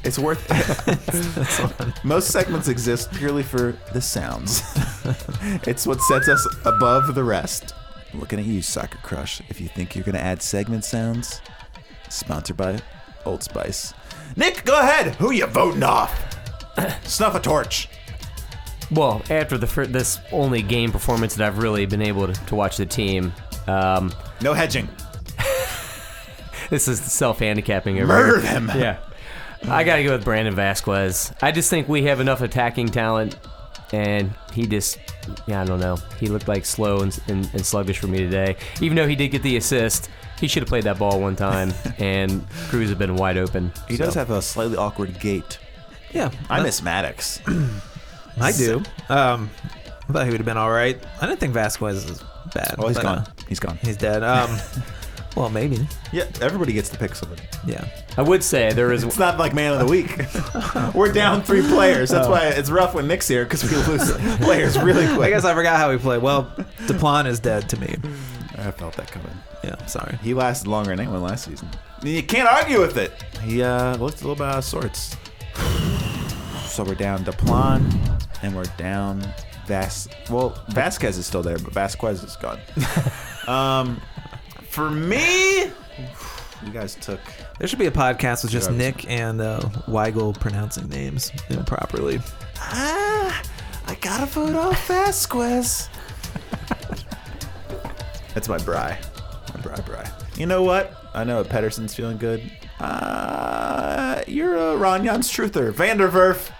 It's 0.05 0.19
worth 0.19 0.45
it. 1.89 2.05
Most 2.05 2.29
segments 2.29 2.67
exist 2.67 3.11
purely 3.13 3.43
for 3.43 3.75
the 3.93 4.01
sounds. 4.01 4.61
it's 5.67 5.87
what 5.87 5.99
sets 6.01 6.29
us 6.29 6.47
above 6.63 7.15
the 7.15 7.23
rest. 7.23 7.73
Looking 8.13 8.39
at 8.39 8.45
you, 8.45 8.61
Soccer 8.61 8.99
Crush. 8.99 9.41
If 9.49 9.59
you 9.59 9.67
think 9.67 9.95
you're 9.95 10.03
going 10.05 10.15
to 10.15 10.21
add 10.21 10.41
segment 10.41 10.85
sounds, 10.85 11.41
sponsored 12.09 12.55
by 12.55 12.79
Old 13.25 13.43
Spice. 13.43 13.93
Nick, 14.35 14.63
go 14.63 14.79
ahead. 14.79 15.15
Who 15.15 15.31
you 15.31 15.47
voting 15.47 15.83
off? 15.83 16.13
Snuff 17.03 17.35
a 17.35 17.39
torch. 17.39 17.89
Well, 18.91 19.23
after 19.29 19.57
the 19.57 19.65
fir- 19.67 19.87
this 19.87 20.19
only 20.31 20.61
game 20.61 20.91
performance 20.91 21.35
that 21.35 21.47
I've 21.47 21.57
really 21.57 21.85
been 21.87 22.03
able 22.03 22.27
to, 22.27 22.33
to 22.45 22.55
watch 22.55 22.77
the 22.77 22.85
team, 22.85 23.33
um, 23.67 24.13
No 24.41 24.53
hedging. 24.53 24.87
this 26.69 26.87
is 26.87 27.01
self 27.01 27.39
handicapping. 27.39 27.95
Murder 27.95 28.39
them. 28.41 28.71
Yeah. 28.75 28.99
I 29.67 29.83
got 29.83 29.95
to 29.97 30.03
go 30.03 30.11
with 30.13 30.23
Brandon 30.23 30.53
Vasquez. 30.55 31.33
I 31.41 31.51
just 31.51 31.69
think 31.69 31.87
we 31.89 32.03
have 32.03 32.19
enough 32.19 32.41
attacking 32.41 32.89
talent, 32.89 33.37
and 33.91 34.31
he 34.53 34.67
just, 34.67 34.99
yeah, 35.47 35.61
I 35.61 35.65
don't 35.65 35.79
know. 35.79 35.97
He 36.19 36.27
looked 36.27 36.47
like 36.47 36.65
slow 36.65 37.01
and, 37.01 37.17
and, 37.27 37.49
and 37.53 37.65
sluggish 37.65 37.97
for 37.99 38.07
me 38.07 38.19
today. 38.19 38.57
Even 38.81 38.95
though 38.95 39.07
he 39.07 39.15
did 39.15 39.29
get 39.29 39.41
the 39.43 39.57
assist, 39.57 40.09
he 40.39 40.47
should 40.47 40.61
have 40.63 40.69
played 40.69 40.83
that 40.83 40.99
ball 40.99 41.19
one 41.19 41.35
time, 41.35 41.73
and 41.97 42.47
Cruz 42.69 42.89
have 42.89 42.99
been 42.99 43.15
wide 43.15 43.37
open. 43.37 43.71
He 43.87 43.97
does 43.97 44.13
have 44.13 44.29
a 44.29 44.41
slightly 44.41 44.77
awkward 44.77 45.19
gait. 45.19 45.57
yeah, 46.11 46.29
I 46.49 46.61
miss 46.61 46.81
Maddox. 46.81 47.41
I 48.39 48.51
do. 48.51 48.83
Um, 49.09 49.49
I 50.07 50.13
thought 50.13 50.25
he 50.25 50.31
would 50.31 50.39
have 50.41 50.45
been 50.45 50.57
all 50.57 50.71
right. 50.71 51.01
I 51.21 51.25
didn't 51.25 51.39
think 51.39 51.53
Vasquez 51.53 52.03
is 52.09 52.23
bad. 52.53 52.75
Oh, 52.77 52.87
he's 52.87 52.97
but, 52.97 53.03
gone. 53.03 53.17
uh, 53.19 53.25
He's 53.47 53.59
gone. 53.59 53.79
he's 53.81 53.97
dead. 53.97 54.23
Um, 54.23 54.49
well, 55.35 55.49
maybe. 55.49 55.85
Yeah, 56.11 56.27
everybody 56.41 56.73
gets 56.73 56.89
to 56.89 56.97
pick 56.97 57.13
somebody. 57.15 57.43
Yeah. 57.65 57.85
I 58.17 58.21
would 58.21 58.43
say 58.43 58.71
there 58.71 58.91
is. 58.93 59.03
It's 59.03 59.19
not 59.19 59.37
like 59.37 59.53
man 59.53 59.73
of 59.73 59.79
the 59.79 59.85
week. 59.85 60.17
We're 60.95 61.11
down 61.11 61.43
three 61.43 61.61
players. 61.61 62.09
That's 62.09 62.27
why 62.27 62.47
it's 62.47 62.69
rough 62.69 62.93
when 62.93 63.07
Nick's 63.07 63.27
here 63.27 63.43
because 63.43 63.63
we 63.63 63.75
lose 63.91 64.11
players 64.37 64.79
really 64.79 65.05
quick. 65.13 65.27
I 65.27 65.29
guess 65.31 65.43
I 65.43 65.53
forgot 65.53 65.77
how 65.77 65.91
we 65.91 65.97
played. 65.97 66.21
Well, 66.21 66.45
Deplan 66.87 67.25
is 67.27 67.39
dead 67.39 67.67
to 67.69 67.79
me. 67.79 67.95
I 68.57 68.71
felt 68.71 68.95
that 68.95 69.11
coming. 69.11 69.31
Yeah, 69.63 69.75
I'm 69.79 69.87
sorry. 69.87 70.17
He 70.23 70.33
lasted 70.33 70.67
longer 70.67 70.91
than 70.91 71.01
anyone 71.01 71.21
last 71.21 71.45
season. 71.45 71.67
You 72.03 72.23
can't 72.23 72.47
argue 72.47 72.79
with 72.79 72.97
it. 72.97 73.11
He 73.43 73.61
uh, 73.61 73.97
looked 73.97 74.21
a 74.21 74.27
little 74.27 74.35
bit 74.35 74.47
out 74.47 74.59
of 74.59 74.63
sorts. 74.63 75.17
So 76.65 76.83
we're 76.83 76.95
down 76.95 77.23
Deplan, 77.25 77.83
and 78.41 78.55
we're 78.55 78.63
down 78.77 79.21
Vas. 79.65 80.07
Well, 80.29 80.61
Vasquez 80.69 81.17
is 81.17 81.25
still 81.25 81.41
there, 81.41 81.57
but 81.57 81.73
Vasquez 81.73 82.23
is 82.23 82.35
gone. 82.37 82.59
um, 83.47 84.01
for 84.75 84.91
me, 84.91 85.61
you 85.61 86.71
guys 86.73 86.95
took. 86.95 87.21
There 87.57 87.65
should 87.65 87.79
be 87.79 87.85
a 87.85 87.91
podcast 87.91 88.43
with 88.43 88.51
just 88.51 88.69
Nick 88.69 89.09
and 89.09 89.39
uh, 89.39 89.61
Weigel 89.87 90.37
pronouncing 90.37 90.89
names 90.89 91.31
improperly. 91.49 92.19
Ah, 92.57 93.41
I 93.87 93.95
gotta 93.95 94.25
vote 94.25 94.53
off 94.53 94.85
Vasquez. 94.85 95.87
That's 98.33 98.49
my 98.49 98.57
Bry. 98.57 98.99
My 99.53 99.61
Bry 99.61 99.79
Bry. 99.79 100.11
You 100.35 100.45
know 100.45 100.61
what? 100.61 100.93
I 101.13 101.23
know 101.23 101.41
Pedersen's 101.45 101.95
feeling 101.95 102.17
good. 102.17 102.43
Uh, 102.81 104.23
you're 104.27 104.55
a 104.57 104.75
Ron 104.75 105.05
Jan's 105.05 105.31
truther. 105.31 105.71
Vanderwerf. 105.71 106.51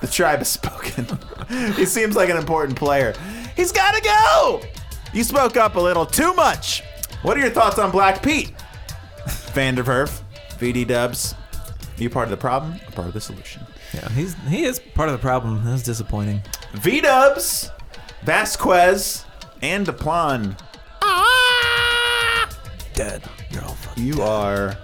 The 0.00 0.08
tribe 0.08 0.38
has 0.40 0.48
spoken. 0.48 1.06
he 1.76 1.86
seems 1.86 2.16
like 2.16 2.28
an 2.28 2.38
important 2.38 2.76
player. 2.76 3.14
He's 3.54 3.70
gotta 3.70 4.02
go! 4.02 4.62
You 5.12 5.22
spoke 5.22 5.56
up 5.56 5.76
a 5.76 5.80
little 5.80 6.04
too 6.04 6.34
much. 6.34 6.82
What 7.26 7.36
are 7.36 7.40
your 7.40 7.50
thoughts 7.50 7.76
on 7.80 7.90
Black 7.90 8.22
Pete? 8.22 8.52
Vanderwerf, 9.26 10.22
VD 10.60 10.86
Dubs. 10.86 11.34
You 11.96 12.08
part 12.08 12.26
of 12.26 12.30
the 12.30 12.36
problem 12.36 12.74
or 12.74 12.92
part 12.92 13.08
of 13.08 13.14
the 13.14 13.20
solution? 13.20 13.66
Yeah, 13.92 14.08
he's 14.10 14.34
he 14.48 14.62
is 14.62 14.78
part 14.78 15.08
of 15.08 15.12
the 15.12 15.20
problem. 15.20 15.64
That's 15.64 15.82
disappointing. 15.82 16.40
V 16.74 17.00
Dubs, 17.00 17.72
Vasquez, 18.22 19.24
and 19.60 19.84
Deplan. 19.84 20.56
Dead. 22.94 23.24
You're 23.50 23.64
all 23.64 23.74
fucking 23.74 24.04
you 24.04 24.22
are 24.22 24.78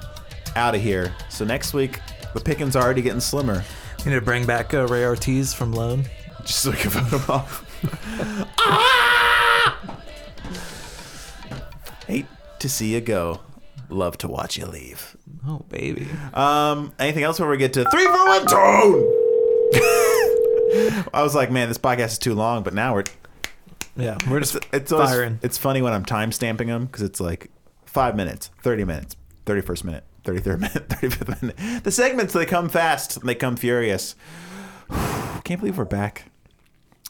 out 0.56 0.74
of 0.74 0.82
here. 0.82 1.14
So 1.28 1.44
next 1.44 1.74
week, 1.74 2.00
the 2.34 2.40
pickings 2.40 2.74
are 2.74 2.82
already 2.82 3.02
getting 3.02 3.20
slimmer. 3.20 3.62
You 4.00 4.10
need 4.10 4.16
to 4.16 4.20
bring 4.20 4.46
back 4.46 4.74
uh, 4.74 4.88
Ray 4.88 5.04
Ortiz 5.04 5.54
from 5.54 5.74
Lone. 5.74 6.06
Just 6.44 6.58
so 6.58 6.72
we 6.72 6.76
can 6.76 6.90
vote 6.90 7.20
him 7.20 7.30
off. 7.30 8.52
Ah! 8.58 9.10
to 12.62 12.68
see 12.68 12.94
you 12.94 13.00
go. 13.00 13.40
Love 13.88 14.16
to 14.18 14.28
watch 14.28 14.56
you 14.56 14.66
leave. 14.66 15.16
Oh 15.46 15.58
baby. 15.68 16.06
Um, 16.32 16.92
anything 16.98 17.24
else 17.24 17.36
before 17.36 17.50
we 17.50 17.58
get 17.58 17.72
to 17.74 17.84
three, 17.90 18.04
four, 18.06 18.26
one, 18.26 18.46
tone? 18.46 19.18
I 21.14 21.20
was 21.22 21.34
like, 21.34 21.50
man, 21.50 21.68
this 21.68 21.78
podcast 21.78 22.06
is 22.12 22.18
too 22.18 22.34
long, 22.34 22.62
but 22.62 22.72
now 22.74 22.94
we're 22.94 23.04
Yeah, 23.96 24.16
we're 24.30 24.40
just 24.40 24.54
it's, 24.56 24.66
it's 24.72 24.92
always, 24.92 25.10
firing. 25.10 25.38
it's 25.42 25.58
funny 25.58 25.82
when 25.82 25.92
I'm 25.92 26.04
time 26.04 26.32
stamping 26.32 26.68
them 26.68 26.86
because 26.86 27.02
it's 27.02 27.20
like 27.20 27.50
five 27.84 28.16
minutes, 28.16 28.50
thirty 28.62 28.84
minutes, 28.84 29.16
thirty 29.44 29.60
first 29.60 29.84
minute, 29.84 30.04
thirty 30.24 30.40
third 30.40 30.60
minute, 30.62 30.88
thirty 30.88 31.10
fifth 31.10 31.42
minute. 31.42 31.84
The 31.84 31.90
segments 31.92 32.32
they 32.32 32.46
come 32.46 32.68
fast, 32.70 33.18
and 33.18 33.28
they 33.28 33.34
come 33.34 33.56
furious. 33.56 34.14
Can't 35.44 35.60
believe 35.60 35.76
we're 35.76 35.84
back. 35.84 36.30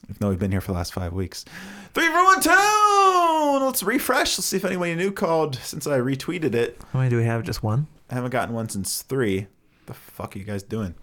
Even 0.05 0.17
though 0.19 0.29
we've 0.31 0.39
been 0.39 0.51
here 0.51 0.61
for 0.61 0.73
the 0.73 0.77
last 0.79 0.93
five 0.93 1.13
weeks. 1.13 1.45
Three 1.95 2.07
for 2.07 2.25
one 2.25 2.41
tone. 2.41 3.67
Let's 3.67 3.83
refresh. 3.83 4.39
Let's 4.39 4.47
see 4.47 4.57
if 4.57 4.65
anyone 4.65 4.97
new 4.97 5.13
called 5.13 5.57
since 5.57 5.87
I 5.87 5.99
retweeted 5.99 6.55
it. 6.55 6.81
How 6.93 7.01
many 7.01 7.11
do 7.11 7.19
we 7.19 7.25
have? 7.25 7.43
Just 7.43 7.63
one. 7.63 7.87
I 8.11 8.15
haven't 8.15 8.31
gotten 8.31 8.55
one 8.55 8.71
since 8.71 9.03
three. 9.03 9.49
The 9.87 9.95
fuck 9.95 10.35
are 10.35 10.39
you 10.39 10.45
guys 10.45 10.63
doing? 10.63 10.95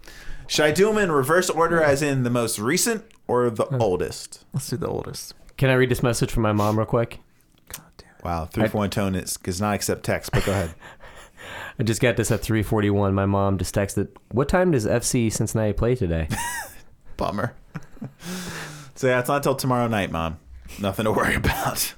Should 0.48 0.64
I 0.64 0.72
do 0.72 0.86
them 0.86 0.98
in 0.98 1.12
reverse 1.12 1.48
order, 1.48 1.80
as 1.80 2.02
in 2.02 2.24
the 2.24 2.30
most 2.30 2.58
recent 2.58 3.04
or 3.28 3.48
the 3.50 3.66
uh, 3.66 3.78
oldest? 3.78 4.44
Let's 4.52 4.68
do 4.68 4.76
the 4.76 4.88
oldest. 4.88 5.34
Can 5.56 5.70
I 5.70 5.74
read 5.74 5.90
this 5.90 6.02
message 6.02 6.32
from 6.32 6.42
my 6.42 6.52
mom 6.52 6.76
real 6.76 6.86
quick? 6.86 7.20
God 7.68 7.82
damn 7.96 8.10
it. 8.18 8.24
Wow, 8.24 8.46
three 8.46 8.66
for 8.66 8.78
one 8.78 8.90
tone 8.90 9.14
is 9.14 9.34
does 9.34 9.60
not 9.60 9.74
accept 9.74 10.02
text. 10.02 10.32
But 10.32 10.44
go 10.44 10.52
ahead. 10.52 10.74
I 11.78 11.84
just 11.84 12.00
got 12.00 12.16
this 12.16 12.32
at 12.32 12.42
3:41. 12.42 13.14
My 13.14 13.26
mom 13.26 13.58
just 13.58 13.74
texted, 13.74 14.08
"What 14.32 14.48
time 14.48 14.72
does 14.72 14.86
FC 14.86 15.32
Cincinnati 15.32 15.72
play 15.72 15.94
today?" 15.94 16.28
Bummer. 17.16 17.54
so 18.96 19.06
yeah, 19.06 19.20
it's 19.20 19.28
not 19.28 19.36
until 19.36 19.54
tomorrow 19.54 19.86
night, 19.86 20.10
Mom. 20.10 20.38
Nothing 20.78 21.04
to 21.04 21.12
worry 21.12 21.34
about. 21.36 21.94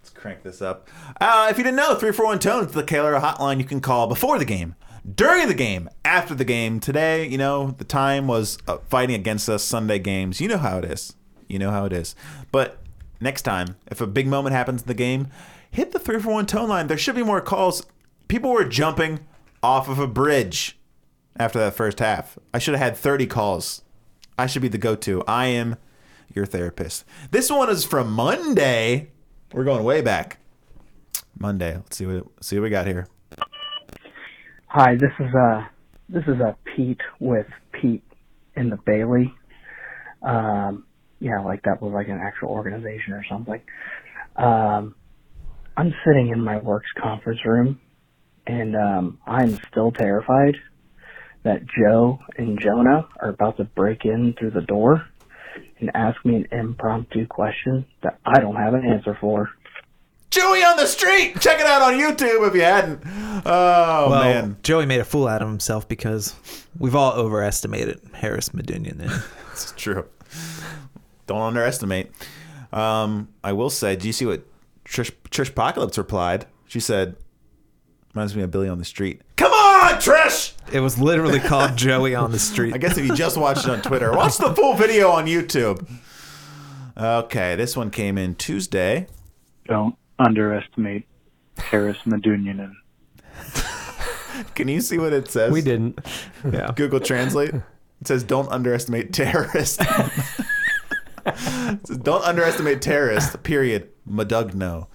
Let's 0.00 0.10
crank 0.14 0.42
this 0.42 0.62
up. 0.62 0.88
Uh, 1.20 1.48
if 1.50 1.58
you 1.58 1.64
didn't 1.64 1.76
know, 1.76 1.94
341 1.94 2.38
Tone 2.38 2.66
is 2.66 2.72
the 2.72 2.82
Kaler 2.82 3.18
hotline 3.20 3.58
you 3.58 3.64
can 3.64 3.80
call 3.80 4.06
before 4.06 4.38
the 4.38 4.44
game, 4.44 4.74
during 5.14 5.48
the 5.48 5.54
game, 5.54 5.88
after 6.04 6.34
the 6.34 6.44
game. 6.44 6.80
Today, 6.80 7.26
you 7.26 7.38
know, 7.38 7.72
the 7.72 7.84
time 7.84 8.26
was 8.26 8.58
uh, 8.66 8.78
fighting 8.88 9.16
against 9.16 9.48
us 9.48 9.62
Sunday 9.64 9.98
games. 9.98 10.40
You 10.40 10.48
know 10.48 10.58
how 10.58 10.78
it 10.78 10.84
is. 10.84 11.14
You 11.48 11.58
know 11.58 11.70
how 11.70 11.84
it 11.84 11.92
is. 11.92 12.14
But 12.52 12.78
next 13.20 13.42
time, 13.42 13.76
if 13.90 14.00
a 14.00 14.06
big 14.06 14.26
moment 14.26 14.54
happens 14.54 14.82
in 14.82 14.88
the 14.88 14.94
game, 14.94 15.28
hit 15.70 15.92
the 15.92 15.98
341 15.98 16.46
Tone 16.46 16.68
line. 16.68 16.86
There 16.86 16.98
should 16.98 17.16
be 17.16 17.22
more 17.22 17.40
calls. 17.40 17.86
People 18.28 18.50
were 18.52 18.64
jumping 18.64 19.20
off 19.62 19.88
of 19.88 19.98
a 19.98 20.06
bridge 20.06 20.78
after 21.36 21.58
that 21.58 21.74
first 21.74 21.98
half. 22.00 22.38
I 22.52 22.58
should 22.58 22.74
have 22.74 22.82
had 22.82 22.96
30 22.96 23.26
calls. 23.26 23.82
I 24.38 24.46
should 24.46 24.62
be 24.62 24.68
the 24.68 24.78
go 24.78 24.94
to. 24.96 25.22
I 25.26 25.46
am 25.46 25.76
your 26.34 26.46
therapist. 26.46 27.04
This 27.30 27.50
one 27.50 27.70
is 27.70 27.84
from 27.84 28.12
Monday. 28.12 29.10
We're 29.52 29.64
going 29.64 29.84
way 29.84 30.00
back. 30.00 30.38
Monday. 31.38 31.74
Let's 31.76 31.96
see 31.96 32.06
what 32.06 32.26
see 32.40 32.56
what 32.56 32.64
we 32.64 32.70
got 32.70 32.86
here. 32.86 33.06
Hi, 34.66 34.96
this 34.96 35.12
is 35.18 35.34
uh 35.34 35.64
this 36.08 36.24
is 36.24 36.40
uh 36.40 36.52
Pete 36.64 37.00
with 37.20 37.46
Pete 37.72 38.04
in 38.56 38.70
the 38.70 38.78
Bailey. 38.84 39.32
Um 40.22 40.84
yeah, 41.20 41.40
like 41.40 41.62
that 41.62 41.80
was 41.80 41.92
like 41.92 42.08
an 42.08 42.20
actual 42.22 42.50
organization 42.50 43.14
or 43.14 43.24
something. 43.28 43.60
Um 44.36 44.94
I'm 45.76 45.94
sitting 46.04 46.28
in 46.28 46.42
my 46.42 46.58
work's 46.58 46.90
conference 47.00 47.40
room 47.44 47.80
and 48.46 48.76
um 48.76 49.18
I'm 49.26 49.58
still 49.70 49.92
terrified 49.92 50.56
that 51.44 51.60
Joe 51.78 52.18
and 52.36 52.60
Jonah 52.60 53.08
are 53.22 53.30
about 53.30 53.56
to 53.58 53.64
break 53.64 54.04
in 54.04 54.34
through 54.38 54.50
the 54.50 54.60
door 54.60 55.06
and 55.80 55.90
ask 55.94 56.24
me 56.24 56.36
an 56.36 56.48
impromptu 56.52 57.26
question 57.26 57.84
that 58.02 58.18
I 58.24 58.40
don't 58.40 58.56
have 58.56 58.74
an 58.74 58.84
answer 58.84 59.16
for. 59.20 59.50
Joey 60.30 60.62
on 60.62 60.76
the 60.76 60.86
street. 60.86 61.40
Check 61.40 61.58
it 61.58 61.66
out 61.66 61.80
on 61.80 61.94
YouTube 61.94 62.46
if 62.48 62.54
you 62.54 62.60
hadn't. 62.60 63.00
Oh 63.46 64.08
Well, 64.10 64.22
man. 64.22 64.56
Joey 64.62 64.84
made 64.84 65.00
a 65.00 65.04
fool 65.04 65.26
out 65.26 65.40
of 65.40 65.48
himself 65.48 65.88
because 65.88 66.36
we've 66.78 66.94
all 66.94 67.12
overestimated 67.14 68.00
Haris 68.12 68.50
Medunjanin. 68.50 69.00
And 69.00 69.22
It's 69.52 69.72
true. 69.72 70.04
Don't 71.26 71.40
underestimate. 71.40 72.10
Um, 72.72 73.28
I 73.42 73.52
will 73.54 73.70
say, 73.70 73.96
do 73.96 74.06
you 74.06 74.12
see 74.12 74.26
what 74.26 74.42
Trish 74.84 75.10
Trish 75.30 75.50
Apocalypse 75.50 75.96
replied? 75.96 76.46
She 76.66 76.80
said, 76.80 77.16
reminds 78.14 78.36
me 78.36 78.42
of 78.42 78.50
Billy 78.50 78.68
on 78.68 78.78
the 78.78 78.84
street. 78.84 79.22
Come 79.36 79.52
on, 79.52 79.67
Trish! 79.98 80.52
it 80.72 80.80
was 80.80 80.98
literally 80.98 81.40
called 81.40 81.76
Joey 81.76 82.14
on 82.14 82.30
the 82.32 82.38
street. 82.38 82.74
I 82.74 82.78
guess 82.78 82.96
if 82.98 83.06
you 83.06 83.14
just 83.14 83.36
watched 83.36 83.64
it 83.64 83.70
on 83.70 83.80
Twitter, 83.82 84.12
watch 84.12 84.36
the 84.36 84.54
full 84.54 84.74
video 84.74 85.10
on 85.10 85.26
YouTube. 85.26 85.88
Okay, 86.96 87.54
this 87.56 87.76
one 87.76 87.90
came 87.90 88.18
in 88.18 88.34
Tuesday. 88.34 89.06
Don't 89.66 89.94
underestimate 90.18 91.06
Haris 91.58 91.98
Medunjanin. 92.06 92.72
Can 94.54 94.68
you 94.68 94.80
see 94.80 94.98
what 94.98 95.12
it 95.12 95.30
says? 95.30 95.52
we 95.52 95.62
didn't. 95.62 95.98
yeah. 96.52 96.72
Google 96.74 97.00
Translate. 97.00 97.54
It 98.00 98.06
says, 98.06 98.22
"Don't 98.22 98.48
underestimate 98.50 99.12
terrorists." 99.12 99.78
Says, 101.36 101.98
Don't 101.98 102.24
underestimate 102.24 102.80
terrorists. 102.80 103.36
Period. 103.42 103.90
Madugno. 104.08 104.86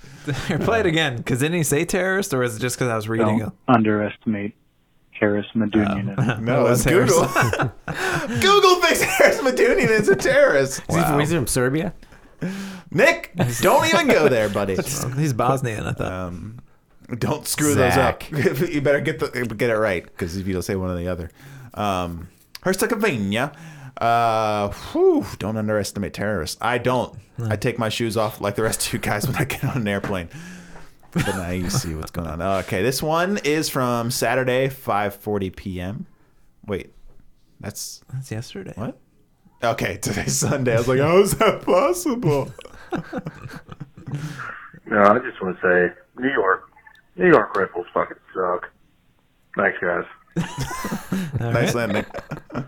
Play 0.63 0.79
it 0.79 0.85
again. 0.87 1.17
Because 1.17 1.39
didn't 1.41 1.57
he 1.57 1.63
say 1.63 1.85
terrorist, 1.85 2.33
or 2.33 2.41
is 2.41 2.55
it 2.55 2.59
just 2.59 2.75
because 2.75 2.87
I 2.89 2.95
was 2.95 3.07
reading 3.07 3.37
Don't 3.39 3.49
it? 3.49 3.53
underestimate 3.67 4.55
Haris 5.23 5.45
Medunjanin. 5.55 6.41
No, 6.41 6.65
Oh, 6.67 6.71
it's 6.71 6.83
that's 6.83 6.95
Google. 6.95 7.23
Google 8.41 8.75
thinks 8.81 9.01
Haris 9.01 9.39
Medunjanin 9.39 9.89
is 9.89 10.09
a 10.09 10.15
terrorist. 10.15 10.81
Is 10.89 10.95
he 10.95 11.01
from- 11.01 11.21
Is 11.21 11.29
he 11.29 11.35
from 11.37 11.47
Serbia? 11.47 11.93
Nick, 12.91 13.31
don't 13.61 13.87
even 13.87 14.07
go 14.07 14.27
there, 14.27 14.49
buddy. 14.49 14.75
He's 15.15 15.31
Bosnian, 15.33 15.85
I 15.85 15.93
thought. 15.93 16.11
Um, 16.11 16.59
don't 17.17 17.47
screw 17.47 17.73
Zach. 17.73 18.27
those 18.29 18.61
up. 18.63 18.69
you 18.69 18.81
better 18.81 18.99
get 18.99 19.19
the 19.19 19.27
get 19.57 19.69
it 19.69 19.77
right 19.77 20.03
because 20.03 20.35
if 20.35 20.45
you 20.45 20.51
don't 20.53 20.61
say 20.61 20.75
one 20.75 20.89
or 20.89 20.97
the 20.97 21.07
other. 21.07 21.29
Um, 21.73 22.27
Herzegovina. 22.63 23.53
Uh, 23.97 24.69
whew, 24.91 25.25
don't 25.39 25.55
underestimate 25.55 26.13
terrorists. 26.13 26.57
I 26.61 26.79
don't. 26.79 27.17
I 27.47 27.55
take 27.55 27.79
my 27.79 27.89
shoes 27.89 28.17
off 28.17 28.41
like 28.41 28.55
the 28.55 28.63
rest 28.63 28.87
of 28.87 28.93
you 28.93 28.99
guys 28.99 29.25
when 29.27 29.35
I 29.37 29.45
get 29.45 29.63
on 29.63 29.77
an 29.77 29.87
airplane. 29.87 30.29
But 31.13 31.27
now 31.35 31.49
you 31.51 31.69
see 31.69 31.93
what's 31.95 32.11
going 32.11 32.27
on. 32.27 32.41
Okay, 32.41 32.81
this 32.81 33.01
one 33.03 33.37
is 33.43 33.69
from 33.69 34.09
Saturday, 34.11 34.67
5:40 34.67 35.55
p.m. 35.55 36.05
Wait, 36.65 36.93
that's 37.59 38.01
That's 38.11 38.31
yesterday. 38.31 38.73
what? 38.75 38.97
Okay, 39.63 39.97
today's 39.97 40.35
Sunday. 40.35 40.73
I 40.73 40.77
was 40.77 40.87
like, 40.87 40.99
how 40.99 41.17
is 41.19 41.37
that 41.37 41.61
possible? 41.61 42.51
No, 44.85 45.01
I 45.01 45.17
just 45.19 45.41
want 45.41 45.59
to 45.59 45.61
say, 45.61 45.95
New 46.21 46.29
York, 46.29 46.69
New 47.15 47.27
York 47.27 47.55
Red 47.55 47.69
Bulls 47.73 47.87
fucking 47.93 48.17
suck. 48.33 48.69
Thanks, 49.55 49.77
guys. 49.79 50.03
All 51.41 51.51
nice 51.51 51.73
right. 51.73 51.89
landing. 51.89 52.05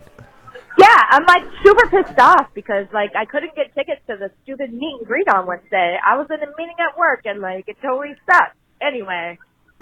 Yeah, 0.78 1.02
I'm 1.10 1.26
like 1.26 1.44
super 1.64 1.88
pissed 1.90 2.20
off 2.20 2.48
because 2.54 2.88
like 2.94 3.16
I 3.16 3.26
couldn't 3.26 3.56
get 3.56 3.74
tickets 3.76 4.02
to 4.08 4.18
the 4.18 4.30
stupid 4.44 4.74
meet 4.74 4.98
and 5.00 5.08
greet 5.08 5.28
on 5.30 5.46
Wednesday. 5.46 5.98
I 6.06 6.18
was 6.18 6.28
in 6.30 6.42
a 6.42 6.52
meeting 6.58 6.76
at 6.80 6.98
work 6.98 7.22
and 7.26 7.40
like 7.40 7.66
it 7.68 7.78
totally 7.82 8.16
sucked. 8.30 8.58
Anyway, 8.82 9.38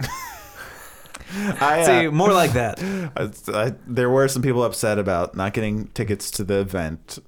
I, 1.60 1.80
uh, 1.80 1.84
See, 1.84 2.08
more 2.08 2.32
like 2.32 2.52
that. 2.52 2.80
I, 3.16 3.30
I, 3.52 3.74
there 3.86 4.10
were 4.10 4.28
some 4.28 4.42
people 4.42 4.62
upset 4.62 4.98
about 4.98 5.34
not 5.34 5.52
getting 5.52 5.88
tickets 5.88 6.30
to 6.32 6.44
the 6.44 6.60
event, 6.60 7.18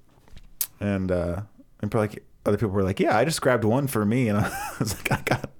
and 0.80 1.10
uh, 1.10 1.42
and 1.80 1.90
probably 1.90 2.08
like, 2.08 2.24
other 2.44 2.56
people 2.56 2.70
were 2.70 2.82
like, 2.82 3.00
"Yeah, 3.00 3.16
I 3.16 3.24
just 3.24 3.40
grabbed 3.40 3.64
one 3.64 3.86
for 3.86 4.04
me," 4.04 4.28
and 4.28 4.38
I 4.40 4.72
was 4.78 4.94
like, 4.96 5.12
"I 5.12 5.22
got, 5.24 5.50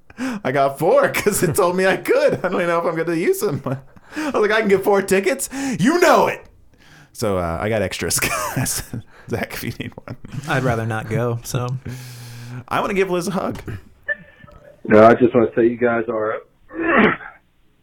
I 0.45 0.53
got 0.53 0.78
four 0.78 1.09
because 1.09 1.43
it 1.43 1.57
told 1.57 1.76
me 1.76 1.87
I 1.87 1.97
could. 1.97 2.35
I 2.35 2.49
don't 2.49 2.55
even 2.55 2.68
know 2.68 2.78
if 2.78 2.85
I'm 2.85 2.95
going 2.95 3.07
to 3.09 3.18
use 3.18 3.41
them." 3.41 3.62
I 3.64 4.31
was 4.31 4.35
like, 4.35 4.53
"I 4.53 4.61
can 4.61 4.68
get 4.68 4.85
four 4.85 5.03
tickets. 5.03 5.49
You 5.81 5.99
know 6.01 6.28
it." 6.28 6.47
So 7.17 7.39
uh, 7.39 7.59
I 7.59 7.71
got 7.71 7.81
extras, 7.81 8.21
guys. 8.57 8.83
Zach, 9.31 9.55
if 9.55 9.64
you 9.64 9.73
need 9.79 9.93
one, 9.97 10.19
I'd 10.47 10.62
rather 10.62 10.85
not 10.85 11.09
go. 11.09 11.39
So 11.45 11.67
I 12.69 12.81
want 12.81 12.91
to 12.91 12.95
give 12.95 13.11
Liz 13.11 13.27
a 13.27 13.31
hug. 13.31 13.59
No, 14.85 15.03
I 15.03 15.14
just 15.14 15.35
want 15.35 15.49
to 15.49 15.57
say 15.59 15.67
you 15.67 15.79
guys 15.79 16.05
are 16.11 16.41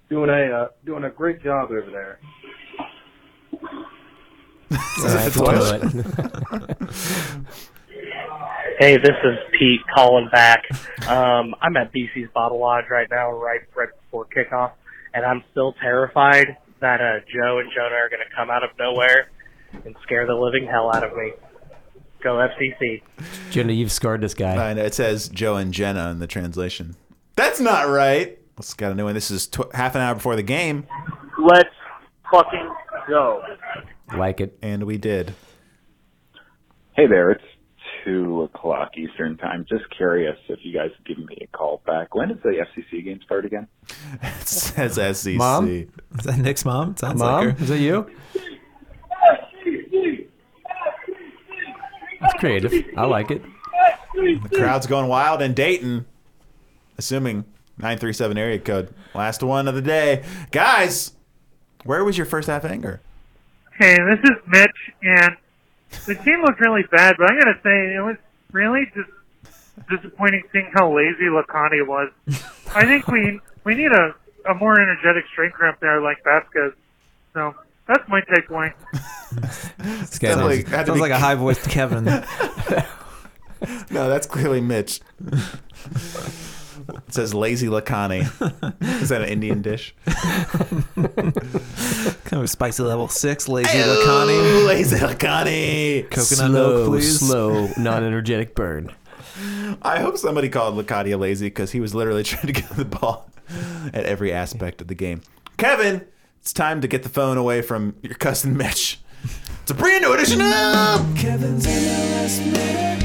doing 0.10 0.30
a 0.30 0.56
uh, 0.56 0.68
doing 0.86 1.06
a 1.06 1.10
great 1.10 1.42
job 1.42 1.72
over 1.72 1.90
there. 1.90 2.20
Hey, 8.80 8.98
this 8.98 9.16
is 9.24 9.38
Pete 9.58 9.82
calling 9.94 10.30
back. 10.32 10.64
Um, 11.08 11.54
I'm 11.62 11.78
at 11.78 11.94
BC's 11.94 12.30
Bottle 12.34 12.60
Lodge 12.60 12.86
right 12.90 13.08
now, 13.10 13.32
right 13.32 13.62
right 13.76 13.90
before 14.02 14.26
kickoff, 14.26 14.72
and 15.14 15.24
I'm 15.24 15.44
still 15.52 15.74
terrified 15.80 16.58
that 16.84 17.02
uh, 17.02 17.20
Joe 17.34 17.60
and 17.60 17.72
Jonah 17.76 17.96
are 17.96 18.10
going 18.10 18.22
to 18.28 18.36
come 18.36 18.50
out 18.52 18.64
of 18.64 18.70
nowhere 18.78 19.30
and 19.86 19.96
scare 20.04 20.28
the 20.28 20.36
living 20.36 20.68
hell 20.68 20.92
out 20.94 21.04
of 21.04 21.16
me. 21.18 21.32
Go 22.22 22.36
FCC. 22.36 23.02
Jenna, 23.52 23.74
you've 23.74 23.92
scarred 23.92 24.22
this 24.22 24.34
guy. 24.34 24.70
I 24.70 24.74
know 24.74 24.84
it 24.84 24.94
says 24.94 25.28
Joe 25.30 25.56
and 25.56 25.74
Jenna 25.74 26.12
in 26.12 26.20
the 26.20 26.28
translation. 26.28 26.96
That's 27.36 27.60
not 27.60 27.88
right. 27.88 28.38
Let's 28.58 28.74
got 28.74 28.92
a 28.92 28.96
new 28.96 29.06
one. 29.06 29.14
This 29.14 29.32
is 29.32 29.48
tw- 29.48 29.74
half 29.74 29.96
an 29.96 30.02
hour 30.02 30.14
before 30.16 30.36
the 30.36 30.44
game, 30.44 30.86
Let's 31.40 31.70
fucking 32.32 32.70
go. 33.10 33.42
Like 34.16 34.40
it. 34.42 34.58
and 34.62 34.84
we 34.84 34.98
did. 34.98 35.34
Hey 36.96 37.08
there, 37.08 37.32
it's 37.32 37.44
two 38.04 38.44
o'clock 38.44 38.92
Eastern 38.98 39.38
time. 39.38 39.66
Just 39.70 39.84
curious 39.96 40.38
if 40.50 40.60
you 40.64 40.74
guys 40.74 40.92
could 40.98 41.18
give 41.18 41.26
me 41.26 41.38
a 41.42 41.48
call 41.48 41.82
back. 41.86 42.16
When 42.16 42.30
does 42.30 42.38
the 42.44 42.50
FCC 42.66 43.04
game 43.04 43.20
start 43.24 43.46
again? 43.46 43.68
It 44.22 44.48
says 44.48 44.96
SEC. 45.18 45.36
Mom? 45.36 45.68
Is 45.70 46.26
that 46.26 46.38
Nick's 46.40 46.66
mom? 46.66 46.96
Sounds 46.98 47.20
Mom, 47.20 47.48
like 47.48 47.58
her. 47.58 47.64
is 47.64 47.70
that 47.70 47.80
you? 47.80 48.10
That's 52.22 52.34
creative. 52.36 52.74
I 52.98 53.06
like 53.06 53.32
it. 53.32 53.42
The 54.16 54.50
crowd's 54.58 54.88
going 54.88 55.08
wild 55.08 55.42
in 55.42 55.54
Dayton, 55.54 56.06
assuming 56.98 57.44
937 57.78 58.38
area 58.38 58.60
code. 58.60 58.94
Last 59.14 59.44
one 59.44 59.68
of 59.68 59.76
the 59.76 59.82
day. 59.82 60.24
Guys, 60.52 61.14
where 61.84 62.04
was 62.04 62.18
your 62.18 62.26
first 62.26 62.48
half 62.48 62.64
anger? 62.64 63.02
Hey, 63.78 63.96
this 63.98 64.20
is 64.24 64.38
Mitch, 64.48 64.70
and 65.02 65.36
the 66.06 66.16
team 66.16 66.42
looked 66.42 66.60
really 66.60 66.84
bad, 66.92 67.16
but 67.18 67.32
I 67.32 67.36
gotta 67.40 67.60
say, 67.64 67.96
it 67.96 68.02
was 68.04 68.18
really 68.52 68.86
just 68.96 69.10
disappointing 69.90 70.44
seeing 70.52 70.70
how 70.74 70.96
lazy 70.96 71.24
Lacani 71.26 71.86
was. 71.86 72.12
I 72.76 72.86
think 72.86 73.08
we 73.08 73.40
we 73.64 73.76
need 73.76 73.92
a, 73.92 74.14
a 74.50 74.54
more 74.56 74.80
energetic 74.80 75.26
striker 75.32 75.68
up 75.68 75.80
there 75.80 76.02
like 76.02 76.24
Vasquez. 76.24 76.74
So 77.34 77.56
that's 77.88 78.08
my 78.08 78.22
takeaway. 78.22 78.74
This 79.80 80.20
guy 80.20 80.30
Sounds 80.30 80.42
knows- 80.42 80.58
like, 80.58 80.68
Sounds 80.68 80.92
be- 80.92 81.00
like 81.00 81.12
a 81.12 81.18
high 81.18 81.34
voiced 81.36 81.68
Kevin. 81.70 82.06
No, 83.90 84.10
that's 84.10 84.28
clearly 84.28 84.60
Mitch. 84.60 85.00
It 87.14 87.18
says 87.18 87.36
lazy 87.36 87.68
Lacani. 87.68 88.22
Is 89.04 89.10
that 89.10 89.22
an 89.22 89.30
Indian 89.30 89.62
dish? 89.62 89.94
kind 92.26 92.42
of 92.42 92.50
spicy 92.50 92.82
level 92.82 93.08
six, 93.08 93.48
lazy 93.48 93.78
Ooh, 93.78 93.84
Lacani. 93.84 94.66
lazy 94.66 94.96
Lacani. 94.96 96.10
Coconut 96.10 96.52
milk, 96.52 96.66
slow, 96.74 96.88
please. 96.88 97.20
slow, 97.20 97.70
non-energetic 97.78 98.56
burn. 98.56 98.92
I 99.84 100.00
hope 100.00 100.18
somebody 100.18 100.50
called 100.50 100.74
Locadia 100.76 101.20
lazy 101.20 101.46
because 101.46 101.72
he 101.72 101.80
was 101.80 101.94
literally 101.94 102.24
trying 102.24 102.48
to 102.48 102.54
get 102.54 102.68
the 102.72 102.86
ball 102.86 103.30
at 103.94 104.06
every 104.06 104.34
aspect 104.34 104.82
of 104.82 104.88
the 104.88 104.96
game. 104.96 105.22
Kevin, 105.58 106.08
it's 106.42 106.52
time 106.52 106.82
to 106.82 106.88
get 106.88 107.04
the 107.04 107.10
phone 107.10 107.38
away 107.38 107.62
from 107.62 107.96
your 108.02 108.16
cousin 108.16 108.58
Mitch. 108.58 109.00
It's 109.62 109.70
a 109.70 109.76
brand 109.76 110.02
new 110.02 110.14
edition 110.14 110.42
of 110.42 111.16
Kevin's 111.16 111.68
MLS 111.68 112.40
Minute. 112.52 113.04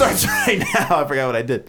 Starts 0.00 0.26
right 0.46 0.58
now. 0.74 1.02
I 1.02 1.06
forgot 1.06 1.26
what 1.26 1.36
I 1.36 1.42
did. 1.42 1.68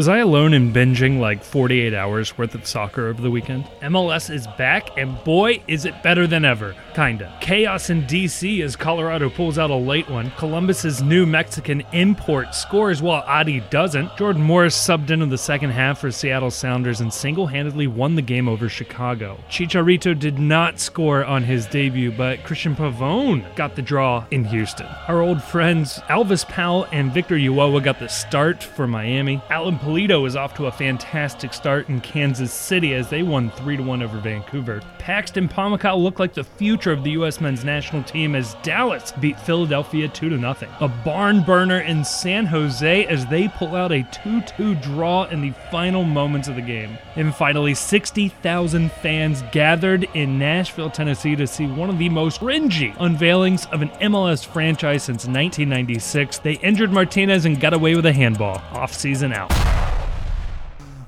Was 0.00 0.08
I 0.08 0.20
alone 0.20 0.54
in 0.54 0.72
binging 0.72 1.20
like 1.20 1.44
48 1.44 1.92
hours 1.92 2.38
worth 2.38 2.54
of 2.54 2.66
soccer 2.66 3.08
over 3.08 3.20
the 3.20 3.30
weekend? 3.30 3.66
MLS 3.82 4.34
is 4.34 4.46
back, 4.56 4.88
and 4.96 5.22
boy, 5.24 5.62
is 5.68 5.84
it 5.84 6.02
better 6.02 6.26
than 6.26 6.42
ever. 6.42 6.74
Kinda. 6.94 7.36
Chaos 7.42 7.90
in 7.90 8.06
DC 8.06 8.62
as 8.62 8.76
Colorado 8.76 9.28
pulls 9.28 9.58
out 9.58 9.68
a 9.68 9.74
late 9.74 10.08
one. 10.08 10.32
Columbus's 10.38 11.02
new 11.02 11.26
Mexican 11.26 11.82
import 11.92 12.54
scores 12.54 13.02
while 13.02 13.22
Adi 13.26 13.60
doesn't. 13.68 14.16
Jordan 14.16 14.40
Morris 14.40 14.74
subbed 14.74 15.10
into 15.10 15.26
the 15.26 15.36
second 15.36 15.68
half 15.68 15.98
for 16.00 16.10
Seattle 16.10 16.50
Sounders 16.50 17.02
and 17.02 17.12
single 17.12 17.46
handedly 17.46 17.86
won 17.86 18.14
the 18.14 18.22
game 18.22 18.48
over 18.48 18.70
Chicago. 18.70 19.38
Chicharito 19.50 20.18
did 20.18 20.38
not 20.38 20.80
score 20.80 21.26
on 21.26 21.42
his 21.42 21.66
debut, 21.66 22.10
but 22.10 22.38
Cristian 22.38 22.74
Pavón 22.74 23.54
got 23.54 23.76
the 23.76 23.82
draw 23.82 24.24
in 24.30 24.44
Houston. 24.44 24.86
Our 25.08 25.20
old 25.20 25.42
friends 25.42 25.98
Alvas 26.08 26.48
Powell 26.48 26.86
and 26.90 27.12
Victor 27.12 27.36
Ulloa 27.36 27.84
got 27.84 27.98
the 27.98 28.08
start 28.08 28.62
for 28.62 28.86
Miami. 28.86 29.42
Alan 29.50 29.78
Pulido 29.90 30.24
is 30.24 30.36
off 30.36 30.54
to 30.54 30.66
a 30.66 30.70
fantastic 30.70 31.52
start 31.52 31.88
in 31.88 32.00
Kansas 32.00 32.52
City 32.52 32.94
as 32.94 33.10
they 33.10 33.24
won 33.24 33.50
3 33.50 33.80
1 33.80 34.02
over 34.04 34.20
Vancouver. 34.20 34.80
Paxton 35.00 35.48
Pomykal 35.48 36.00
looked 36.00 36.20
like 36.20 36.32
the 36.32 36.44
future 36.44 36.92
of 36.92 37.02
the 37.02 37.10
U.S. 37.10 37.40
men's 37.40 37.64
national 37.64 38.04
team 38.04 38.36
as 38.36 38.54
Dallas 38.62 39.10
beat 39.20 39.40
Philadelphia 39.40 40.06
2 40.06 40.38
0. 40.38 40.54
A 40.78 40.88
barn 41.04 41.42
burner 41.42 41.80
in 41.80 42.04
San 42.04 42.46
Jose 42.46 43.04
as 43.06 43.26
they 43.26 43.48
pull 43.48 43.74
out 43.74 43.90
a 43.90 44.08
2 44.22 44.42
2 44.42 44.76
draw 44.76 45.24
in 45.24 45.40
the 45.40 45.50
final 45.72 46.04
moments 46.04 46.46
of 46.46 46.54
the 46.54 46.62
game. 46.62 46.96
And 47.16 47.34
finally, 47.34 47.74
60,000 47.74 48.92
fans 48.92 49.42
gathered 49.50 50.04
in 50.14 50.38
Nashville, 50.38 50.90
Tennessee 50.90 51.34
to 51.34 51.48
see 51.48 51.66
one 51.66 51.90
of 51.90 51.98
the 51.98 52.08
most 52.08 52.42
cringy 52.42 52.94
unveilings 52.98 53.68
of 53.72 53.82
an 53.82 53.88
MLS 53.88 54.46
franchise 54.46 55.02
since 55.02 55.26
1996. 55.26 56.38
They 56.38 56.52
injured 56.58 56.92
Martinez 56.92 57.44
and 57.44 57.60
got 57.60 57.74
away 57.74 57.96
with 57.96 58.06
a 58.06 58.12
handball. 58.12 58.62
Off 58.70 58.94
season 58.94 59.32
out. 59.32 59.50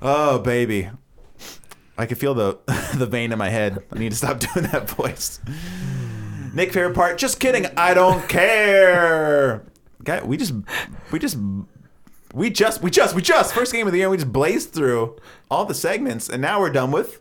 Oh 0.05 0.41
baby, 0.41 0.91
I 1.97 2.07
can 2.07 2.17
feel 2.17 2.35
the 2.35 2.59
the 2.97 3.07
vein 3.07 3.31
in 3.33 3.39
my 3.39 3.51
head. 3.51 3.85
I 3.93 3.99
need 3.99 4.11
to 4.11 4.17
stop 4.17 4.41
doing 4.55 4.67
that 4.67 4.91
voice. 4.91 5.41
Nick, 6.53 6.73
favorite 6.73 6.95
part? 6.95 7.19
Just 7.19 7.39
kidding. 7.41 7.67
I 7.77 7.95
don't 7.95 8.29
care. 8.29 9.65
Guy, 10.03 10.23
we 10.25 10.37
just 10.37 10.53
we 11.13 11.19
just 11.19 11.39
we 12.35 12.51
just 12.51 12.83
we 12.83 12.91
just 12.91 13.15
we 13.15 13.23
just 13.23 13.55
first 13.55 13.73
game 13.73 13.87
of 13.87 13.93
the 13.93 14.01
year. 14.01 14.11
We 14.11 14.17
just 14.17 14.33
blazed 14.33 14.73
through 14.73 15.17
all 15.51 15.65
the 15.65 15.75
segments, 15.75 16.29
and 16.29 16.43
now 16.43 16.61
we're 16.61 16.71
done 16.71 16.91
with. 16.91 17.21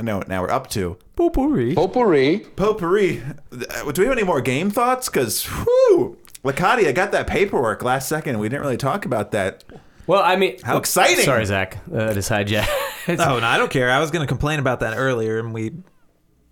No, 0.00 0.22
now 0.26 0.40
we're 0.40 0.50
up 0.50 0.70
to 0.70 0.96
Potpourri. 1.14 1.74
potpourri. 1.74 2.46
Potpourri. 2.56 3.22
Do 3.50 3.92
we 3.98 4.04
have 4.04 4.12
any 4.16 4.22
more 4.22 4.40
game 4.40 4.70
thoughts? 4.70 5.10
Because 5.10 5.46
whoo, 5.46 6.16
Locadia 6.42 6.94
got 6.94 7.12
that 7.12 7.26
paperwork 7.26 7.82
last 7.82 8.08
second. 8.08 8.38
We 8.38 8.48
didn't 8.48 8.62
really 8.62 8.78
talk 8.78 9.04
about 9.04 9.30
that. 9.32 9.62
Well, 10.10 10.24
I 10.24 10.34
mean, 10.34 10.56
How 10.64 10.76
exciting! 10.76 11.24
Sorry, 11.24 11.44
Zach. 11.44 11.78
Uh, 11.86 12.12
just 12.12 12.28
hijack. 12.32 12.66
Oh, 13.10 13.38
no, 13.38 13.46
I 13.46 13.58
don't 13.58 13.70
care. 13.70 13.92
I 13.92 14.00
was 14.00 14.10
going 14.10 14.24
to 14.24 14.26
complain 14.26 14.58
about 14.58 14.80
that 14.80 14.96
earlier, 14.96 15.38
and 15.38 15.54
we 15.54 15.70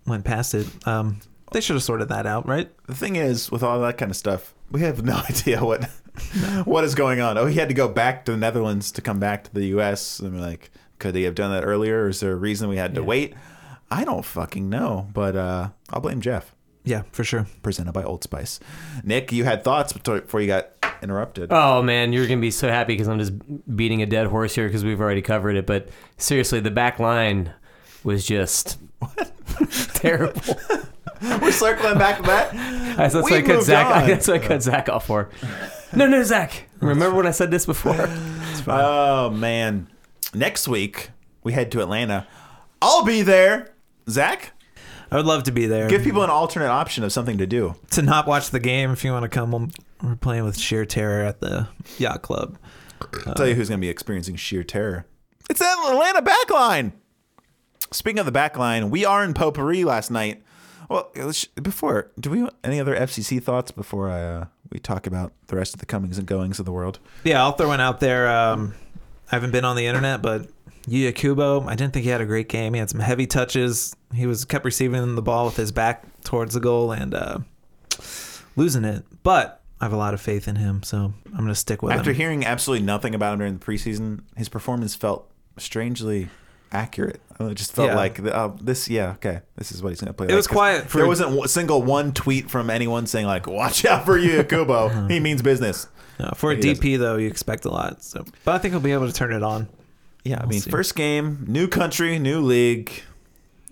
went 0.07 0.23
past 0.23 0.53
it. 0.53 0.65
Um, 0.87 1.19
they 1.51 1.59
should 1.59 1.75
have 1.75 1.83
sorted 1.83 2.07
that 2.07 2.25
out, 2.25 2.47
right? 2.47 2.71
The 2.87 2.95
thing 2.95 3.17
is, 3.17 3.51
with 3.51 3.61
all 3.61 3.81
that 3.81 3.97
kind 3.97 4.11
of 4.11 4.15
stuff, 4.15 4.53
we 4.71 4.79
have 4.79 5.03
no 5.03 5.21
idea 5.29 5.61
what 5.61 5.83
what 6.63 6.85
is 6.85 6.95
going 6.95 7.19
on. 7.19 7.37
Oh, 7.37 7.47
he 7.47 7.59
had 7.59 7.67
to 7.67 7.75
go 7.75 7.89
back 7.89 8.23
to 8.25 8.31
the 8.31 8.37
Netherlands 8.37 8.93
to 8.93 9.01
come 9.01 9.19
back 9.19 9.43
to 9.43 9.53
the 9.53 9.65
U.S. 9.65 10.21
And 10.21 10.35
we're 10.35 10.39
like, 10.39 10.71
could 10.97 11.13
he 11.15 11.23
have 11.23 11.35
done 11.35 11.51
that 11.51 11.65
earlier? 11.65 12.03
Or 12.03 12.07
is 12.07 12.21
there 12.21 12.31
a 12.31 12.37
reason 12.37 12.69
we 12.69 12.77
had 12.77 12.95
to 12.95 13.03
wait? 13.03 13.33
I 13.91 14.05
don't 14.05 14.23
fucking 14.23 14.69
know, 14.69 15.09
but 15.13 15.35
uh, 15.35 15.71
I'll 15.89 15.99
blame 15.99 16.21
Jeff. 16.21 16.55
Yeah, 16.85 17.01
for 17.11 17.25
sure. 17.25 17.45
Presented 17.61 17.91
by 17.91 18.03
Old 18.03 18.23
Spice. 18.23 18.61
Nick, 19.03 19.33
you 19.33 19.43
had 19.43 19.65
thoughts 19.65 19.91
before 19.91 20.39
you 20.39 20.47
got 20.47 20.78
interrupted. 21.01 21.51
Oh 21.51 21.81
man, 21.81 22.13
you're 22.13 22.27
gonna 22.27 22.41
be 22.41 22.51
so 22.51 22.67
happy 22.69 22.93
because 22.93 23.07
I'm 23.07 23.19
just 23.19 23.33
beating 23.75 24.01
a 24.01 24.05
dead 24.05 24.27
horse 24.27 24.55
here 24.55 24.67
because 24.67 24.83
we've 24.83 24.99
already 25.01 25.21
covered 25.21 25.55
it. 25.55 25.65
But 25.65 25.89
seriously, 26.17 26.59
the 26.59 26.71
back 26.71 26.99
line 26.99 27.53
was 28.03 28.25
just 28.25 28.77
terrible. 29.93 30.41
We're 31.21 31.51
circling 31.51 31.97
back 31.97 32.17
to 32.17 32.23
that. 32.23 32.53
That's, 32.95 33.13
that's 33.13 33.25
We 33.25 33.31
why 33.31 33.37
I 33.39 33.41
cut 33.41 33.63
Zach. 33.63 33.87
on. 34.03 34.07
That's 34.07 34.27
why 34.27 34.35
I 34.35 34.39
cut 34.39 34.63
Zach 34.63 34.87
off 34.87 35.05
for. 35.07 35.29
No, 35.93 36.07
no, 36.07 36.23
Zach. 36.23 36.69
Remember 36.79 37.17
when 37.17 37.27
I 37.27 37.31
said 37.31 37.51
this 37.51 37.65
before? 37.65 38.07
Oh 38.67 39.29
man, 39.29 39.87
next 40.33 40.67
week 40.67 41.09
we 41.43 41.51
head 41.53 41.71
to 41.73 41.81
Atlanta. 41.81 42.25
I'll 42.81 43.03
be 43.03 43.21
there. 43.21 43.73
Zach, 44.09 44.53
I 45.11 45.17
would 45.17 45.25
love 45.25 45.43
to 45.43 45.51
be 45.51 45.65
there. 45.65 45.89
give 45.89 46.03
people 46.03 46.23
an 46.23 46.29
alternate 46.29 46.69
option 46.69 47.03
of 47.03 47.11
something 47.11 47.37
to 47.37 47.45
do. 47.45 47.75
to 47.91 48.01
not 48.01 48.25
watch 48.25 48.49
the 48.51 48.59
game 48.59 48.91
if 48.91 49.03
you 49.03 49.11
want 49.11 49.23
to 49.23 49.29
come. 49.29 49.71
We're 50.01 50.15
playing 50.15 50.45
with 50.45 50.57
sheer 50.57 50.85
terror 50.85 51.23
at 51.23 51.41
the 51.41 51.67
yacht 51.97 52.21
club. 52.21 52.57
I'll 53.25 53.33
tell 53.33 53.47
you 53.47 53.55
who's 53.55 53.69
going 53.69 53.79
to 53.79 53.85
be 53.85 53.89
experiencing 53.89 54.35
sheer 54.35 54.63
terror. 54.63 55.05
It's 55.49 55.59
that 55.59 55.77
Atlanta 55.89 56.21
backline. 56.21 56.93
Speaking 57.91 58.19
of 58.19 58.25
the 58.25 58.31
backline, 58.31 58.89
we 58.89 59.03
are 59.03 59.23
in 59.23 59.33
potpourri 59.33 59.83
last 59.83 60.11
night. 60.11 60.43
Well, 60.89 61.11
before, 61.61 62.11
do 62.19 62.29
we 62.29 62.47
any 62.63 62.79
other 62.79 62.95
FCC 62.95 63.41
thoughts 63.41 63.71
before 63.71 64.09
I, 64.09 64.21
uh, 64.23 64.45
we 64.71 64.79
talk 64.79 65.05
about 65.05 65.33
the 65.47 65.55
rest 65.55 65.73
of 65.73 65.79
the 65.79 65.85
comings 65.85 66.17
and 66.17 66.27
goings 66.27 66.59
of 66.59 66.65
the 66.65 66.71
world? 66.71 66.99
Yeah, 67.23 67.43
I'll 67.43 67.51
throw 67.51 67.67
one 67.67 67.81
out 67.81 67.99
there. 67.99 68.27
Um, 68.27 68.73
I 69.31 69.35
haven't 69.35 69.51
been 69.51 69.65
on 69.65 69.75
the 69.75 69.85
internet, 69.85 70.21
but 70.21 70.49
Yuya 70.87 71.13
Kubo, 71.13 71.61
I 71.67 71.75
didn't 71.75 71.93
think 71.93 72.05
he 72.05 72.09
had 72.09 72.21
a 72.21 72.25
great 72.25 72.49
game. 72.49 72.73
He 72.73 72.79
had 72.79 72.89
some 72.89 72.99
heavy 72.99 73.27
touches. 73.27 73.95
He 74.13 74.25
was 74.25 74.45
kept 74.45 74.65
receiving 74.65 75.15
the 75.15 75.21
ball 75.21 75.45
with 75.45 75.57
his 75.57 75.71
back 75.71 76.03
towards 76.23 76.55
the 76.55 76.59
goal 76.59 76.91
and 76.91 77.13
uh, 77.13 77.39
losing 78.55 78.83
it. 78.85 79.05
But 79.21 79.58
I 79.81 79.85
have 79.85 79.93
a 79.93 79.97
lot 79.97 80.13
of 80.13 80.19
faith 80.21 80.47
in 80.47 80.57
him, 80.57 80.83
so 80.83 81.13
I'm 81.27 81.31
going 81.37 81.47
to 81.47 81.55
stick 81.55 81.81
with 81.81 81.91
After 81.93 82.09
him. 82.09 82.13
After 82.13 82.13
hearing 82.13 82.45
absolutely 82.45 82.85
nothing 82.85 83.15
about 83.15 83.33
him 83.33 83.39
during 83.39 83.57
the 83.57 83.65
preseason, 83.65 84.21
his 84.35 84.49
performance 84.49 84.93
felt 84.95 85.29
strangely 85.57 86.27
accurate. 86.71 87.21
It 87.39 87.55
just 87.55 87.71
felt 87.73 87.89
Yeah. 87.89 87.95
like 87.95 88.19
uh, 88.19 88.49
this. 88.61 88.89
Yeah, 88.89 89.11
okay, 89.11 89.39
this 89.55 89.71
is 89.71 89.81
what 89.81 89.89
he's 89.89 90.01
going 90.01 90.09
to 90.09 90.13
play. 90.13 90.25
It 90.27 90.31
like. 90.31 90.35
was 90.37 90.47
quiet 90.47 90.89
for- 90.89 90.97
there 90.97 91.07
wasn't 91.07 91.43
a 91.45 91.47
single 91.47 91.81
one 91.81 92.11
tweet 92.13 92.49
from 92.51 92.69
anyone 92.69 93.07
saying 93.07 93.25
like, 93.25 93.47
"Watch 93.47 93.85
out 93.85 94.05
for 94.05 94.17
you, 94.17 94.43
Kubo. 94.43 94.89
he 95.07 95.19
means 95.21 95.41
business." 95.41 95.87
No, 96.19 96.31
for 96.35 96.51
a 96.51 96.55
He 96.55 96.61
doesn't. 96.61 96.83
DP 96.83 96.99
though, 96.99 97.15
you 97.15 97.27
expect 97.27 97.63
a 97.63 97.69
lot. 97.69 98.03
So, 98.03 98.25
but 98.43 98.55
I 98.55 98.57
think 98.57 98.73
he'll 98.73 98.81
be 98.81 98.91
able 98.91 99.07
to 99.07 99.13
turn 99.13 99.31
it 99.31 99.41
on. 99.41 99.69
Yeah, 100.25 100.35
I 100.35 100.41
We'll 100.41 100.49
mean, 100.49 100.59
see. 100.59 100.69
first 100.69 100.95
game, 100.97 101.45
new 101.47 101.69
country, 101.69 102.19
new 102.19 102.41
league. 102.41 102.91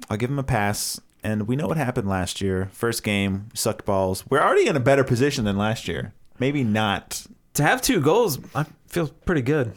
I'll 0.10 0.16
give 0.16 0.30
him 0.30 0.40
a 0.40 0.44
pass. 0.44 1.02
And 1.28 1.46
we 1.46 1.58
know 1.58 1.68
what 1.68 1.76
happened 1.76 2.08
last 2.08 2.40
year. 2.40 2.70
First 2.72 3.04
game, 3.04 3.50
sucked 3.54 3.84
balls. 3.84 4.24
We're 4.30 4.42
already 4.42 4.66
in 4.66 4.78
a 4.78 4.80
better 4.80 5.04
position 5.04 5.44
than 5.44 5.58
last 5.58 5.86
year. 5.86 6.14
Maybe 6.40 6.64
not. 6.64 7.28
To 7.56 7.64
have 7.64 7.82
two 7.82 8.00
goals, 8.00 8.40
I 8.56 8.66
feel 8.88 9.10
pretty 9.10 9.42
good. 9.42 9.74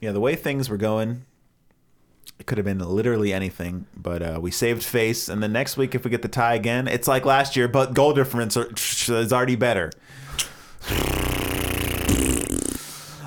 Yeah, 0.00 0.10
the 0.10 0.18
way 0.18 0.34
things 0.34 0.68
were 0.68 0.76
going, 0.76 1.26
it 2.40 2.46
could 2.46 2.58
have 2.58 2.64
been 2.64 2.80
literally 2.80 3.32
anything. 3.32 3.86
But 3.96 4.20
uh, 4.20 4.38
we 4.42 4.50
saved 4.50 4.82
face. 4.82 5.28
And 5.28 5.40
then 5.40 5.52
next 5.52 5.76
week, 5.76 5.94
if 5.94 6.02
we 6.02 6.10
get 6.10 6.22
the 6.22 6.28
tie 6.28 6.56
again, 6.56 6.88
it's 6.88 7.06
like 7.06 7.24
last 7.24 7.54
year, 7.54 7.68
but 7.68 7.94
goal 7.94 8.12
difference 8.12 8.56
are, 8.56 8.68
is 8.72 9.32
already 9.32 9.54
better. 9.54 9.92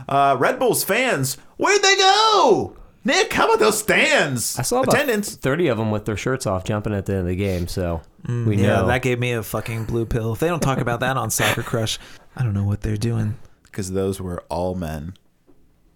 Uh, 0.09 0.35
Red 0.37 0.59
Bulls 0.59 0.83
fans, 0.83 1.37
where'd 1.55 1.81
they 1.81 1.95
go? 1.95 2.75
Nick, 3.05 3.33
how 3.33 3.45
about 3.47 3.59
those 3.59 3.77
stands? 3.79 4.57
I 4.57 4.61
saw 4.61 4.81
about 4.81 4.95
attendance. 4.95 5.35
thirty 5.35 5.67
of 5.67 5.77
them 5.77 5.91
with 5.91 6.05
their 6.05 6.15
shirts 6.17 6.45
off, 6.47 6.63
jumping 6.63 6.93
at 6.93 7.05
the 7.05 7.13
end 7.13 7.21
of 7.21 7.27
the 7.27 7.35
game. 7.35 7.67
So 7.67 8.01
mm, 8.25 8.45
we 8.45 8.57
yeah, 8.57 8.67
know 8.67 8.87
that 8.87 9.01
gave 9.01 9.19
me 9.19 9.33
a 9.33 9.43
fucking 9.43 9.85
blue 9.85 10.05
pill. 10.05 10.33
If 10.33 10.39
they 10.39 10.47
don't 10.47 10.61
talk 10.61 10.77
about 10.77 11.01
that 11.01 11.17
on 11.17 11.29
Soccer 11.31 11.63
Crush, 11.63 11.99
I 12.35 12.43
don't 12.43 12.53
know 12.53 12.63
what 12.63 12.81
they're 12.81 12.95
doing. 12.97 13.35
because 13.63 13.91
those 13.91 14.21
were 14.21 14.43
all 14.49 14.75
men. 14.75 15.15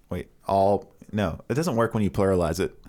Wait, 0.09 0.27
all 0.47 0.91
no, 1.11 1.39
it 1.47 1.53
doesn't 1.53 1.75
work 1.77 1.93
when 1.93 2.03
you 2.03 2.09
pluralize 2.11 2.59
it. 2.59 2.77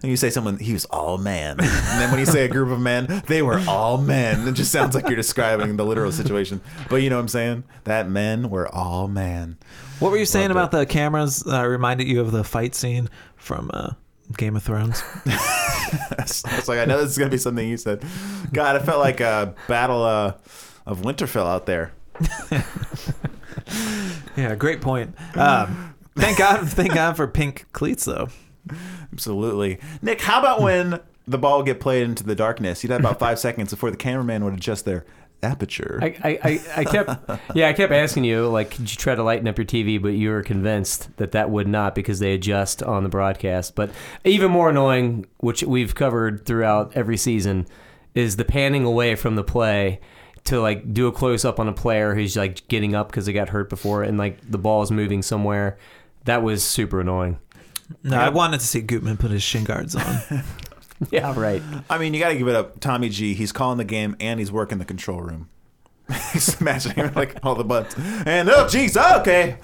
When 0.00 0.10
you 0.10 0.16
say 0.16 0.30
someone 0.30 0.58
he 0.58 0.72
was 0.72 0.84
all 0.84 1.18
man, 1.18 1.56
and 1.58 2.00
then 2.00 2.12
when 2.12 2.20
you 2.20 2.26
say 2.26 2.44
a 2.44 2.48
group 2.48 2.70
of 2.70 2.78
men, 2.78 3.24
they 3.26 3.42
were 3.42 3.60
all 3.66 3.98
men. 3.98 4.46
It 4.46 4.52
just 4.52 4.70
sounds 4.70 4.94
like 4.94 5.08
you're 5.08 5.16
describing 5.16 5.76
the 5.76 5.84
literal 5.84 6.12
situation. 6.12 6.60
But 6.88 7.02
you 7.02 7.10
know 7.10 7.16
what 7.16 7.22
I'm 7.22 7.28
saying? 7.28 7.64
That 7.82 8.08
men 8.08 8.48
were 8.48 8.72
all 8.72 9.08
man. 9.08 9.58
What 9.98 10.10
were 10.10 10.18
you 10.18 10.26
saying 10.26 10.50
about 10.50 10.72
the 10.72 10.84
cameras? 10.84 11.42
Uh, 11.46 11.66
reminded 11.66 12.06
you 12.06 12.20
of 12.20 12.30
the 12.30 12.44
fight 12.44 12.74
scene 12.74 13.08
from 13.36 13.70
uh, 13.72 13.92
Game 14.36 14.54
of 14.54 14.62
Thrones. 14.62 15.02
I 15.26 16.56
was 16.56 16.68
like, 16.68 16.78
I 16.78 16.84
know 16.84 17.00
this 17.00 17.12
is 17.12 17.18
gonna 17.18 17.30
be 17.30 17.38
something 17.38 17.66
you 17.66 17.78
said. 17.78 18.04
God, 18.52 18.76
I 18.76 18.80
felt 18.80 19.00
like 19.00 19.20
a 19.20 19.54
battle 19.68 20.02
uh, 20.02 20.34
of 20.84 21.00
Winterfell 21.00 21.46
out 21.46 21.64
there. 21.64 21.92
yeah, 24.36 24.54
great 24.54 24.82
point. 24.82 25.14
Um, 25.34 25.94
thank 26.14 26.36
God, 26.36 26.68
thank 26.68 26.92
God 26.92 27.16
for 27.16 27.26
pink 27.26 27.64
cleats 27.72 28.04
though. 28.04 28.28
Absolutely, 29.12 29.78
Nick. 30.02 30.20
How 30.20 30.40
about 30.40 30.60
when 30.60 31.00
the 31.26 31.38
ball 31.38 31.58
would 31.58 31.66
get 31.66 31.80
played 31.80 32.02
into 32.02 32.22
the 32.22 32.34
darkness? 32.34 32.82
You'd 32.82 32.90
have 32.90 33.00
about 33.00 33.18
five 33.18 33.38
seconds 33.38 33.70
before 33.70 33.90
the 33.90 33.96
cameraman 33.96 34.44
would 34.44 34.54
adjust 34.54 34.84
their 34.84 35.06
aperture. 35.42 35.98
I, 36.02 36.06
I, 36.06 36.38
I, 36.42 36.60
I 36.78 36.84
kept 36.84 37.30
yeah 37.54 37.68
I 37.68 37.72
kept 37.72 37.92
asking 37.92 38.24
you 38.24 38.48
like 38.48 38.70
could 38.72 38.90
you 38.90 38.96
try 38.96 39.14
to 39.14 39.22
lighten 39.22 39.46
up 39.46 39.58
your 39.58 39.66
TV 39.66 40.00
but 40.00 40.08
you 40.08 40.30
were 40.30 40.42
convinced 40.42 41.14
that 41.18 41.32
that 41.32 41.50
would 41.50 41.68
not 41.68 41.94
because 41.94 42.18
they 42.18 42.32
adjust 42.34 42.82
on 42.82 43.02
the 43.02 43.08
broadcast 43.08 43.74
but 43.74 43.90
even 44.24 44.50
more 44.50 44.70
annoying 44.70 45.26
which 45.38 45.62
we've 45.62 45.94
covered 45.94 46.46
throughout 46.46 46.92
every 46.96 47.16
season 47.16 47.66
is 48.14 48.36
the 48.36 48.44
panning 48.44 48.84
away 48.84 49.14
from 49.14 49.36
the 49.36 49.44
play 49.44 50.00
to 50.44 50.60
like 50.60 50.92
do 50.94 51.06
a 51.06 51.12
close 51.12 51.44
up 51.44 51.60
on 51.60 51.68
a 51.68 51.72
player 51.72 52.14
who's 52.14 52.36
like 52.36 52.66
getting 52.68 52.94
up 52.94 53.08
because 53.08 53.26
they 53.26 53.32
got 53.32 53.50
hurt 53.50 53.68
before 53.68 54.02
and 54.02 54.16
like 54.18 54.38
the 54.50 54.58
ball 54.58 54.82
is 54.82 54.90
moving 54.90 55.22
somewhere 55.22 55.76
that 56.24 56.42
was 56.42 56.64
super 56.64 57.00
annoying 57.00 57.38
No, 58.02 58.16
I 58.18 58.30
wanted 58.30 58.60
to 58.60 58.66
see 58.66 58.80
Gutman 58.80 59.16
put 59.16 59.30
his 59.30 59.42
shin 59.44 59.62
guards 59.64 59.94
on. 59.94 60.18
yeah 61.10 61.38
right 61.38 61.62
I 61.90 61.98
mean, 61.98 62.14
you 62.14 62.20
got 62.20 62.30
to 62.30 62.38
give 62.38 62.48
it 62.48 62.56
up. 62.56 62.80
Tommy 62.80 63.08
G. 63.08 63.34
He's 63.34 63.52
calling 63.52 63.78
the 63.78 63.84
game 63.84 64.16
and 64.20 64.40
he's 64.40 64.50
working 64.50 64.78
the 64.78 64.84
control 64.84 65.20
room. 65.20 65.48
he's 66.32 66.60
imagining 66.60 67.12
like 67.14 67.36
all 67.42 67.54
the 67.54 67.64
buttons. 67.64 67.94
And 68.26 68.48
oh, 68.48 68.68
geez, 68.68 68.96
okay. 68.96 69.58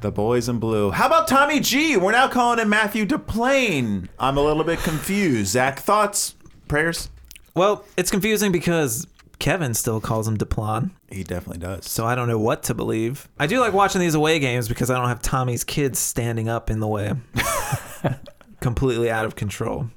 The 0.00 0.12
boys 0.12 0.48
in 0.48 0.58
blue. 0.58 0.90
How 0.90 1.06
about 1.06 1.26
Tommy 1.26 1.60
G? 1.60 1.96
We're 1.96 2.12
now 2.12 2.28
calling 2.28 2.58
him 2.58 2.68
Matthew 2.68 3.06
DePlane. 3.06 4.08
I'm 4.18 4.36
a 4.36 4.42
little 4.42 4.64
bit 4.64 4.78
confused. 4.80 5.52
Zach, 5.52 5.80
thoughts, 5.80 6.34
prayers? 6.68 7.10
Well, 7.54 7.84
it's 7.96 8.10
confusing 8.10 8.52
because 8.52 9.06
Kevin 9.38 9.74
still 9.74 10.00
calls 10.00 10.28
him 10.28 10.36
Deplan. 10.36 10.90
He 11.10 11.24
definitely 11.24 11.58
does. 11.58 11.90
So 11.90 12.04
I 12.04 12.14
don't 12.14 12.28
know 12.28 12.38
what 12.38 12.62
to 12.64 12.74
believe. 12.74 13.28
I 13.38 13.46
do 13.46 13.60
like 13.60 13.72
watching 13.72 14.00
these 14.00 14.14
away 14.14 14.38
games 14.38 14.68
because 14.68 14.90
I 14.90 14.98
don't 14.98 15.08
have 15.08 15.22
Tommy's 15.22 15.64
kids 15.64 15.98
standing 15.98 16.48
up 16.48 16.70
in 16.70 16.80
the 16.80 16.86
way. 16.86 17.12
Completely 18.60 19.10
out 19.10 19.24
of 19.24 19.36
control. 19.36 19.88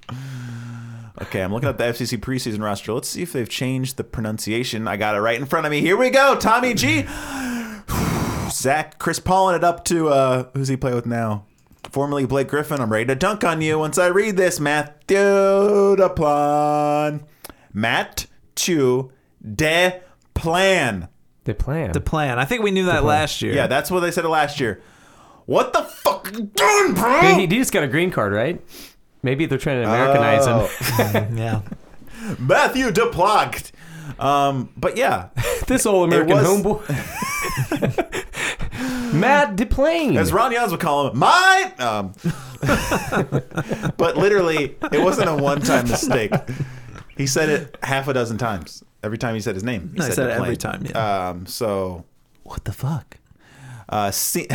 Okay, 1.21 1.41
I'm 1.41 1.51
looking 1.51 1.69
at 1.69 1.77
the 1.77 1.83
FCC 1.85 2.17
preseason 2.17 2.63
roster. 2.63 2.93
Let's 2.93 3.09
see 3.09 3.21
if 3.21 3.33
they've 3.33 3.49
changed 3.49 3.97
the 3.97 4.03
pronunciation. 4.03 4.87
I 4.87 4.95
got 4.95 5.15
it 5.15 5.19
right 5.19 5.37
in 5.39 5.45
front 5.45 5.65
of 5.65 5.71
me. 5.71 5.81
Here 5.81 5.97
we 5.97 6.09
go. 6.09 6.35
Tommy 6.35 6.73
G. 6.73 7.05
Zach, 8.51 8.97
Chris 8.99 9.19
Paulin 9.19 9.55
it 9.55 9.63
up 9.63 9.83
to 9.85 10.09
uh 10.09 10.49
who's 10.53 10.67
he 10.69 10.77
play 10.77 10.93
with 10.93 11.05
now? 11.05 11.45
Formerly 11.91 12.25
Blake 12.25 12.47
Griffin. 12.47 12.79
I'm 12.79 12.91
ready 12.91 13.05
to 13.05 13.15
dunk 13.15 13.43
on 13.43 13.61
you 13.61 13.79
once 13.79 13.97
I 13.97 14.07
read 14.07 14.37
this. 14.37 14.59
Matthew 14.59 15.17
Deplan. 15.97 17.23
Matt 17.73 18.25
Chu 18.55 19.11
De 19.55 20.01
Plan. 20.33 21.07
the 21.43 21.53
plan 21.53 21.91
The 21.91 22.01
plan. 22.01 22.39
I 22.39 22.45
think 22.45 22.63
we 22.63 22.71
knew 22.71 22.85
that 22.85 23.03
last 23.03 23.41
year. 23.41 23.53
Yeah, 23.53 23.67
that's 23.67 23.91
what 23.91 23.99
they 24.01 24.11
said 24.11 24.25
last 24.25 24.59
year. 24.59 24.81
What 25.49 25.73
the 25.73 25.81
fuck 25.81 26.31
you 26.31 26.43
doing, 26.43 26.93
bro? 26.93 27.21
he, 27.21 27.41
he 27.41 27.47
just 27.47 27.71
got 27.73 27.83
a 27.83 27.87
green 27.87 28.11
card 28.11 28.31
right 28.33 28.61
maybe 29.23 29.45
they're 29.47 29.57
trying 29.57 29.81
to 29.83 29.87
Americanize 29.89 30.45
Oh. 30.47 30.67
him 31.19 31.37
yeah. 31.45 31.61
Matthew 32.37 32.91
Deplank. 32.91 33.71
Um, 34.19 34.69
but 34.77 34.95
yeah, 34.97 35.29
this 35.67 35.85
old 35.85 36.07
American 36.07 36.37
was- 36.37 36.47
homeboy 36.47 36.83
Matt 39.13 39.55
DePlane 39.55 40.17
As 40.17 40.31
Ron 40.31 40.51
Jans 40.51 40.71
would 40.71 40.79
call 40.79 41.09
him, 41.09 41.17
mine. 41.17 41.73
Um, 41.79 42.13
but 43.97 44.17
literally, 44.17 44.75
it 44.91 45.01
wasn't 45.01 45.29
a 45.29 45.35
one-time 45.35 45.87
mistake. 45.87 46.31
He 47.17 47.25
said 47.27 47.49
it 47.49 47.77
half 47.83 48.07
a 48.07 48.13
dozen 48.13 48.37
times. 48.37 48.83
Every 49.03 49.17
time 49.17 49.33
he 49.35 49.41
said 49.41 49.55
his 49.55 49.63
name, 49.63 49.89
he 49.93 49.99
No, 49.99 50.05
he 50.05 50.11
said 50.11 50.29
it 50.29 50.33
DePlane. 50.33 50.41
every 50.41 50.57
time, 50.57 50.85
yeah. 50.85 51.29
Um, 51.29 51.45
so 51.45 52.05
what 52.43 52.65
the 52.65 52.71
fuck? 52.73 53.17
Uh, 53.87 54.11
Se- 54.11 54.47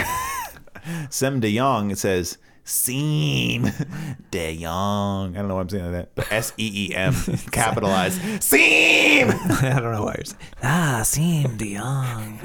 Siem 1.10 1.40
De 1.40 1.54
Jong. 1.56 1.90
It 1.90 1.98
says 1.98 2.38
Seem 2.64 3.70
De 4.30 4.56
Jong. 4.56 5.34
I 5.36 5.38
don't 5.40 5.48
know 5.48 5.56
why 5.56 5.60
I'm 5.62 5.68
saying 5.68 5.92
that, 5.92 6.14
but 6.14 6.30
S 6.32 6.52
E 6.56 6.88
E 6.90 6.94
M 6.94 7.14
capitalized. 7.52 8.42
Seem. 8.42 9.28
I 9.30 9.78
don't 9.80 9.92
know 9.92 10.04
why 10.04 10.14
you're 10.16 10.24
saying. 10.24 10.40
Ah, 10.62 11.02
Seem 11.04 11.56
Dion. 11.56 12.38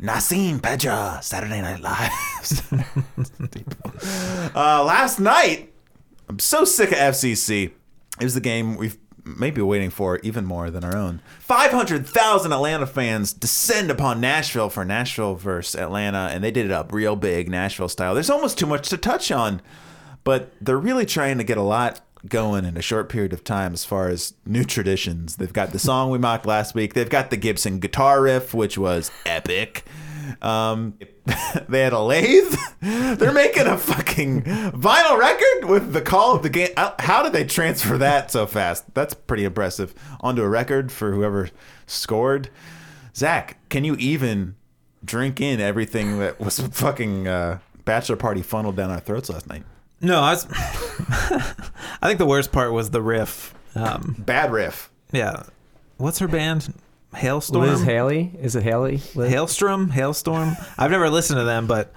Nassim 0.00 0.60
Pedra, 0.60 1.22
Saturday 1.22 1.62
Night 1.62 1.80
Live. 1.80 2.72
uh, 4.54 4.84
last 4.84 5.18
night, 5.20 5.72
I'm 6.28 6.38
so 6.38 6.64
sick 6.64 6.92
of 6.92 6.98
FCC. 6.98 7.72
It 8.20 8.24
was 8.24 8.34
the 8.34 8.40
game 8.40 8.76
we've 8.76 8.98
maybe 9.26 9.60
waiting 9.60 9.90
for 9.90 10.18
even 10.22 10.44
more 10.44 10.70
than 10.70 10.84
our 10.84 10.96
own. 10.96 11.20
500,000 11.40 12.52
Atlanta 12.52 12.86
fans 12.86 13.32
descend 13.32 13.90
upon 13.90 14.20
Nashville 14.20 14.70
for 14.70 14.84
Nashville 14.84 15.34
versus 15.34 15.78
Atlanta, 15.78 16.30
and 16.32 16.44
they 16.44 16.50
did 16.50 16.66
it 16.66 16.72
up 16.72 16.92
real 16.92 17.16
big, 17.16 17.50
Nashville 17.50 17.88
style. 17.88 18.14
There's 18.14 18.30
almost 18.30 18.58
too 18.58 18.66
much 18.66 18.88
to 18.90 18.96
touch 18.96 19.32
on, 19.32 19.60
but 20.22 20.52
they're 20.60 20.78
really 20.78 21.06
trying 21.06 21.38
to 21.38 21.44
get 21.44 21.58
a 21.58 21.62
lot 21.62 22.00
going 22.28 22.64
in 22.64 22.76
a 22.76 22.82
short 22.82 23.08
period 23.08 23.32
of 23.32 23.44
time 23.44 23.72
as 23.72 23.84
far 23.84 24.08
as 24.08 24.34
new 24.44 24.64
traditions. 24.64 25.36
They've 25.36 25.52
got 25.52 25.72
the 25.72 25.78
song 25.78 26.10
we 26.10 26.18
mocked 26.18 26.46
last 26.46 26.74
week. 26.74 26.94
They've 26.94 27.08
got 27.08 27.30
the 27.30 27.36
Gibson 27.36 27.78
guitar 27.78 28.22
riff, 28.22 28.54
which 28.54 28.78
was 28.78 29.10
epic. 29.24 29.84
Um, 30.42 30.94
they 31.68 31.80
had 31.82 31.92
a 31.92 32.00
lathe. 32.00 32.54
They're 32.80 33.32
making 33.32 33.66
a 33.66 33.76
fucking 33.78 34.42
vinyl 34.42 35.18
record 35.18 35.68
with 35.68 35.92
the 35.92 36.00
call 36.02 36.34
of 36.36 36.42
the 36.42 36.50
game. 36.50 36.68
How- 36.76 37.22
did 37.22 37.32
they 37.32 37.44
transfer 37.44 37.98
that 37.98 38.30
so 38.30 38.46
fast? 38.46 38.84
That's 38.94 39.14
pretty 39.14 39.44
impressive. 39.44 39.94
Onto 40.20 40.42
a 40.42 40.48
record 40.48 40.92
for 40.92 41.12
whoever 41.12 41.50
scored. 41.86 42.48
Zach, 43.14 43.56
can 43.68 43.84
you 43.84 43.96
even 43.96 44.54
drink 45.04 45.40
in 45.40 45.60
everything 45.60 46.18
that 46.18 46.38
was 46.40 46.58
fucking 46.72 47.26
uh, 47.28 47.58
bachelor 47.84 48.16
party 48.16 48.42
funneled 48.42 48.76
down 48.76 48.90
our 48.90 49.00
throats 49.00 49.28
last 49.30 49.48
night? 49.48 49.64
No, 50.00 50.20
I 50.20 50.32
was. 50.32 50.46
I 50.50 52.06
think 52.08 52.18
the 52.18 52.26
worst 52.26 52.52
part 52.52 52.72
was 52.72 52.90
the 52.90 53.00
riff. 53.02 53.54
Um, 53.74 54.14
Bad 54.18 54.52
riff. 54.52 54.90
yeah. 55.12 55.44
What's 55.96 56.18
her 56.18 56.28
band? 56.28 56.74
Halestorm. 57.14 57.60
Liz 57.60 57.82
Haley 57.82 58.32
is 58.40 58.56
it 58.56 58.62
Haley 58.62 59.00
Liz? 59.14 59.32
Halestorm. 59.32 59.88
Halestorm. 59.90 60.56
I've 60.78 60.90
never 60.90 61.08
listened 61.08 61.38
to 61.38 61.44
them, 61.44 61.66
but 61.66 61.92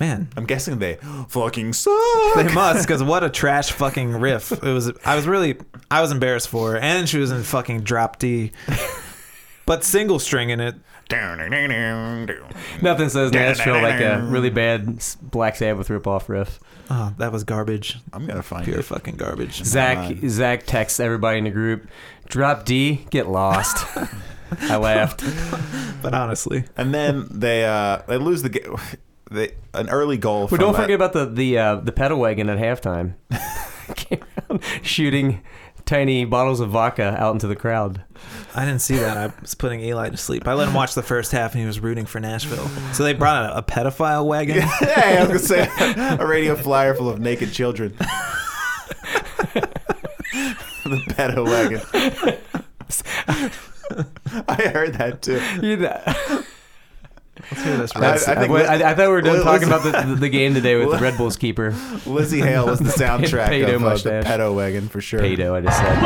man, 0.00 0.28
I'm 0.36 0.46
guessing 0.46 0.78
they 0.78 0.96
fucking 1.28 1.72
suck. 1.74 1.94
they 2.34 2.52
must 2.52 2.86
because 2.86 3.02
what 3.02 3.22
a 3.22 3.30
trash 3.30 3.70
fucking 3.72 4.12
riff. 4.12 4.50
It 4.52 4.62
was. 4.62 4.90
I 5.04 5.14
was 5.16 5.26
really. 5.28 5.58
I 5.90 6.00
was 6.00 6.10
embarrassed 6.10 6.48
for 6.48 6.72
her, 6.72 6.78
and 6.78 7.08
she 7.08 7.18
was 7.18 7.30
in 7.30 7.42
fucking 7.44 7.82
drop 7.82 8.18
D, 8.18 8.50
but 9.66 9.84
single 9.84 10.18
string 10.18 10.50
in 10.50 10.60
it. 10.60 10.74
Nothing 12.82 13.08
says 13.10 13.30
Nashville 13.30 13.80
like 13.82 14.00
a 14.00 14.26
really 14.28 14.50
bad 14.50 15.04
Black 15.22 15.54
Sabbath 15.56 15.88
ripoff 15.88 16.28
riff. 16.28 16.58
Oh, 16.90 17.14
that 17.18 17.30
was 17.30 17.44
garbage. 17.44 17.98
I'm 18.12 18.26
gonna 18.26 18.42
find 18.42 18.64
Pure 18.64 18.80
it. 18.80 18.84
fucking 18.84 19.16
garbage. 19.16 19.62
Zach 19.62 20.16
Zach 20.26 20.64
texts 20.66 20.98
everybody 21.00 21.38
in 21.38 21.44
the 21.44 21.50
group, 21.50 21.88
drop 22.28 22.64
D, 22.64 23.06
get 23.10 23.28
lost. 23.28 23.86
I 24.62 24.76
laughed. 24.76 25.22
But 26.02 26.12
honestly, 26.12 26.64
And 26.76 26.92
then 26.92 27.26
they 27.30 27.64
uh 27.64 28.02
they 28.06 28.18
lose 28.18 28.42
the 28.42 28.50
game. 28.50 28.76
they, 29.30 29.52
an 29.72 29.88
early 29.88 30.18
goal. 30.18 30.40
Well, 30.40 30.48
from 30.48 30.58
don't 30.58 30.72
that- 30.74 30.82
forget 30.82 30.94
about 30.96 31.14
the 31.14 31.24
the 31.24 31.56
uh, 31.58 31.74
the 31.76 31.92
pedal 31.92 32.18
wagon 32.18 32.50
at 32.50 32.58
halftime, 32.58 33.14
Came 33.96 34.20
around 34.50 34.60
shooting 34.82 35.40
tiny 35.86 36.26
bottles 36.26 36.60
of 36.60 36.68
vodka 36.70 37.16
out 37.18 37.32
into 37.32 37.46
the 37.46 37.56
crowd. 37.56 38.04
I 38.54 38.66
didn't 38.66 38.80
see 38.82 38.96
that. 38.98 39.16
I 39.16 39.32
was 39.40 39.54
putting 39.54 39.80
Eli 39.80 40.10
to 40.10 40.16
sleep. 40.18 40.46
I 40.46 40.52
let 40.52 40.68
him 40.68 40.74
watch 40.74 40.94
the 40.94 41.02
first 41.02 41.32
half, 41.32 41.52
and 41.52 41.60
he 41.62 41.66
was 41.66 41.80
rooting 41.80 42.04
for 42.04 42.20
Nashville. 42.20 42.68
So 42.92 43.02
they 43.02 43.14
brought 43.14 43.50
a, 43.50 43.56
a 43.58 43.62
pedophile 43.62 44.26
wagon. 44.26 44.56
yeah, 44.82 45.20
I 45.20 45.26
was 45.26 45.48
gonna 45.48 45.68
say 45.68 46.16
a 46.18 46.26
radio 46.26 46.54
flyer 46.54 46.92
full 46.94 47.08
of 47.08 47.18
naked 47.18 47.50
children. 47.54 47.94
the 50.84 51.02
pedo 51.14 51.46
wagon. 51.46 51.80
I 54.58 54.68
heard 54.68 54.94
that 54.94 55.22
too. 55.22 55.40
Let's 57.50 57.62
hear 57.64 57.76
this. 57.76 57.94
I- 57.96 58.00
I 58.00 58.12
I, 58.12 58.16
think 58.16 58.50
I, 58.52 58.90
I, 58.90 58.94
thought 58.94 59.06
we 59.08 59.12
were 59.12 59.20
done 59.20 59.34
Liz- 59.36 59.44
talking 59.44 59.66
about 59.68 59.82
the, 59.82 60.14
the 60.14 60.28
game 60.28 60.54
today 60.54 60.76
with 60.76 60.90
the 60.92 60.98
Red 60.98 61.16
Bulls 61.18 61.36
keeper. 61.36 61.72
Lzzy 61.72 62.42
Hale 62.44 62.66
was 62.66 62.78
the 62.78 62.84
soundtrack 63.04 63.48
Pedo 63.48 63.62
of 63.64 63.68
uh, 63.68 63.72
the 63.72 63.78
mustache. 63.80 64.24
pedo 64.24 64.54
wagon 64.54 64.88
for 64.88 65.00
sure. 65.00 65.20
Pedo, 65.20 65.52
I 65.52 65.60
just 65.60 65.76
said. 65.78 65.98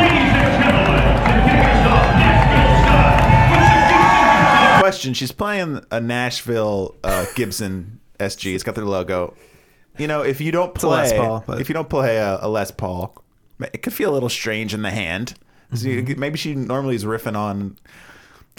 Question: 4.81 5.13
She's 5.13 5.33
playing 5.33 5.85
a 5.91 6.01
Nashville 6.01 6.95
uh, 7.05 7.27
Gibson 7.35 8.01
SG. 8.19 8.55
It's 8.55 8.65
got 8.65 8.75
their 8.75 8.85
logo. 8.87 9.35
You 9.99 10.07
know, 10.07 10.23
if 10.23 10.41
you 10.41 10.51
don't 10.53 10.75
play, 10.75 11.13
Paul, 11.17 11.45
but- 11.47 11.61
if 11.61 11.69
you 11.69 11.73
don't 11.75 11.91
play 11.91 12.17
a, 12.17 12.39
a 12.41 12.49
Les 12.49 12.71
Paul, 12.71 13.23
it 13.61 13.83
could 13.83 13.93
feel 13.93 14.11
a 14.11 14.15
little 14.15 14.29
strange 14.29 14.73
in 14.73 14.83
the 14.83 14.91
hand. 14.91 15.35
So 15.75 15.89
you- 15.89 16.15
maybe 16.17 16.39
she 16.39 16.55
normally 16.55 16.95
is 16.95 17.05
riffing 17.05 17.37
on. 17.37 17.77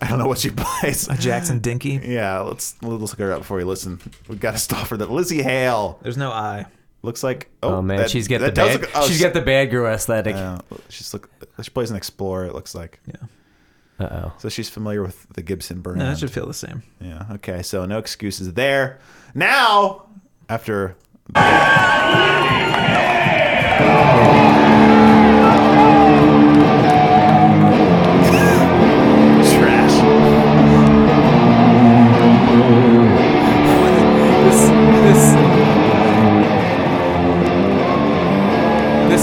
I 0.02 0.08
don't 0.10 0.20
know 0.20 0.28
what 0.28 0.38
she 0.40 0.50
plays. 0.56 1.08
A 1.10 1.16
Jackson 1.18 1.60
Dinky. 1.60 2.00
Yeah, 2.04 2.40
let's 2.40 2.76
let's 2.82 3.02
look 3.02 3.20
her 3.20 3.34
up 3.34 3.40
before 3.40 3.58
we 3.58 3.64
listen. 3.64 4.00
We 4.28 4.36
got 4.38 4.52
to 4.52 4.58
stop 4.58 4.88
for 4.88 4.98
that. 4.98 5.10
Lzzy 5.10 5.42
Hale 5.42 6.00
There's 6.02 6.18
no 6.18 6.32
I. 6.32 6.66
looks 7.02 7.24
like. 7.24 7.50
Oh, 7.64 7.76
Oh, 7.76 7.82
man, 7.82 7.98
that- 7.98 8.10
she's 8.10 8.28
got 8.28 8.40
that 8.42 8.56
the 8.56 8.62
does 8.62 8.78
bad. 8.78 8.82
look- 8.82 8.92
oh, 8.96 9.08
she's 9.08 9.22
got 9.22 9.34
the 9.34 9.42
bad 9.42 9.70
girl 9.72 9.92
aesthetic. 9.94 10.36
Yeah, 10.36 10.60
she's 10.90 11.14
look. 11.14 11.30
She 11.62 11.70
plays 11.72 11.92
an 11.92 11.98
Explorer. 11.98 12.46
It 12.46 12.54
looks 12.54 12.74
like. 12.74 13.00
Yeah. 13.08 14.06
Uh 14.06 14.10
oh. 14.28 14.34
So 14.38 14.48
she's 14.48 14.70
familiar 14.70 15.02
with 15.02 15.28
the 15.34 15.42
Gibson 15.42 15.82
brand. 15.82 16.00
No, 16.00 16.12
it 16.12 16.18
should 16.20 16.32
feel 16.32 16.46
the 16.48 16.54
same. 16.54 16.84
Yeah. 17.02 17.26
Okay. 17.34 17.62
So 17.64 17.86
no 17.86 17.98
excuses 17.98 18.54
there. 18.54 19.00
Now, 19.36 20.06
after. 20.48 20.96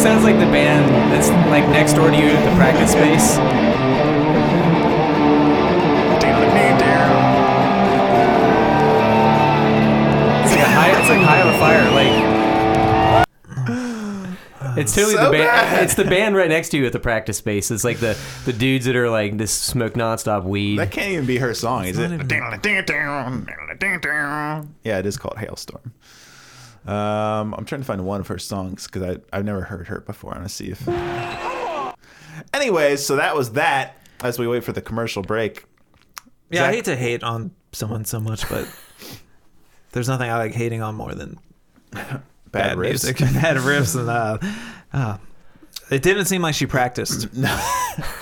Sounds 0.07 0.23
like 0.23 0.39
the 0.39 0.47
band 0.53 0.89
that's 1.13 1.31
like 1.51 1.69
next 1.71 1.95
door 1.95 2.09
to 2.13 2.17
you 2.17 2.29
at 2.29 2.49
the 2.49 2.55
practice 2.55 2.93
space. 2.93 3.37
It's 10.45 10.53
like 10.55 10.61
a 10.61 10.71
high. 10.71 10.91
It's 11.01 11.09
like 11.09 11.21
high 11.23 11.43
on 11.43 11.59
fire. 11.59 11.91
Like 11.91 12.37
it's 14.79 14.95
totally 14.95 15.15
So 15.15 15.25
the 15.25 15.31
band. 15.33 15.45
bad. 15.45 15.83
It's 15.83 15.95
the 15.95 16.05
band 16.05 16.37
right 16.37 16.49
next 16.49 16.69
to 16.69 16.77
you 16.79 16.87
at 16.87 16.93
the 16.93 17.01
practice 17.01 17.39
space. 17.39 17.73
It's 17.73 17.83
like 17.83 17.99
the 17.99 18.17
the 18.45 18.53
dudes 18.53 18.85
that 18.85 18.95
are 18.95 19.11
like 19.11 19.39
this 19.39 19.51
smoke 19.51 19.95
nonstop 19.95 20.45
weed. 20.45 20.79
That 20.79 20.93
can't 20.93 21.11
even 21.11 21.27
be 21.27 21.39
her 21.39 21.53
song, 21.53 21.85
is 21.87 21.99
it? 21.99 22.11
not 22.11 22.61
Yeah, 24.85 24.99
it 25.01 25.07
is 25.07 25.17
called 25.17 25.35
Halestorm. 25.35 25.91
Um, 26.87 27.55
I'm 27.55 27.65
trying 27.65 27.81
to 27.81 27.85
find 27.87 28.05
one 28.05 28.21
of 28.21 28.29
her 28.29 28.39
songs 28.39 28.87
because 28.87 29.03
I 29.03 29.37
I've 29.37 29.45
never 29.45 29.63
heard 29.63 29.89
her 29.89 30.01
before. 30.01 30.33
I 30.35 30.39
want 30.39 30.49
to 30.49 30.55
see 30.55 30.71
if. 30.71 30.87
Anyways, 32.55 33.05
so 33.05 33.17
that 33.17 33.35
was 33.35 33.53
that. 33.53 33.97
As 34.23 34.39
we 34.39 34.47
wait 34.49 34.65
for 34.65 34.73
the 34.73 34.81
commercial 34.81 35.23
break. 35.23 35.65
Yeah, 36.51 36.65
I 36.65 36.73
hate 36.73 36.85
to 36.87 36.97
hate 36.97 37.23
on 37.23 37.51
someone 37.73 38.05
so 38.05 38.21
much, 38.21 38.49
but 38.49 38.67
there's 39.93 40.09
nothing 40.09 40.31
I 40.31 40.37
like 40.39 40.53
hating 40.55 40.81
on 40.81 40.95
more 40.95 41.15
than 41.15 41.39
Bad, 41.93 42.77
riffs. 42.79 42.83
music, 43.05 43.19
bad 43.19 43.57
riffs, 43.59 43.99
and 43.99 44.09
uh, 44.09 44.39
uh, 44.93 45.19
it 45.91 46.03
didn't 46.03 46.27
seem 46.27 46.41
like 46.43 46.55
she 46.55 46.67
practiced. 46.67 47.29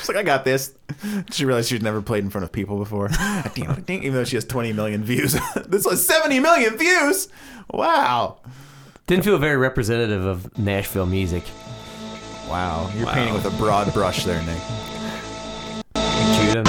She's 0.05 0.11
like, 0.11 0.18
I 0.18 0.22
got 0.22 0.44
this. 0.44 0.74
She 1.30 1.46
realized 1.46 1.70
she'd 1.70 1.82
never 1.82 2.02
played 2.02 2.24
in 2.24 2.28
front 2.28 2.44
of 2.44 2.52
people 2.52 2.76
before. 2.76 3.09
Even 3.57 4.12
though 4.12 4.24
she 4.24 4.36
has 4.36 4.44
20 4.44 4.74
million 4.74 5.02
views. 5.02 5.32
this 5.66 5.86
was 5.86 6.07
70 6.07 6.40
million 6.40 6.76
views. 6.76 7.28
Wow. 7.70 8.36
Didn't 9.07 9.24
feel 9.24 9.38
very 9.38 9.57
representative 9.57 10.26
of 10.26 10.59
Nashville 10.59 11.07
music. 11.07 11.44
Wow. 12.50 12.90
You're 12.94 13.07
painting 13.07 13.32
with 13.32 13.46
a 13.46 13.57
broad 13.57 13.94
brush 13.94 14.26
there, 14.26 14.42
Nick. 14.42 14.61
Judah. 16.36 16.64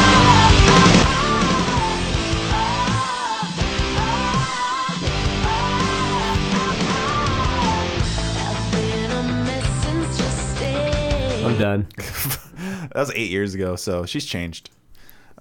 I'm 11.44 11.58
done. 11.60 11.88
That 12.94 13.00
was 13.02 13.12
eight 13.16 13.32
years 13.32 13.54
ago, 13.56 13.76
so 13.76 14.06
she's 14.06 14.26
changed. 14.26 14.70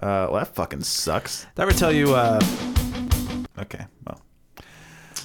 Uh, 0.01 0.29
well, 0.31 0.35
that 0.35 0.55
fucking 0.55 0.83
sucks. 0.83 1.47
Did 1.55 1.61
I 1.61 1.63
ever 1.63 1.73
tell 1.73 1.93
you? 1.93 2.15
Uh, 2.15 2.41
Okay, 3.57 3.87
well. 4.07 4.21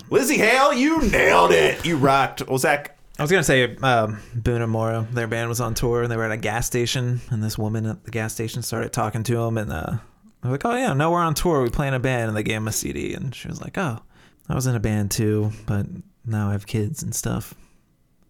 Lzzy 0.09 0.37
Hale, 0.37 0.73
you 0.73 1.01
nailed 1.09 1.51
it. 1.51 1.83
You 1.85 1.97
rocked. 1.97 2.47
Well, 2.47 2.57
Zach, 2.59 2.97
I 3.17 3.23
was 3.23 3.31
gonna 3.31 3.43
say, 3.43 3.75
um, 3.77 4.19
Boone 4.35 4.61
and 4.61 5.07
their 5.15 5.27
band 5.27 5.49
was 5.49 5.59
on 5.59 5.73
tour, 5.73 6.03
and 6.03 6.11
they 6.11 6.17
were 6.17 6.25
at 6.25 6.31
a 6.31 6.37
gas 6.37 6.67
station, 6.67 7.21
and 7.31 7.43
this 7.43 7.57
woman 7.57 7.85
at 7.85 8.03
the 8.05 8.11
gas 8.11 8.33
station 8.33 8.61
started 8.61 8.93
talking 8.93 9.23
to 9.23 9.35
them, 9.35 9.57
and 9.57 9.71
uh, 9.71 9.97
they're 10.41 10.51
like, 10.51 10.63
"Oh 10.65 10.75
yeah, 10.75 10.93
no, 10.93 11.11
we're 11.11 11.21
on 11.21 11.33
tour. 11.33 11.63
We 11.63 11.69
play 11.69 11.87
in 11.87 11.93
a 11.93 11.99
band," 11.99 12.27
and 12.29 12.37
they 12.37 12.43
gave 12.43 12.57
him 12.57 12.67
a 12.67 12.71
CD, 12.71 13.13
and 13.15 13.33
she 13.33 13.47
was 13.47 13.61
like, 13.61 13.77
"Oh, 13.77 13.99
I 14.47 14.53
was 14.55 14.67
in 14.67 14.75
a 14.75 14.79
band 14.79 15.09
too, 15.11 15.51
but 15.65 15.87
now 16.25 16.49
I 16.49 16.51
have 16.51 16.67
kids 16.67 17.01
and 17.01 17.13
stuff." 17.15 17.55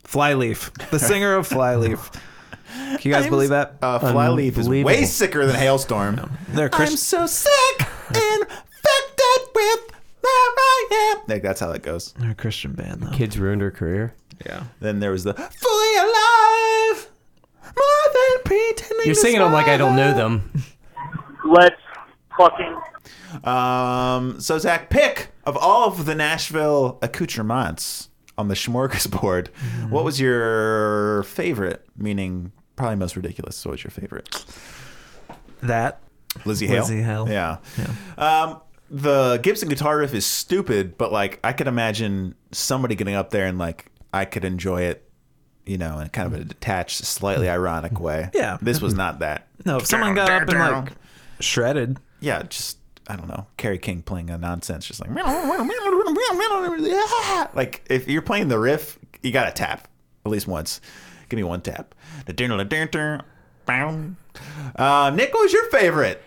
Flyleaf, 0.06 0.72
the 0.92 1.00
singer 1.00 1.36
of 1.36 1.48
Flyleaf. 1.48 2.10
Can 2.74 3.00
you 3.04 3.12
guys 3.12 3.24
I'm- 3.24 3.30
believe 3.30 3.50
that? 3.50 3.76
uh, 3.82 4.00
Flyleaf 4.00 4.58
is 4.58 4.68
way 4.70 4.80
Unbelievable. 4.80 5.08
sicker 5.08 5.46
than 5.46 5.56
Halestorm. 5.56 6.30
They're 6.50 6.70
I'm 6.74 6.88
so 6.96 7.26
sick, 7.28 7.80
infected 8.10 9.56
with 9.56 9.92
where 10.22 10.32
I 10.58 11.16
am. 11.16 11.22
Like, 11.28 11.42
that's 11.44 11.60
how 11.60 11.72
that 11.72 11.82
goes. 11.84 12.14
They're 12.18 12.32
a 12.32 12.36
Christian 12.36 12.74
band 12.74 13.02
though. 13.02 13.12
Kids 13.12 13.38
ruined 13.40 13.62
her 13.62 13.72
career. 13.72 14.14
Yeah. 14.46 14.64
Then 14.80 15.00
there 15.00 15.12
was 15.12 15.24
the 15.24 15.34
fully 15.34 15.96
alive, 15.98 17.10
more 17.64 18.14
than 18.14 18.44
pretending. 18.46 19.06
You're 19.06 19.16
to 19.16 19.20
singing 19.22 19.40
them 19.40 19.52
like 19.54 19.68
I 19.68 19.78
don't 19.78 19.96
know 19.96 20.14
them. 20.14 20.52
Let's 21.46 21.76
fucking 22.38 22.80
Um, 23.44 24.40
so 24.40 24.58
Zach, 24.58 24.90
pick 24.90 25.30
of 25.46 25.58
all 25.58 25.88
of 25.88 26.06
the 26.06 26.16
Nashville 26.16 27.00
accoutrements 27.02 28.10
on 28.38 28.48
the 28.48 28.56
smorgasbord, 28.56 29.48
Mm-hmm. 29.50 29.90
what 29.90 30.04
was 30.06 30.20
your 30.20 31.24
favorite? 31.24 31.86
Meaning, 31.98 32.52
probably 32.80 32.96
most 32.96 33.16
ridiculous. 33.18 33.64
What 33.66 33.74
was 33.74 33.84
your 33.84 33.92
favorite? 33.92 34.34
That 35.62 36.02
Lzzy 36.40 36.68
Hale. 36.68 36.86
Lzzy 36.86 37.04
Hale. 37.04 37.28
Yeah. 37.30 37.58
Um, 38.18 38.62
the 38.90 39.38
Gibson 39.44 39.68
guitar 39.68 39.98
riff 39.98 40.14
is 40.14 40.26
stupid, 40.26 40.98
but 40.98 41.12
like 41.12 41.40
I 41.44 41.52
could 41.52 41.68
imagine 41.68 42.36
somebody 42.52 42.96
getting 42.96 43.16
up 43.16 43.32
there 43.32 43.46
and 43.46 43.60
like 43.60 43.92
I 44.14 44.24
could 44.24 44.46
enjoy 44.46 44.84
it, 44.84 45.10
you 45.66 45.78
know, 45.78 46.00
in 46.00 46.08
kind 46.10 46.34
of 46.34 46.40
a 46.40 46.44
detached, 46.46 47.04
slightly 47.04 47.50
ironic 47.50 48.00
way. 48.00 48.30
Yeah. 48.34 48.58
This 48.62 48.82
was 48.82 48.94
not 48.94 49.20
that. 49.20 49.48
no, 49.66 49.78
if 49.78 49.86
someone 49.86 50.16
got 50.16 50.32
up 50.32 50.48
and 50.50 50.60
like 50.60 50.94
shredded, 51.42 52.00
Yeah, 52.22 52.44
just 52.44 52.78
I 53.08 53.18
don't 53.18 53.28
know, 53.28 53.46
Kerry 53.58 53.78
King 53.78 54.04
playing 54.04 54.30
a 54.30 54.38
nonsense, 54.38 54.88
just 54.88 55.02
like 55.02 55.10
like 57.54 57.84
if 57.90 58.08
you're 58.08 58.22
playing 58.22 58.48
the 58.48 58.58
riff, 58.60 58.98
you 59.22 59.34
got 59.34 59.46
to 59.46 59.52
tap 59.52 59.90
at 60.26 60.32
least 60.32 60.48
once. 60.48 60.80
Give 61.30 61.38
me 61.38 61.44
one 61.44 61.62
tap. 61.62 61.96
The 62.26 62.34
Daniel 62.34 62.64
Darter 62.64 63.22
bound. 63.66 64.16
Uh, 64.76 65.12
Nick, 65.14 65.34
what 65.34 65.44
was 65.44 65.54
your 65.54 65.70
favorite? 65.70 66.22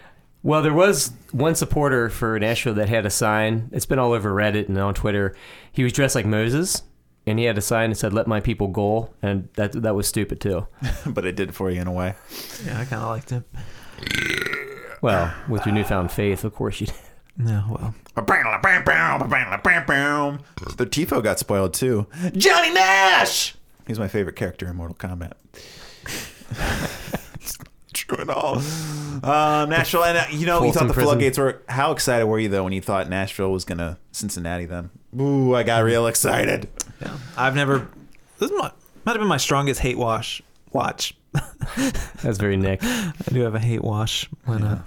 Well, 0.45 0.63
there 0.63 0.73
was 0.75 1.13
one 1.31 1.55
supporter 1.55 2.09
for 2.09 2.39
Nashville 2.39 2.75
that 2.75 2.89
had 2.89 3.07
a 3.07 3.11
sign. 3.11 3.69
It's 3.73 3.87
been 3.87 3.99
all 3.99 4.13
over 4.13 4.31
Reddit 4.33 4.69
and 4.69 4.79
on 4.79 4.95
Twitter. 4.95 5.37
He 5.71 5.85
was 5.85 5.93
dressed 5.93 6.15
like 6.15 6.27
Moses, 6.27 6.83
and 7.27 7.39
he 7.39 7.45
had 7.45 7.57
a 7.59 7.63
sign 7.63 7.91
that 7.91 7.97
said 7.97 8.13
"Let 8.13 8.27
my 8.27 8.41
people 8.41 8.67
go," 8.69 9.11
and 9.23 9.49
that 9.55 9.73
that 9.83 9.95
was 9.95 10.09
stupid 10.09 10.41
too. 10.41 10.67
but 11.07 11.25
it 11.25 11.37
did 11.37 11.51
it 11.51 11.53
for 11.55 11.71
you 11.71 11.81
in 11.81 11.87
a 11.87 11.93
way. 11.93 12.15
yeah, 12.67 12.81
I 12.81 12.85
kind 12.85 13.03
of 13.03 13.09
liked 13.09 13.31
it. 13.33 13.43
Well, 15.01 15.33
with 15.49 15.67
your 15.67 15.75
newfound 15.75 16.11
faith, 16.13 16.45
of 16.45 16.55
course 16.55 16.81
you 16.81 16.87
did. 16.89 16.97
Yeah, 17.45 17.63
well, 17.69 17.95
The 20.77 20.85
Tifo 20.87 21.23
got 21.23 21.39
spoiled 21.39 21.73
too. 21.75 22.07
Johnny 22.37 22.73
Nash. 22.75 23.55
He's 23.87 23.99
my 23.99 24.09
favorite 24.09 24.37
character 24.37 24.69
in 24.69 24.77
Mortal 24.77 24.97
Kombat. 24.97 25.33
True 27.93 28.19
it 28.19 28.31
all. 28.31 28.57
Um, 28.57 29.69
Nashville, 29.71 30.05
and 30.05 30.19
uh, 30.19 30.25
you 30.31 30.47
know, 30.47 30.59
you 30.65 30.73
Folsom 30.73 30.73
thought 30.73 30.89
the 30.89 30.95
Prison. 30.95 31.09
floodgates 31.09 31.39
were. 31.39 31.63
How 31.69 31.93
excited 31.93 32.27
were 32.27 32.39
you 32.39 32.49
though 32.49 32.65
when 32.65 32.73
you 32.73 32.81
thought 32.81 33.09
Nashville 33.09 33.53
was 33.53 33.65
gonna 33.65 33.99
Cincinnati? 34.13 34.65
Then, 34.65 34.91
ooh, 35.21 35.55
I 35.55 35.63
got 35.63 35.85
real 35.85 36.07
excited. 36.07 36.69
Yeah. 37.01 37.17
I've 37.37 37.55
never. 37.55 37.89
This 38.39 38.51
is 38.51 38.59
my, 38.59 38.71
might 39.05 39.13
have 39.13 39.21
been 39.21 39.29
my 39.29 39.37
strongest 39.37 39.81
hate 39.81 39.99
wash 39.99 40.43
watch. 40.73 41.15
That's 42.23 42.39
very 42.39 42.57
Nick. 42.57 42.83
I 42.83 43.13
do 43.29 43.41
have 43.43 43.55
a 43.55 43.61
hate 43.61 43.83
wash 43.83 44.29
when 44.47 44.63
uh, 44.65 44.83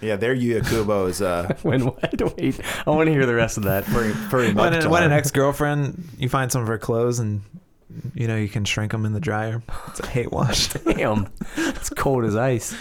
Yeah, 0.00 0.16
there 0.16 0.34
Yuya 0.34 0.68
Kubo 0.68 1.06
is 1.06 1.22
uh, 1.22 1.56
When 1.62 1.86
what? 1.86 2.36
Wait, 2.36 2.60
I 2.86 2.90
want 2.90 3.06
to 3.06 3.12
hear 3.12 3.26
the 3.26 3.34
rest 3.34 3.56
of 3.56 3.64
that. 3.64 3.84
pretty, 3.84 4.12
pretty 4.28 4.54
when, 4.54 4.72
much. 4.72 4.84
an, 4.84 4.90
when 4.90 5.02
an 5.02 5.12
ex 5.12 5.30
girlfriend 5.30 6.08
you 6.18 6.28
find 6.28 6.52
some 6.52 6.62
of 6.62 6.68
her 6.68 6.78
clothes 6.78 7.18
and 7.20 7.42
you 8.14 8.26
know 8.26 8.36
you 8.36 8.48
can 8.48 8.64
shrink 8.64 8.92
them 8.92 9.04
in 9.04 9.12
the 9.12 9.20
dryer. 9.20 9.62
It's 9.88 10.00
a 10.00 10.06
hate 10.06 10.32
wash. 10.32 10.68
Damn, 10.84 11.28
it's 11.56 11.90
cold 11.90 12.24
as 12.24 12.34
ice. 12.36 12.74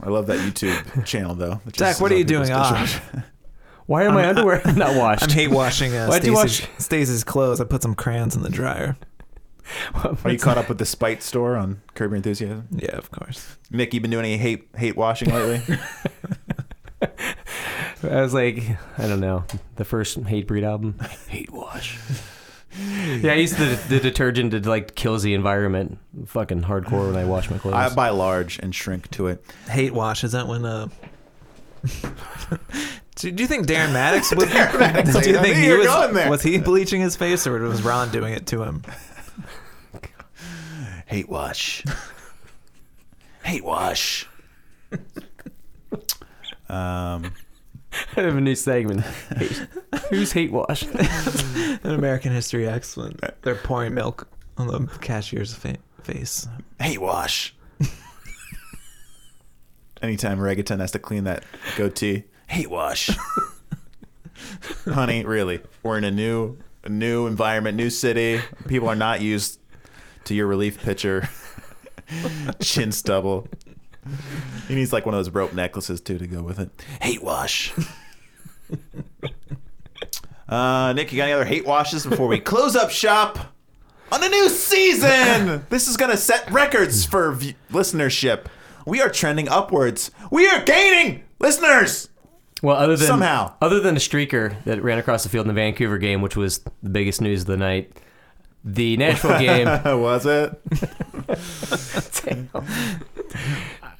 I 0.00 0.08
love 0.08 0.26
that 0.26 0.38
YouTube 0.38 1.04
channel 1.04 1.34
though. 1.34 1.60
It 1.66 1.76
Zach, 1.76 2.00
what 2.00 2.12
are 2.12 2.16
you 2.16 2.24
doing 2.24 2.48
people's 2.48 2.66
on? 2.66 2.86
pictures. 2.86 3.00
Why 3.86 4.06
are 4.06 4.12
my 4.12 4.26
underwear 4.28 4.62
not 4.74 4.96
washed? 4.96 5.24
I'm 5.24 5.30
hate 5.30 5.50
washing 5.50 5.94
uh, 5.94 6.06
Why'd 6.06 6.24
you 6.24 6.36
Stacey's, 6.36 6.68
Stacey's 6.78 7.24
clothes. 7.24 7.60
I 7.60 7.64
put 7.64 7.82
some 7.82 7.94
crayons 7.94 8.34
in 8.34 8.42
the 8.42 8.48
dryer. 8.48 8.96
Are 9.94 10.30
you 10.30 10.38
caught 10.38 10.56
up 10.56 10.68
with 10.68 10.78
the 10.78 10.86
Spite 10.86 11.22
store 11.22 11.56
on 11.56 11.82
Curb 11.94 12.10
Your 12.10 12.16
Enthusiasm? 12.16 12.68
Yeah, 12.70 12.96
of 12.96 13.10
course. 13.10 13.56
Nick, 13.70 13.92
you 13.92 14.00
been 14.00 14.10
doing 14.10 14.24
any 14.24 14.36
hate 14.38 14.68
hate 14.76 14.96
washing 14.96 15.30
lately? 15.30 15.76
I 18.04 18.20
was 18.22 18.34
like, 18.34 18.62
I 18.98 19.06
don't 19.06 19.20
know, 19.20 19.44
the 19.76 19.84
first 19.84 20.20
Hatebreed 20.22 20.64
album, 20.64 20.98
Hate 21.28 21.50
Wash. 21.50 21.98
yeah, 23.20 23.32
I 23.32 23.36
used 23.36 23.56
the 23.56 23.78
the 23.88 24.00
detergent 24.00 24.50
to 24.52 24.60
like 24.68 24.94
kills 24.94 25.22
the 25.22 25.34
environment. 25.34 25.98
Fucking 26.26 26.62
hardcore 26.62 27.06
when 27.12 27.16
I 27.16 27.24
wash 27.24 27.50
my 27.50 27.58
clothes. 27.58 27.74
I 27.74 27.94
buy 27.94 28.10
large 28.10 28.58
and 28.58 28.74
shrink 28.74 29.10
to 29.12 29.28
it. 29.28 29.44
Hate 29.68 29.92
wash 29.94 30.24
is 30.24 30.32
that 30.32 30.48
when 30.48 30.64
uh. 30.64 30.88
do, 33.16 33.30
do 33.30 33.42
you 33.42 33.46
think 33.46 33.66
Darren 33.66 33.92
Maddox 33.92 34.34
was? 34.34 34.44
Darren 34.46 34.78
Maddox, 34.80 35.22
do 35.24 35.30
you 35.30 35.38
I 35.38 35.42
think 35.42 35.56
knew 35.56 35.62
he 35.62 35.66
you 35.68 35.72
were 35.74 35.78
was? 35.78 35.86
going 35.86 36.14
there. 36.14 36.30
Was 36.30 36.42
he 36.42 36.58
bleaching 36.58 37.00
his 37.00 37.14
face, 37.14 37.46
or 37.46 37.58
was 37.60 37.82
Ron 37.82 38.10
doing 38.10 38.32
it 38.34 38.46
to 38.48 38.62
him? 38.62 38.82
Hate 41.06 41.28
wash. 41.28 41.84
hate 43.44 43.62
wash. 43.64 44.26
Um, 46.68 47.32
I 48.16 48.22
have 48.22 48.36
a 48.36 48.40
new 48.40 48.54
segment. 48.54 49.02
Hate, 49.36 49.66
who's 50.10 50.32
Hate 50.32 50.52
Wash? 50.52 50.82
An 51.84 51.90
American 51.94 52.32
History 52.32 52.66
excellent. 52.68 53.20
they're 53.42 53.54
pouring 53.54 53.94
milk 53.94 54.28
on 54.56 54.66
the 54.68 54.86
cashier's 55.00 55.54
fa- 55.54 55.76
face. 56.02 56.48
hate 56.80 57.00
wash. 57.00 57.54
Anytime 60.02 60.38
Regattin 60.38 60.80
has 60.80 60.90
to 60.92 60.98
clean 60.98 61.24
that 61.24 61.44
goatee, 61.76 62.24
hate 62.46 62.70
wash. 62.70 63.10
Honey, 64.84 65.24
really, 65.24 65.60
we're 65.82 65.96
in 65.96 66.04
a 66.04 66.10
new, 66.10 66.58
a 66.84 66.88
new 66.90 67.26
environment, 67.26 67.76
new 67.76 67.88
city. 67.90 68.40
People 68.68 68.88
are 68.88 68.96
not 68.96 69.22
used 69.22 69.60
to 70.24 70.34
your 70.34 70.46
relief 70.46 70.78
pitcher, 70.78 71.28
chin 72.60 72.92
stubble. 72.92 73.48
He 74.68 74.74
needs 74.74 74.92
like 74.92 75.04
one 75.04 75.14
of 75.14 75.18
those 75.18 75.28
rope 75.34 75.52
necklaces 75.52 76.00
too 76.00 76.16
to 76.18 76.26
go 76.26 76.42
with 76.42 76.58
it. 76.58 76.70
Hate 77.00 77.22
wash. 77.22 77.72
Uh, 80.46 80.92
Nick, 80.92 81.10
you 81.10 81.16
got 81.16 81.24
any 81.24 81.32
other 81.32 81.44
hate 81.46 81.64
washes 81.66 82.04
before 82.06 82.28
we 82.28 82.38
close 82.38 82.76
up 82.76 82.90
shop 82.90 83.54
on 84.12 84.22
a 84.22 84.28
new 84.28 84.48
season? 84.50 85.64
this 85.70 85.88
is 85.88 85.96
gonna 85.96 86.18
set 86.18 86.48
records 86.50 87.04
for 87.06 87.32
v- 87.32 87.56
listenership. 87.70 88.44
We 88.86 89.00
are 89.00 89.08
trending 89.08 89.48
upwards. 89.48 90.10
We 90.30 90.46
are 90.46 90.62
gaining 90.62 91.24
listeners. 91.40 92.10
Well, 92.62 92.76
other 92.76 92.94
than 92.96 93.06
Somehow. 93.06 93.54
other 93.62 93.80
than 93.80 93.96
a 93.96 94.00
streaker 94.00 94.62
that 94.64 94.82
ran 94.82 94.98
across 94.98 95.22
the 95.22 95.30
field 95.30 95.44
in 95.44 95.48
the 95.48 95.54
Vancouver 95.60 95.96
game, 95.96 96.20
which 96.20 96.36
was 96.36 96.58
the 96.82 96.90
biggest 96.90 97.22
news 97.22 97.40
of 97.42 97.46
the 97.46 97.56
night, 97.56 97.92
the 98.62 98.98
Nashville 98.98 99.38
game. 99.38 99.66
was 100.02 100.26
it? 100.26 100.60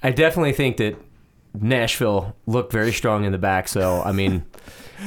I 0.05 0.11
definitely 0.11 0.53
think 0.53 0.77
that 0.77 0.97
Nashville 1.55 2.37
looked 2.47 2.73
very 2.73 2.93
strong 2.93 3.25
in 3.25 3.33
the 3.33 3.39
back. 3.39 3.69
So 3.69 4.03
I 4.03 4.13
mean, 4.13 4.45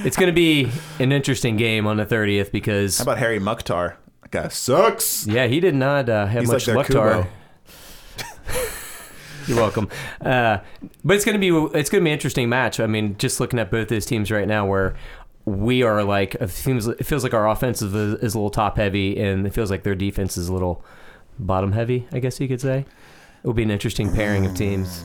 it's 0.04 0.18
going 0.18 0.28
to 0.28 0.34
be 0.34 0.70
an 1.00 1.12
interesting 1.12 1.56
game 1.56 1.86
on 1.88 1.98
the 1.98 2.06
30th 2.06 2.52
because 2.52 2.98
How 2.98 3.04
about 3.04 3.20
Hany 3.20 3.40
Mukhtar? 3.40 3.98
That 4.24 4.32
guy 4.32 4.48
sucks. 4.50 5.28
yeah, 5.28 5.48
he 5.48 5.60
did 5.60 5.76
not 5.76 6.10
uh, 6.10 6.26
have 6.26 6.42
He's 6.42 6.52
much 6.52 6.68
like 6.68 6.76
luck. 6.78 6.88
their 6.88 6.98
Tar. 7.02 7.14
Kubo. 7.24 7.30
You're 9.48 9.58
welcome. 9.58 9.88
Uh, 10.20 10.58
but 11.06 11.16
it's 11.16 11.24
gonna 11.24 11.40
be 11.40 11.50
it's 11.74 11.90
gonna 11.90 12.04
be 12.04 12.10
an 12.10 12.14
interesting 12.14 12.50
match. 12.50 12.80
I 12.82 12.88
mean, 12.88 13.18
just 13.18 13.40
looking 13.40 13.60
at 13.60 13.72
both 13.72 13.88
those 13.88 14.06
teams 14.06 14.30
right 14.30 14.48
now, 14.48 14.66
where 14.66 14.96
we 15.46 15.84
are 15.84 16.04
like 16.04 16.36
it 16.36 16.50
seems 16.50 16.88
it 16.88 17.06
feels 17.06 17.24
like 17.24 17.34
our 17.34 17.48
offensive 17.48 17.96
is, 17.96 18.16
is 18.16 18.36
a 18.36 18.38
little 18.38 18.50
top 18.50 18.76
heavy, 18.76 19.18
and 19.18 19.48
it 19.48 19.54
feels 19.54 19.72
like 19.72 19.84
their 19.84 19.96
defense 19.96 20.36
is 20.36 20.50
a 20.50 20.54
little 20.54 20.84
bottom 21.40 21.72
heavy. 21.72 22.08
I 22.12 22.20
guess 22.20 22.42
you 22.42 22.50
could 22.50 22.60
say. 22.60 22.86
It 23.44 23.48
would 23.48 23.56
be 23.56 23.64
an 23.64 23.72
interesting 23.72 24.12
pairing 24.14 24.46
of 24.46 24.56
teams. 24.56 25.04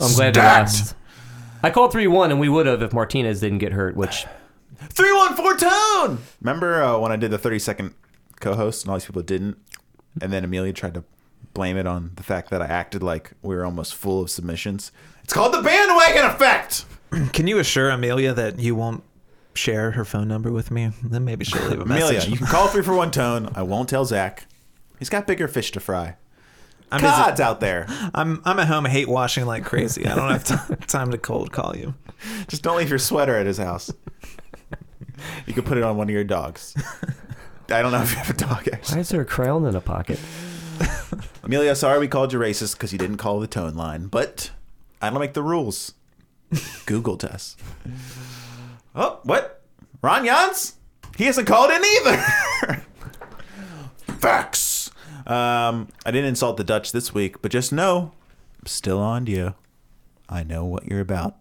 I'm 0.00 0.12
glad 0.14 0.34
they 0.34 0.40
Stacked. 0.40 0.68
lost. 0.70 0.94
I 1.62 1.70
called 1.70 1.90
three 1.92 2.06
one, 2.06 2.30
and 2.30 2.38
we 2.38 2.48
would 2.48 2.66
have 2.66 2.82
if 2.82 2.92
Martinez 2.92 3.40
didn't 3.40 3.58
get 3.58 3.72
hurt. 3.72 3.96
Which 3.96 4.26
314 4.78 5.68
tone. 5.68 6.18
Remember 6.40 6.82
uh, 6.82 6.98
when 6.98 7.10
I 7.12 7.16
did 7.16 7.30
the 7.30 7.38
30 7.38 7.58
second 7.58 7.94
co 8.40 8.54
host 8.54 8.84
and 8.84 8.90
all 8.90 8.96
these 8.96 9.06
people 9.06 9.22
didn't? 9.22 9.58
And 10.20 10.32
then 10.32 10.44
Amelia 10.44 10.72
tried 10.72 10.94
to 10.94 11.04
blame 11.54 11.76
it 11.76 11.86
on 11.86 12.12
the 12.14 12.22
fact 12.22 12.50
that 12.50 12.62
I 12.62 12.66
acted 12.66 13.02
like 13.02 13.32
we 13.42 13.54
were 13.56 13.64
almost 13.64 13.94
full 13.94 14.22
of 14.22 14.30
submissions. 14.30 14.92
It's 15.24 15.32
called 15.32 15.52
the 15.52 15.62
bandwagon 15.62 16.24
effect. 16.26 16.84
Can 17.32 17.46
you 17.46 17.58
assure 17.58 17.90
Amelia 17.90 18.32
that 18.34 18.58
you 18.58 18.74
won't 18.74 19.02
share 19.54 19.92
her 19.92 20.04
phone 20.04 20.28
number 20.28 20.52
with 20.52 20.70
me? 20.70 20.92
Then 21.02 21.24
maybe 21.24 21.44
she'll 21.44 21.62
leave 21.68 21.80
a 21.80 21.84
message. 21.84 22.10
Amelia, 22.10 22.30
you 22.30 22.36
can 22.36 22.46
call 22.46 22.68
341 22.68 23.10
tone. 23.10 23.52
I 23.56 23.62
won't 23.62 23.88
tell 23.88 24.04
Zach. 24.04 24.46
He's 24.98 25.08
got 25.08 25.26
bigger 25.26 25.48
fish 25.48 25.72
to 25.72 25.80
fry. 25.80 26.16
I'm 26.90 27.00
busy- 27.00 27.12
Cod's 27.12 27.40
out 27.40 27.60
there. 27.60 27.86
I'm 28.14 28.40
I'm 28.44 28.58
at 28.58 28.66
home 28.68 28.84
hate 28.84 29.08
washing 29.08 29.46
like 29.46 29.64
crazy. 29.64 30.06
I 30.06 30.14
don't 30.14 30.30
have 30.30 30.44
t- 30.44 30.76
time 30.86 31.10
to 31.10 31.18
cold 31.18 31.52
call 31.52 31.76
you. 31.76 31.94
Just 32.48 32.62
don't 32.62 32.76
leave 32.78 32.88
your 32.90 32.98
sweater 32.98 33.36
at 33.36 33.46
his 33.46 33.58
house. 33.58 33.92
You 35.46 35.52
could 35.54 35.66
put 35.66 35.76
it 35.78 35.84
on 35.84 35.96
one 35.96 36.08
of 36.08 36.12
your 36.14 36.24
dogs. 36.24 36.74
I 37.70 37.82
don't 37.82 37.92
know 37.92 38.00
if 38.02 38.10
you 38.12 38.16
have 38.18 38.30
a 38.30 38.34
dog, 38.34 38.68
actually. 38.72 38.96
why 38.96 39.00
is 39.00 39.08
there 39.10 39.20
a 39.20 39.24
crayon 39.26 39.66
in 39.66 39.74
a 39.74 39.80
pocket? 39.80 40.18
Amelia, 41.42 41.74
sorry 41.74 41.98
we 41.98 42.08
called 42.08 42.32
you 42.32 42.38
racist 42.38 42.74
because 42.74 42.92
you 42.92 42.98
didn't 42.98 43.16
call 43.18 43.40
the 43.40 43.46
tone 43.46 43.74
line, 43.74 44.06
but 44.06 44.50
I 45.02 45.10
don't 45.10 45.18
make 45.20 45.34
the 45.34 45.42
rules. 45.42 45.92
Googled 46.52 47.24
us. 47.24 47.56
Oh, 48.94 49.20
what? 49.24 49.62
Ron 50.02 50.24
Jans? 50.24 50.76
He 51.16 51.24
hasn't 51.24 51.46
called 51.46 51.70
in 51.70 51.82
either. 51.84 52.84
Facts. 54.20 54.77
Um, 55.28 55.88
I 56.06 56.10
didn't 56.10 56.28
insult 56.28 56.56
the 56.56 56.64
Dutch 56.64 56.92
this 56.92 57.12
week, 57.12 57.42
but 57.42 57.50
just 57.50 57.72
know, 57.72 58.12
I'm 58.60 58.66
still 58.66 58.98
on 58.98 59.26
to 59.26 59.32
you. 59.32 59.54
I 60.28 60.42
know 60.42 60.64
what 60.64 60.86
you're 60.86 61.00
about. 61.00 61.36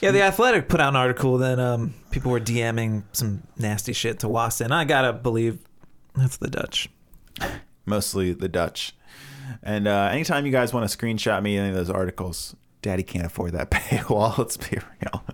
Yeah, 0.00 0.10
the 0.10 0.22
Athletic 0.22 0.68
put 0.68 0.80
out 0.80 0.90
an 0.90 0.96
article 0.96 1.38
that 1.38 1.58
um, 1.58 1.94
people 2.10 2.30
were 2.30 2.40
DMing 2.40 3.04
some 3.12 3.42
nasty 3.58 3.92
shit 3.92 4.20
to 4.20 4.28
Waston. 4.28 4.70
I 4.70 4.84
gotta 4.84 5.12
believe 5.12 5.58
that's 6.14 6.36
the 6.36 6.48
Dutch. 6.48 6.88
mostly 7.86 8.32
the 8.32 8.48
Dutch. 8.48 8.94
And 9.62 9.86
uh, 9.88 10.08
anytime 10.12 10.46
you 10.46 10.52
guys 10.52 10.72
want 10.72 10.88
to 10.88 10.96
screenshot 10.96 11.42
me 11.42 11.56
any 11.56 11.70
of 11.70 11.74
those 11.74 11.90
articles, 11.90 12.54
Daddy 12.82 13.02
can't 13.02 13.26
afford 13.26 13.52
that 13.52 13.70
paywall. 13.70 14.36
Let's 14.36 14.56
be 14.56 14.78
real. 15.00 15.24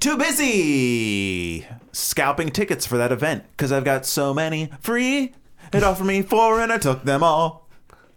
Too 0.00 0.16
busy 0.16 1.66
scalping 1.92 2.50
tickets 2.50 2.86
for 2.86 2.98
that 2.98 3.10
event 3.10 3.44
because 3.52 3.72
I've 3.72 3.84
got 3.84 4.04
so 4.06 4.34
many 4.34 4.70
free. 4.80 5.34
It 5.72 5.82
offered 5.82 6.04
me 6.04 6.22
four 6.22 6.60
and 6.60 6.72
I 6.72 6.78
took 6.78 7.04
them 7.04 7.22
all. 7.22 7.68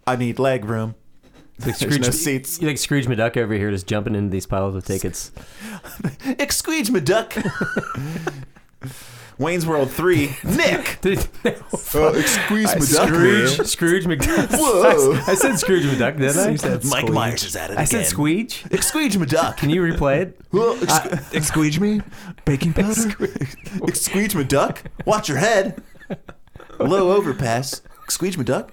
I 0.06 0.16
need 0.16 0.38
leg 0.38 0.64
room. 0.64 0.94
Like 1.64 1.78
There's 1.78 1.98
no 1.98 2.10
seats. 2.10 2.60
You 2.60 2.68
like 2.68 2.78
Scrooge 2.78 3.06
McDuck 3.06 3.36
over 3.36 3.54
here, 3.54 3.70
just 3.70 3.86
jumping 3.86 4.14
into 4.14 4.30
these 4.30 4.46
piles 4.46 4.74
of 4.74 4.84
tickets. 4.84 5.32
Excuse 6.38 6.90
me, 6.90 7.00
duck. 7.00 7.34
Wayne's 9.38 9.66
World 9.66 9.90
3. 9.90 10.36
Nick. 10.44 10.98
Uh, 11.04 12.12
excuse 12.14 12.74
me, 12.74 12.80
duck. 12.80 13.08
Scrooge, 13.08 13.58
man. 13.58 13.66
Scrooge 13.66 14.04
McDuck. 14.04 14.48
Whoa. 14.52 15.14
I 15.26 15.34
said 15.34 15.58
Scrooge 15.58 15.84
McDuck, 15.84 16.18
didn't 16.18 16.38
I? 16.38 16.50
You 16.50 16.58
said 16.58 16.84
Mike 16.84 17.06
squeege. 17.06 17.12
Myers 17.14 17.42
is 17.44 17.56
at 17.56 17.70
it 17.70 17.78
I 17.78 17.84
said 17.84 18.00
again. 18.02 18.12
squeege. 18.12 18.72
Excuse 18.72 19.18
me, 19.18 19.26
duck. 19.26 19.56
Can 19.56 19.70
you 19.70 19.82
replay 19.82 20.20
it? 20.20 20.40
Well, 20.52 20.78
ex- 20.82 21.32
Excuse 21.32 21.80
me, 21.80 22.02
baking 22.44 22.74
powder. 22.74 23.14
Excuse 23.88 24.34
me, 24.36 24.44
duck. 24.44 24.82
Watch 25.06 25.28
your 25.28 25.38
head. 25.38 25.82
Low 26.78 27.12
overpass. 27.12 27.82
Excuse 28.04 28.36
me, 28.38 28.44
duck. 28.44 28.72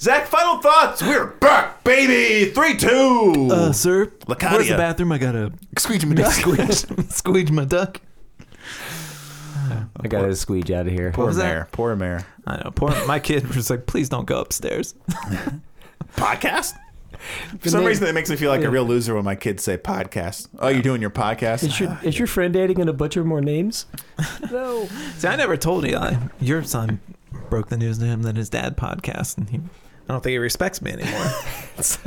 Zach, 0.00 0.26
final 0.26 0.60
thoughts. 0.60 1.00
We're 1.02 1.26
back, 1.26 1.84
baby. 1.84 2.50
Three, 2.50 2.76
two. 2.76 3.48
Uh, 3.52 3.72
sir, 3.72 4.06
Locadia. 4.26 4.52
where's 4.52 4.68
the 4.68 4.76
bathroom? 4.76 5.12
I 5.12 5.18
gotta 5.18 5.52
Excuse 5.70 6.04
my 6.04 6.14
duck. 6.16 6.32
squeege, 6.32 6.86
squeege 7.12 7.50
my 7.52 7.64
duck. 7.64 8.00
I 10.00 10.08
got 10.08 10.22
to 10.22 10.28
squeege 10.28 10.70
out 10.70 10.86
of 10.88 10.92
here. 10.92 11.12
Poor 11.12 11.26
was 11.26 11.36
that? 11.36 11.44
mayor. 11.44 11.68
Poor 11.70 11.94
mayor. 11.94 12.26
I 12.46 12.56
know. 12.56 12.72
Poor 12.74 12.90
my 13.06 13.20
kid 13.20 13.46
was 13.54 13.70
like, 13.70 13.86
please 13.86 14.08
don't 14.08 14.26
go 14.26 14.40
upstairs. 14.40 14.94
Podcast? 16.16 16.72
For 17.60 17.68
some 17.68 17.84
reason, 17.84 18.06
it 18.06 18.12
makes 18.12 18.30
me 18.30 18.36
feel 18.36 18.50
like 18.50 18.62
a 18.62 18.70
real 18.70 18.84
loser 18.84 19.14
when 19.14 19.24
my 19.24 19.34
kids 19.34 19.62
say 19.62 19.78
podcast. 19.78 20.48
Oh, 20.58 20.68
you're 20.68 20.82
doing 20.82 21.00
your 21.00 21.10
podcast? 21.10 21.64
Is 21.64 21.78
your, 21.78 21.90
ah, 21.90 22.00
is 22.02 22.18
your 22.18 22.26
friend 22.26 22.52
Daddy 22.52 22.74
going 22.74 22.86
to 22.86 22.92
butcher 22.92 23.24
more 23.24 23.40
names? 23.40 23.86
no. 24.50 24.86
See, 25.16 25.28
I 25.28 25.36
never 25.36 25.56
told 25.56 25.86
Eli. 25.86 26.14
Uh, 26.14 26.20
your 26.40 26.62
son 26.64 27.00
broke 27.48 27.68
the 27.68 27.76
news 27.76 27.98
to 27.98 28.04
him 28.04 28.22
that 28.22 28.36
his 28.36 28.48
dad 28.50 28.76
podcast, 28.76 29.38
and 29.38 29.48
he, 29.48 29.58
I 29.58 30.12
don't 30.12 30.22
think 30.22 30.32
he 30.32 30.38
respects 30.38 30.82
me 30.82 30.92
anymore. 30.92 31.30
It's, 31.78 31.98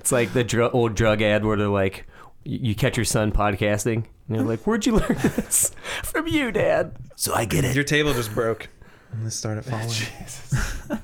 it's 0.00 0.10
like 0.10 0.32
the 0.32 0.42
dr- 0.42 0.74
old 0.74 0.96
drug 0.96 1.22
ad 1.22 1.44
where 1.44 1.56
they're 1.56 1.68
like, 1.68 2.06
you 2.44 2.58
you 2.60 2.74
catch 2.74 2.96
your 2.96 3.04
son 3.04 3.32
podcasting. 3.32 4.04
And 4.28 4.36
they're 4.36 4.42
like, 4.42 4.66
where'd 4.66 4.84
you 4.86 4.96
learn 4.96 5.16
this? 5.16 5.74
From 6.02 6.26
you, 6.26 6.50
Dad. 6.50 6.96
So 7.16 7.34
I 7.34 7.44
get 7.44 7.64
it. 7.64 7.74
Your 7.74 7.84
table 7.84 8.12
just 8.14 8.34
broke. 8.34 8.68
And 9.12 9.24
this 9.24 9.36
started 9.36 9.64
falling. 9.64 11.00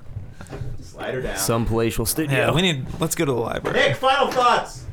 Slide 1.01 1.15
her 1.15 1.23
down. 1.23 1.37
Some 1.39 1.65
palatial 1.65 2.05
studio. 2.05 2.37
Yeah, 2.37 2.53
we 2.53 2.61
need. 2.61 2.85
Let's 3.01 3.15
go 3.15 3.25
to 3.25 3.33
the 3.33 3.39
library. 3.39 3.79
Nick, 3.79 3.97
final 3.97 4.31
thoughts. 4.31 4.85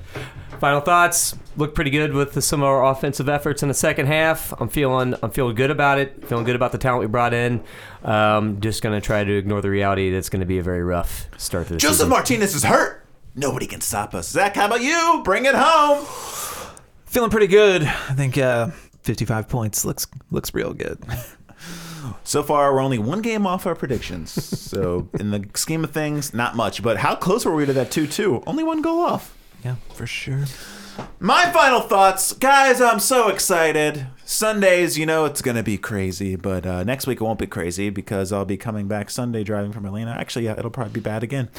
Final 0.62 0.80
thoughts. 0.80 1.36
Look 1.58 1.76
pretty 1.76 1.92
good 1.92 2.14
with 2.14 2.42
some 2.44 2.62
of 2.62 2.68
our 2.68 2.86
offensive 2.86 3.28
efforts 3.28 3.62
in 3.62 3.68
the 3.68 3.74
second 3.74 4.06
half. 4.08 4.54
I'm 4.60 4.70
feeling 4.70 5.16
I'm 5.22 5.32
feeling 5.32 5.56
good 5.56 5.70
about 5.70 6.00
it. 6.00 6.26
Feeling 6.26 6.46
good 6.46 6.56
about 6.56 6.72
the 6.72 6.78
talent 6.78 7.02
we 7.02 7.08
brought 7.08 7.34
in. 7.34 7.62
Um, 8.04 8.62
just 8.62 8.82
gonna 8.82 9.02
try 9.02 9.24
to 9.26 9.38
ignore 9.38 9.62
the 9.62 9.70
reality 9.70 10.10
that 10.12 10.18
it's 10.18 10.30
gonna 10.30 10.46
be 10.46 10.60
a 10.60 10.64
very 10.64 10.82
rough 10.82 11.28
start 11.38 11.68
to 11.68 11.74
the 11.74 11.80
Joseph 11.80 11.98
season. 11.98 12.10
Martinez 12.10 12.56
is 12.56 12.64
hurt. 12.64 13.06
Nobody 13.36 13.68
can 13.68 13.82
stop 13.82 14.16
us. 14.16 14.30
Zach, 14.30 14.56
how 14.56 14.66
about 14.68 14.82
you? 14.82 15.22
Bring 15.26 15.46
it 15.46 15.56
home. 15.56 16.06
Feeling 17.06 17.30
pretty 17.30 17.48
good. 17.48 17.84
I 17.84 18.14
think 18.14 18.38
uh, 18.38 18.70
55 19.04 19.50
points 19.50 19.84
looks 19.84 20.08
looks 20.32 20.54
real 20.54 20.74
good. 20.74 21.00
So 22.24 22.44
far, 22.44 22.74
we're 22.74 22.82
only 22.82 23.00
one 23.00 23.22
game 23.22 23.46
off 23.48 23.66
our 23.66 23.76
predictions. 23.76 24.32
So, 24.32 25.10
in 25.20 25.32
the 25.32 25.48
scheme 25.56 25.84
of 25.84 25.92
things, 25.92 26.34
not 26.34 26.56
much. 26.56 26.84
But 26.84 26.98
how 26.98 27.16
close 27.16 27.46
were 27.46 27.56
we 27.56 27.66
to 27.66 27.74
that 27.74 27.92
2 27.92 28.08
2? 28.08 28.44
Only 28.46 28.64
one 28.64 28.82
goal 28.82 29.00
off. 29.00 29.36
Yeah, 29.64 29.76
for 29.94 30.06
sure. 30.06 30.46
My 31.20 31.52
final 31.52 31.82
thoughts, 31.82 32.34
guys. 32.34 32.82
I'm 32.82 33.00
so 33.00 33.30
excited. 33.30 34.08
Sundays, 34.26 34.98
you 34.98 35.06
know, 35.06 35.26
it's 35.26 35.42
gonna 35.42 35.64
be 35.64 35.78
crazy, 35.78 36.36
but 36.36 36.66
uh, 36.66 36.84
next 36.84 37.08
week 37.08 37.22
it 37.22 37.24
won't 37.24 37.40
be 37.40 37.48
crazy 37.48 37.90
because 37.90 38.32
I'll 38.34 38.46
be 38.46 38.58
coming 38.58 38.88
back 38.88 39.10
Sunday 39.10 39.44
driving 39.44 39.72
from 39.72 39.86
Atlanta. 39.86 40.12
Actually, 40.12 40.46
yeah, 40.46 40.58
it'll 40.58 40.72
probably 40.72 40.94
be 40.94 41.00
bad 41.00 41.24
again. 41.24 41.50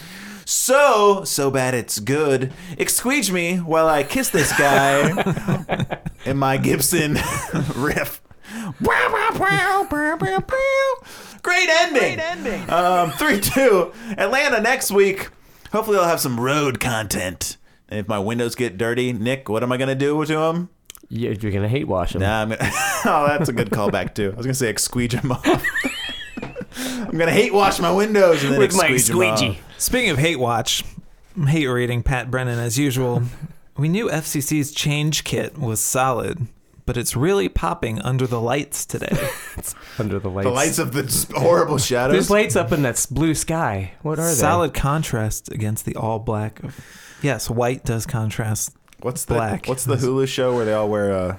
So, 0.44 1.24
so 1.24 1.50
bad 1.50 1.74
it's 1.74 1.98
good. 1.98 2.52
Excuse 2.76 3.30
me 3.30 3.56
while 3.58 3.88
I 3.88 4.02
kiss 4.02 4.30
this 4.30 4.56
guy 4.56 5.98
in 6.24 6.36
my 6.36 6.56
Gibson 6.56 7.18
riff. 7.76 8.20
Great 11.42 11.68
ending. 11.68 12.00
Great 12.00 12.18
ending. 12.18 12.70
Um, 12.70 13.10
three 13.12 13.40
two. 13.40 13.92
Atlanta 14.16 14.60
next 14.60 14.90
week. 14.90 15.28
Hopefully, 15.72 15.98
I'll 15.98 16.04
have 16.08 16.20
some 16.20 16.40
road 16.40 16.80
content. 16.80 17.56
And 17.88 18.00
if 18.00 18.08
my 18.08 18.18
windows 18.18 18.54
get 18.54 18.76
dirty, 18.76 19.12
Nick, 19.12 19.48
what 19.48 19.62
am 19.62 19.72
I 19.72 19.76
gonna 19.76 19.94
do 19.94 20.24
to 20.24 20.34
them? 20.34 20.68
Yeah, 21.08 21.30
you're 21.30 21.52
gonna 21.52 21.68
hate 21.68 21.88
wash 21.88 22.12
them. 22.12 22.22
Nah, 22.22 22.42
I'm 22.42 22.48
gonna. 22.50 22.60
oh, 23.06 23.26
that's 23.28 23.48
a 23.48 23.52
good 23.52 23.70
callback 23.70 24.14
too. 24.14 24.32
I 24.32 24.36
was 24.36 24.44
gonna 24.46 24.54
say 24.54 24.72
squeege 24.74 25.20
them 25.20 25.32
off. 25.32 25.64
I'm 26.76 27.16
gonna 27.16 27.32
hate 27.32 27.52
wash 27.54 27.78
my 27.80 27.90
windows 27.92 28.42
and 28.42 28.52
then 28.52 28.58
With 28.60 28.76
my 28.76 28.88
squeege 28.90 29.10
'em 29.10 29.16
off. 29.22 29.38
squeegee. 29.38 29.58
Speaking 29.78 30.10
of 30.10 30.18
hate 30.18 30.38
watch, 30.38 30.84
I'm 31.36 31.46
hate 31.46 31.66
rating 31.66 32.02
Pat 32.02 32.30
Brennan 32.30 32.58
as 32.58 32.78
usual. 32.78 33.22
We 33.76 33.88
knew 33.88 34.08
FCC's 34.10 34.72
change 34.72 35.24
kit 35.24 35.56
was 35.56 35.80
solid, 35.80 36.46
but 36.88 36.96
it's 36.96 37.14
really 37.14 37.50
popping 37.50 38.00
under 38.00 38.26
the 38.26 38.40
lights 38.40 38.86
today. 38.86 39.14
Under 39.98 40.18
the 40.18 40.30
lights. 40.30 40.46
The 40.46 40.50
lights 40.50 40.78
of 40.78 40.92
the 40.94 41.26
horrible 41.38 41.76
shadows. 41.76 42.14
There's 42.14 42.30
lights 42.30 42.56
up 42.56 42.72
in 42.72 42.80
that 42.80 43.06
blue 43.10 43.34
sky. 43.34 43.92
What 44.00 44.18
are 44.18 44.26
they? 44.26 44.32
Solid 44.32 44.72
contrast 44.72 45.52
against 45.52 45.84
the 45.84 45.96
all 45.96 46.18
black. 46.18 46.62
Of, 46.62 46.80
yes, 47.20 47.50
white 47.50 47.84
does 47.84 48.06
contrast. 48.06 48.74
What's 49.00 49.26
the 49.26 49.34
black? 49.34 49.66
What's 49.66 49.84
the 49.84 49.96
Hulu 49.96 50.26
show 50.28 50.56
where 50.56 50.64
they 50.64 50.72
all 50.72 50.88
wear 50.88 51.12
uh, 51.12 51.36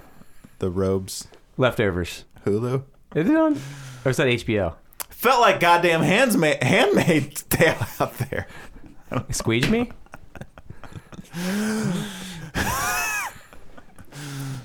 the 0.60 0.70
robes? 0.70 1.28
Leftovers. 1.58 2.26
Hulu. 2.46 2.84
Is 3.16 3.28
it 3.28 3.36
on? 3.36 3.60
Or 4.06 4.12
is 4.12 4.18
that 4.18 4.28
HBO? 4.28 4.76
Felt 5.10 5.42
like 5.42 5.60
goddamn 5.60 6.02
handsma- 6.02 6.62
handmaid 6.62 7.38
tale 7.50 7.88
out 8.00 8.16
there. 8.20 8.46
Squeeze 9.32 9.68
me? 9.68 9.90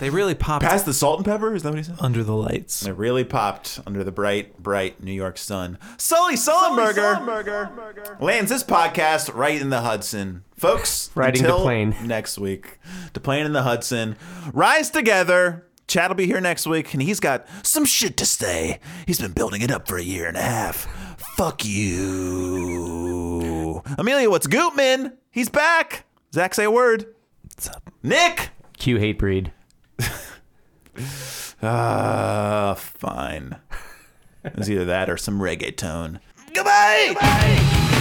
They 0.04 0.10
really 0.10 0.34
popped 0.34 0.62
Past 0.66 0.84
the 0.84 0.92
salt 0.92 1.20
and 1.20 1.24
pepper? 1.24 1.54
Is 1.54 1.62
that 1.62 1.70
what 1.70 1.78
he 1.78 1.82
said? 1.84 1.96
under 1.98 2.22
the 2.22 2.34
lights. 2.34 2.80
They 2.80 2.92
really 2.92 3.24
popped 3.24 3.80
under 3.86 4.04
the 4.04 4.12
bright, 4.12 4.62
bright 4.62 5.02
New 5.02 5.14
York 5.14 5.38
sun. 5.38 5.78
Sully 5.96 6.34
Sullenberger, 6.34 8.20
lands 8.20 8.50
this 8.50 8.62
podcast 8.62 9.34
right 9.34 9.58
in 9.58 9.70
the 9.70 9.80
Hudson. 9.80 10.44
Folks, 10.58 11.08
Riding 11.16 11.40
until 11.40 11.62
plane. 11.62 11.96
next 12.04 12.36
week. 12.36 12.78
The 13.14 13.20
plane 13.20 13.46
in 13.46 13.54
the 13.54 13.62
Hudson. 13.62 14.16
Rise 14.52 14.90
together. 14.90 15.66
Chad 15.88 16.10
will 16.10 16.16
be 16.16 16.26
here 16.26 16.42
next 16.42 16.66
week, 16.66 16.92
and 16.92 17.02
he's 17.02 17.18
got 17.18 17.46
some 17.62 17.86
shit 17.86 18.18
to 18.18 18.26
say. 18.26 18.80
He's 19.06 19.18
been 19.22 19.32
building 19.32 19.62
it 19.62 19.70
up 19.70 19.88
for 19.88 19.96
a 19.96 20.02
year 20.02 20.28
and 20.28 20.36
a 20.36 20.42
half. 20.42 20.84
Fuck 21.34 21.64
you. 22.84 23.82
Amelia, 23.96 24.28
what's 24.28 24.48
Gootman? 24.48 25.14
He's 25.30 25.48
back. 25.48 26.04
Zach, 26.34 26.52
say 26.52 26.64
a 26.64 26.70
word. 26.70 27.06
What's 27.44 27.68
up? 27.70 27.90
Nick. 28.02 28.50
Q 28.76 28.98
Hatebreed. 28.98 29.50
Ah, 31.66 32.74
fine. 32.76 33.56
It's 34.44 34.68
either 34.68 34.84
that 34.84 35.08
or 35.08 35.16
some 35.16 35.40
reggae 35.40 35.74
reggaeton. 35.74 36.20
Goodbye. 36.52 38.00